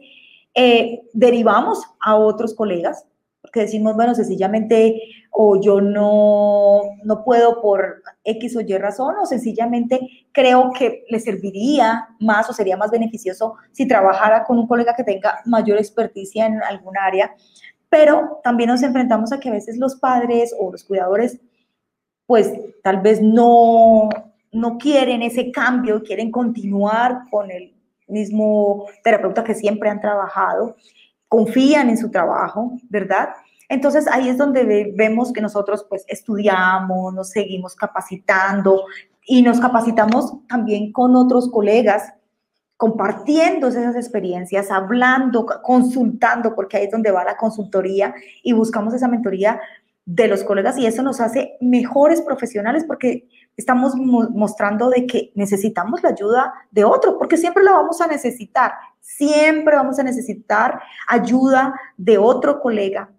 eh, 0.54 1.02
derivamos 1.14 1.82
a 2.00 2.16
otros 2.16 2.54
colegas 2.54 3.06
porque 3.52 3.66
decimos, 3.66 3.98
bueno, 3.98 4.16
sencillamente 4.16 5.02
o 5.30 5.60
yo 5.60 5.82
no, 5.82 6.84
no 7.04 7.24
puedo 7.26 7.62
por 7.62 8.02
X 8.24 8.56
o 8.56 8.62
Y 8.62 8.78
razón, 8.78 9.16
o 9.22 9.26
sencillamente 9.26 10.00
creo 10.32 10.72
que 10.72 11.04
le 11.10 11.20
serviría 11.20 12.08
más 12.22 12.50
o 12.50 12.54
sería 12.54 12.78
más 12.78 12.92
beneficioso 12.92 13.56
si 13.74 13.86
trabajara 13.86 14.46
con 14.46 14.58
un 14.58 14.68
colega 14.68 14.96
que 14.96 15.04
tenga 15.04 15.42
mayor 15.46 15.78
experticia 15.80 16.46
en 16.46 16.64
algún 16.64 16.98
área. 16.98 17.36
Pero 17.90 18.40
también 18.42 18.70
nos 18.70 18.84
enfrentamos 18.84 19.34
a 19.34 19.40
que 19.42 19.50
a 19.50 19.54
veces 19.54 19.78
los 19.78 19.96
padres 19.96 20.56
o 20.58 20.72
los 20.72 20.86
cuidadores, 20.86 21.42
pues 22.26 22.54
tal 22.84 23.02
vez 23.02 23.22
no, 23.22 24.08
no 24.54 24.78
quieren 24.78 25.24
ese 25.24 25.52
cambio, 25.52 26.04
quieren 26.04 26.32
continuar 26.32 27.24
con 27.30 27.52
el 27.52 27.76
mismo 28.08 28.86
terapeuta 29.04 29.44
que 29.44 29.56
siempre 29.56 29.90
han 29.90 30.00
trabajado 30.00 30.78
confían 31.32 31.90
en 31.90 31.98
su 31.98 32.12
trabajo, 32.12 32.74
¿verdad? 32.90 33.30
Entonces 33.72 34.06
ahí 34.12 34.28
es 34.28 34.38
donde 34.38 34.92
vemos 34.98 35.32
que 35.32 35.40
nosotros 35.40 35.86
pues 35.88 36.04
estudiamos, 36.10 37.14
nos 37.14 37.30
seguimos 37.30 37.74
capacitando 37.74 38.84
y 39.26 39.42
nos 39.44 39.62
capacitamos 39.62 40.34
también 40.50 40.92
con 40.92 41.16
otros 41.16 41.50
colegas, 41.50 42.12
compartiendo 42.76 43.70
esas 43.70 43.96
experiencias, 43.96 44.72
hablando, 44.72 45.46
consultando, 45.64 46.54
porque 46.54 46.76
ahí 46.76 46.84
es 46.84 46.92
donde 46.92 47.12
va 47.12 47.24
la 47.24 47.38
consultoría 47.38 48.14
y 48.44 48.52
buscamos 48.52 48.94
esa 48.94 49.08
mentoría 49.08 49.62
de 50.04 50.28
los 50.28 50.44
colegas 50.44 50.78
y 50.78 50.86
eso 50.86 51.02
nos 51.02 51.22
hace 51.22 51.56
mejores 51.62 52.22
profesionales 52.22 52.84
porque 52.86 53.30
estamos 53.56 53.96
mostrando 53.96 54.90
de 54.90 55.08
que 55.08 55.32
necesitamos 55.36 56.04
la 56.04 56.10
ayuda 56.10 56.54
de 56.72 56.84
otro, 56.84 57.18
porque 57.18 57.38
siempre 57.38 57.64
la 57.64 57.72
vamos 57.72 58.02
a 58.02 58.08
necesitar, 58.08 58.74
siempre 59.00 59.78
vamos 59.78 59.98
a 59.98 60.04
necesitar 60.04 60.82
ayuda 61.08 61.74
de 61.96 62.18
otro 62.18 62.60
colega, 62.60 63.10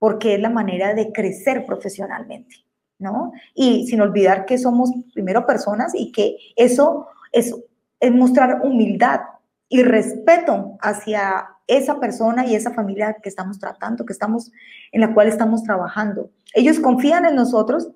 porque 0.00 0.34
es 0.34 0.40
la 0.40 0.50
manera 0.50 0.94
de 0.94 1.12
crecer 1.12 1.64
profesionalmente, 1.66 2.56
¿no? 2.98 3.32
Y 3.54 3.86
sin 3.86 4.00
olvidar 4.00 4.46
que 4.46 4.58
somos 4.58 4.90
primero 5.14 5.46
personas 5.46 5.92
y 5.94 6.10
que 6.10 6.36
eso 6.56 7.06
es, 7.30 7.54
es 8.00 8.10
mostrar 8.10 8.62
humildad 8.64 9.20
y 9.68 9.82
respeto 9.82 10.78
hacia 10.80 11.48
esa 11.66 12.00
persona 12.00 12.46
y 12.46 12.54
esa 12.56 12.72
familia 12.72 13.18
que 13.22 13.28
estamos 13.28 13.58
tratando, 13.58 14.06
que 14.06 14.14
estamos, 14.14 14.50
en 14.90 15.02
la 15.02 15.12
cual 15.12 15.28
estamos 15.28 15.62
trabajando. 15.62 16.30
Ellos 16.54 16.80
confían 16.80 17.26
en 17.26 17.36
nosotros 17.36 17.90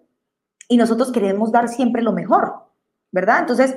y 0.68 0.76
nosotros 0.76 1.10
queremos 1.10 1.52
dar 1.52 1.68
siempre 1.68 2.02
lo 2.02 2.12
mejor, 2.12 2.52
¿verdad? 3.12 3.40
Entonces, 3.40 3.74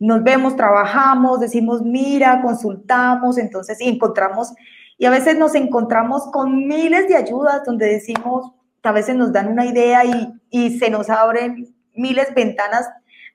nos 0.00 0.24
vemos, 0.24 0.56
trabajamos, 0.56 1.38
decimos, 1.38 1.82
mira, 1.82 2.42
consultamos, 2.42 3.38
entonces, 3.38 3.80
y 3.80 3.88
encontramos, 3.88 4.52
y 5.00 5.06
a 5.06 5.10
veces 5.10 5.38
nos 5.38 5.54
encontramos 5.54 6.30
con 6.30 6.68
miles 6.68 7.08
de 7.08 7.16
ayudas 7.16 7.64
donde 7.64 7.86
decimos, 7.86 8.52
a 8.82 8.92
veces 8.92 9.16
nos 9.16 9.32
dan 9.32 9.48
una 9.48 9.64
idea 9.64 10.04
y, 10.04 10.30
y 10.50 10.78
se 10.78 10.90
nos 10.90 11.08
abren 11.08 11.74
miles 11.94 12.32
ventanas 12.34 12.86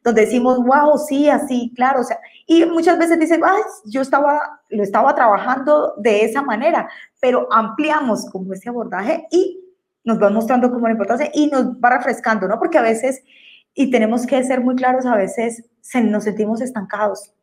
donde 0.03 0.22
decimos, 0.22 0.59
wow, 0.59 0.95
sí, 0.99 1.28
así, 1.28 1.74
claro, 1.76 2.01
o 2.01 2.03
sea, 2.03 2.20
y 2.45 2.63
muchas 2.66 2.99
veces 2.99 3.18
dicen, 3.18 3.41
ay, 3.43 3.63
yo 3.86 4.01
estaba, 4.01 4.61
lo 4.70 4.84
estaba 4.84 5.16
trabajando 5.16 5.95
de 5.97 6.24
esa 6.24 6.43
manera, 6.43 6.88
pero 7.20 7.47
ampliamos 7.51 8.30
como 8.32 8.53
ese 8.53 8.70
abordaje 8.70 9.26
y 9.32 9.59
nos 10.03 10.22
va 10.22 10.30
mostrando 10.30 10.72
como 10.72 10.86
la 10.86 10.91
importancia 10.93 11.32
y 11.34 11.47
nos 11.47 11.66
va 11.84 11.97
refrescando, 11.97 12.47
¿no? 12.47 12.59
Porque 12.59 12.78
a 12.78 12.84
veces, 12.84 13.24
y 13.74 13.89
tenemos 13.89 14.28
que 14.28 14.43
ser 14.43 14.61
muy 14.61 14.76
claros, 14.76 15.07
a 15.07 15.16
veces 15.16 15.66
se, 15.82 16.01
nos 16.01 16.26
sentimos 16.26 16.61
estancados. 16.61 17.34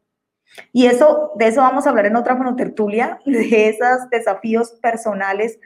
Y 0.73 0.87
eso, 0.87 1.33
de 1.37 1.49
eso 1.49 1.61
vamos 1.61 1.87
a 1.87 1.91
hablar 1.91 2.07
en 2.07 2.17
otra 2.17 2.37
fonotertulia, 2.37 3.21
de 3.27 3.69
esos 3.69 4.09
desafíos 4.11 4.73
personales 4.83 5.59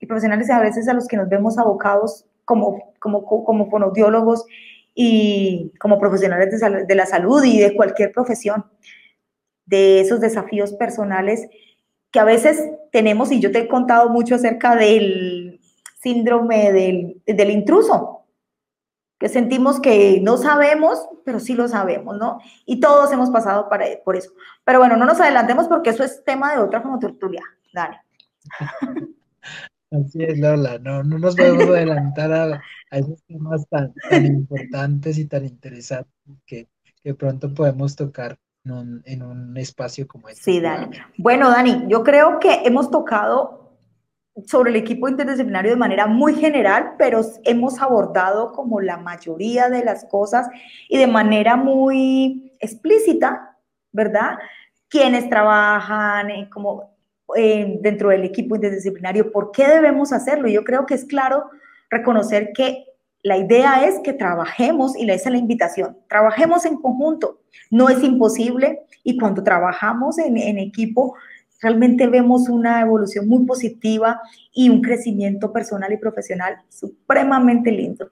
y 0.00 0.06
profesionales 0.06 0.50
a 0.50 0.60
veces 0.60 0.88
a 0.88 0.94
los 0.94 1.06
que 1.06 1.16
nos 1.16 1.28
vemos 1.28 1.58
abocados 1.58 2.26
como, 2.44 2.92
como, 2.98 3.24
como 3.24 3.70
fonodiólogos 3.70 4.44
y 4.94 5.72
como 5.80 5.98
profesionales 5.98 6.60
de, 6.60 6.84
de 6.84 6.94
la 6.94 7.06
salud 7.06 7.42
y 7.44 7.58
de 7.58 7.74
cualquier 7.74 8.12
profesión, 8.12 8.66
de 9.66 10.00
esos 10.00 10.20
desafíos 10.20 10.74
personales 10.74 11.48
que 12.14 12.20
a 12.20 12.24
veces 12.24 12.70
tenemos, 12.92 13.32
y 13.32 13.40
yo 13.40 13.50
te 13.50 13.58
he 13.58 13.68
contado 13.68 14.08
mucho 14.08 14.36
acerca 14.36 14.76
del 14.76 15.58
síndrome 16.00 16.70
del, 16.70 17.20
del 17.26 17.50
intruso, 17.50 18.13
que 19.18 19.28
sentimos 19.28 19.80
que 19.80 20.20
no 20.22 20.36
sabemos, 20.36 21.08
pero 21.24 21.40
sí 21.40 21.54
lo 21.54 21.68
sabemos, 21.68 22.18
¿no? 22.18 22.40
Y 22.66 22.80
todos 22.80 23.12
hemos 23.12 23.30
pasado 23.30 23.68
para, 23.68 23.86
por 24.04 24.16
eso. 24.16 24.32
Pero 24.64 24.78
bueno, 24.78 24.96
no 24.96 25.06
nos 25.06 25.20
adelantemos 25.20 25.68
porque 25.68 25.90
eso 25.90 26.04
es 26.04 26.24
tema 26.24 26.52
de 26.52 26.60
otra 26.60 26.82
como 26.82 26.98
tertulia. 26.98 27.42
Dale. 27.72 28.00
Así 29.90 30.22
es, 30.24 30.38
Lola, 30.38 30.78
no, 30.78 31.04
no 31.04 31.18
nos 31.18 31.36
podemos 31.36 31.68
adelantar 31.68 32.32
a, 32.32 32.60
esos 32.90 33.22
temas 33.26 33.66
tan, 33.68 33.94
tan, 34.10 34.26
importantes 34.26 35.18
y 35.18 35.26
tan 35.26 35.44
interesantes 35.44 36.12
que, 36.44 36.68
que 37.02 37.14
pronto 37.14 37.54
podemos 37.54 37.94
tocar 37.94 38.36
en 38.64 38.72
un, 38.72 39.02
en 39.04 39.22
un, 39.22 39.56
espacio 39.56 40.08
como 40.08 40.28
este. 40.28 40.42
Sí, 40.42 40.60
Dani. 40.60 40.96
Bueno, 41.18 41.50
Dani, 41.50 41.84
yo 41.88 42.02
creo 42.02 42.40
que 42.40 42.62
hemos 42.64 42.90
tocado 42.90 43.63
sobre 44.46 44.70
el 44.70 44.76
equipo 44.76 45.08
interdisciplinario 45.08 45.72
de 45.72 45.76
manera 45.76 46.06
muy 46.06 46.34
general, 46.34 46.94
pero 46.98 47.20
hemos 47.44 47.80
abordado 47.80 48.52
como 48.52 48.80
la 48.80 48.96
mayoría 48.96 49.68
de 49.68 49.84
las 49.84 50.04
cosas 50.06 50.48
y 50.88 50.98
de 50.98 51.06
manera 51.06 51.56
muy 51.56 52.52
explícita, 52.60 53.56
¿verdad? 53.92 54.38
Quienes 54.88 55.28
trabajan 55.28 56.30
eh, 56.30 56.50
como 56.52 56.94
eh, 57.36 57.78
dentro 57.80 58.10
del 58.10 58.24
equipo 58.24 58.56
interdisciplinario, 58.56 59.30
por 59.30 59.52
qué 59.52 59.68
debemos 59.68 60.12
hacerlo. 60.12 60.48
Yo 60.48 60.64
creo 60.64 60.84
que 60.84 60.94
es 60.94 61.04
claro 61.04 61.48
reconocer 61.88 62.52
que 62.52 62.84
la 63.22 63.38
idea 63.38 63.86
es 63.86 64.00
que 64.00 64.12
trabajemos, 64.12 64.96
y 64.96 65.08
esa 65.10 65.28
es 65.28 65.32
la 65.32 65.38
invitación, 65.38 65.96
trabajemos 66.08 66.66
en 66.66 66.76
conjunto. 66.76 67.40
No 67.70 67.88
es 67.88 68.02
imposible 68.02 68.82
y 69.04 69.16
cuando 69.16 69.42
trabajamos 69.42 70.18
en, 70.18 70.36
en 70.36 70.58
equipo, 70.58 71.14
realmente 71.64 72.06
vemos 72.06 72.48
una 72.50 72.82
evolución 72.82 73.26
muy 73.26 73.46
positiva 73.46 74.20
y 74.52 74.68
un 74.68 74.82
crecimiento 74.82 75.52
personal 75.52 75.92
y 75.92 75.96
profesional 75.96 76.58
supremamente 76.68 77.72
lindo. 77.72 78.10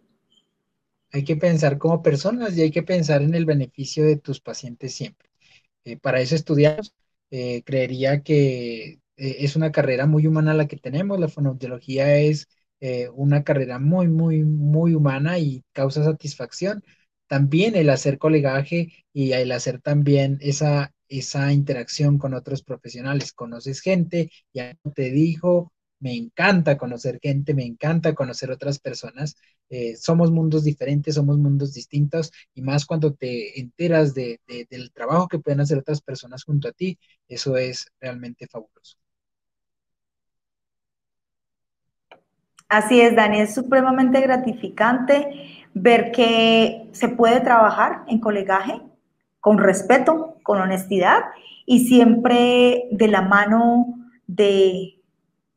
Hay 1.12 1.24
que 1.24 1.36
pensar 1.36 1.76
como 1.76 2.02
personas 2.02 2.56
y 2.56 2.62
hay 2.62 2.70
que 2.70 2.82
pensar 2.82 3.20
en 3.20 3.34
el 3.34 3.44
beneficio 3.44 4.04
de 4.04 4.16
tus 4.16 4.40
pacientes 4.40 4.94
siempre. 4.94 5.28
Eh, 5.84 5.98
para 5.98 6.20
eso 6.20 6.34
estudiamos. 6.34 6.94
Eh, 7.30 7.62
creería 7.64 8.22
que 8.22 8.84
eh, 8.92 9.00
es 9.16 9.54
una 9.56 9.70
carrera 9.70 10.06
muy 10.06 10.26
humana 10.26 10.54
la 10.54 10.66
que 10.66 10.76
tenemos. 10.78 11.20
La 11.20 11.28
fonoaudiología 11.28 12.16
es 12.18 12.48
una 13.14 13.44
carrera 13.44 13.78
muy, 13.78 14.08
muy, 14.08 14.42
muy 14.42 14.94
humana 14.96 15.38
y 15.38 15.62
causa 15.72 16.02
satisfacción. 16.02 16.82
También 17.28 17.76
el 17.76 17.90
hacer 17.90 18.18
colegaje 18.18 18.92
y 19.12 19.32
el 19.32 19.52
hacer 19.52 19.80
también 19.80 20.38
esa 20.40 20.91
esa 21.08 21.52
interacción 21.52 22.18
con 22.18 22.34
otros 22.34 22.62
profesionales. 22.62 23.32
Conoces 23.32 23.80
gente, 23.80 24.30
ya 24.52 24.76
te 24.94 25.10
dijo, 25.10 25.72
me 26.00 26.16
encanta 26.16 26.76
conocer 26.78 27.20
gente, 27.22 27.54
me 27.54 27.64
encanta 27.64 28.14
conocer 28.14 28.50
otras 28.50 28.78
personas. 28.80 29.36
Eh, 29.70 29.96
somos 29.96 30.30
mundos 30.30 30.64
diferentes, 30.64 31.14
somos 31.14 31.38
mundos 31.38 31.72
distintos 31.72 32.32
y 32.54 32.62
más 32.62 32.84
cuando 32.84 33.14
te 33.14 33.60
enteras 33.60 34.12
de, 34.12 34.40
del 34.68 34.92
trabajo 34.92 35.28
que 35.28 35.38
pueden 35.38 35.60
hacer 35.60 35.78
otras 35.78 36.02
personas 36.02 36.44
junto 36.44 36.68
a 36.68 36.72
ti, 36.72 36.98
eso 37.28 37.56
es 37.56 37.86
realmente 38.00 38.46
fabuloso. 38.48 38.98
Así 42.68 43.00
es, 43.00 43.14
Dani, 43.14 43.40
es 43.40 43.54
supremamente 43.54 44.20
gratificante 44.20 45.66
ver 45.74 46.10
que 46.10 46.88
se 46.92 47.08
puede 47.08 47.40
trabajar 47.40 48.02
en 48.08 48.18
colegaje 48.18 48.80
con 49.40 49.58
respeto, 49.58 50.31
con 50.42 50.60
honestidad 50.60 51.20
y 51.66 51.86
siempre 51.86 52.88
de 52.90 53.08
la 53.08 53.22
mano 53.22 53.94
de, 54.26 55.00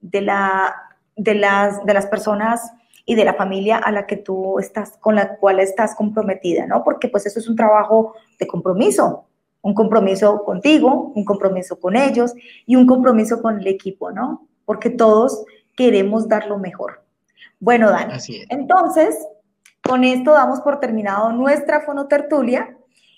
de, 0.01 0.21
la, 0.21 0.75
de, 1.15 1.35
las, 1.35 1.85
de 1.85 1.93
las 1.93 2.07
personas 2.07 2.71
y 3.05 3.15
de 3.15 3.25
la 3.25 3.35
familia 3.35 3.77
a 3.77 3.91
la 3.91 4.07
que 4.07 4.17
tú 4.17 4.59
estás, 4.59 4.97
con 4.99 5.15
la 5.15 5.37
cual 5.37 5.59
estás 5.59 5.95
comprometida, 5.95 6.65
¿no? 6.65 6.83
Porque 6.83 7.07
pues 7.07 7.25
eso 7.25 7.39
es 7.39 7.47
un 7.47 7.55
trabajo 7.55 8.15
de 8.39 8.47
compromiso, 8.47 9.25
un 9.61 9.73
compromiso 9.73 10.43
contigo, 10.43 11.11
un 11.15 11.23
compromiso 11.23 11.79
con 11.79 11.95
ellos 11.95 12.33
y 12.65 12.75
un 12.75 12.87
compromiso 12.87 13.41
con 13.41 13.59
el 13.59 13.67
equipo, 13.67 14.11
¿no? 14.11 14.47
Porque 14.65 14.89
todos 14.89 15.45
queremos 15.75 16.27
dar 16.27 16.47
lo 16.47 16.57
mejor. 16.57 17.03
Bueno, 17.59 17.89
Dani, 17.89 18.13
entonces, 18.49 19.17
con 19.83 20.03
esto 20.03 20.31
damos 20.31 20.61
por 20.61 20.79
terminado 20.79 21.31
nuestra 21.31 21.81
fonotertulia 21.81 22.75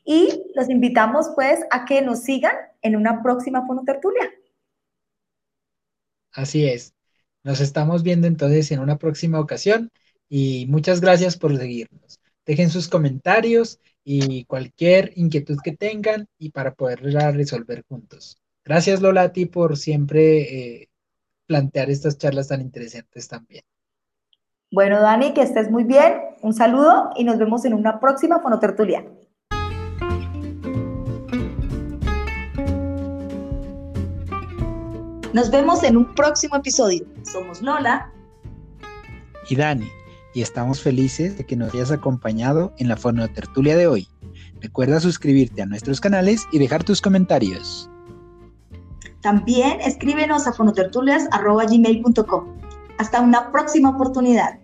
y 0.07 0.41
los 0.55 0.69
invitamos 0.69 1.27
pues 1.35 1.59
a 1.69 1.83
que 1.83 2.01
nos 2.01 2.23
sigan 2.23 2.55
en 2.81 2.95
una 2.95 3.21
próxima 3.21 3.67
fonotertulia. 3.67 4.31
Así 6.31 6.65
es. 6.65 6.93
Nos 7.43 7.59
estamos 7.59 8.03
viendo 8.03 8.25
entonces 8.25 8.71
en 8.71 8.79
una 8.79 8.97
próxima 8.97 9.39
ocasión 9.39 9.91
y 10.29 10.65
muchas 10.69 11.01
gracias 11.01 11.35
por 11.37 11.55
seguirnos. 11.57 12.21
Dejen 12.45 12.69
sus 12.69 12.87
comentarios 12.87 13.81
y 14.05 14.45
cualquier 14.45 15.11
inquietud 15.15 15.57
que 15.61 15.75
tengan 15.75 16.29
y 16.39 16.51
para 16.51 16.73
poderla 16.73 17.31
resolver 17.31 17.83
juntos. 17.89 18.41
Gracias 18.63 19.01
Lola 19.01 19.23
a 19.23 19.33
ti 19.33 19.45
por 19.45 19.75
siempre 19.75 20.83
eh, 20.83 20.89
plantear 21.47 21.89
estas 21.89 22.17
charlas 22.17 22.47
tan 22.47 22.61
interesantes 22.61 23.27
también. 23.27 23.63
Bueno, 24.71 25.01
Dani, 25.01 25.33
que 25.33 25.41
estés 25.41 25.69
muy 25.69 25.83
bien. 25.83 26.13
Un 26.41 26.53
saludo 26.53 27.09
y 27.17 27.25
nos 27.25 27.37
vemos 27.37 27.65
en 27.65 27.73
una 27.73 27.99
próxima 27.99 28.39
fonotertulia. 28.39 29.05
Nos 35.37 35.51
vemos 35.51 35.83
en 35.83 35.97
un 35.97 36.15
próximo 36.15 36.55
episodio. 36.55 37.05
Somos 37.21 37.61
Lola 37.61 38.11
y 39.47 39.55
Dani 39.55 39.87
y 40.33 40.41
estamos 40.41 40.81
felices 40.81 41.37
de 41.37 41.45
que 41.45 41.55
nos 41.55 41.75
hayas 41.75 41.91
acompañado 41.91 42.73
en 42.79 42.87
la 42.87 42.97
fonotertulia 42.97 43.77
de 43.77 43.85
hoy. 43.85 44.07
Recuerda 44.61 44.99
suscribirte 44.99 45.61
a 45.61 45.67
nuestros 45.67 46.01
canales 46.01 46.47
y 46.51 46.57
dejar 46.57 46.83
tus 46.83 47.03
comentarios. 47.03 47.87
También 49.21 49.79
escríbenos 49.81 50.47
a 50.47 50.53
fonotertulias.gmail.com. 50.53 52.57
Hasta 52.97 53.21
una 53.21 53.51
próxima 53.51 53.91
oportunidad. 53.91 54.57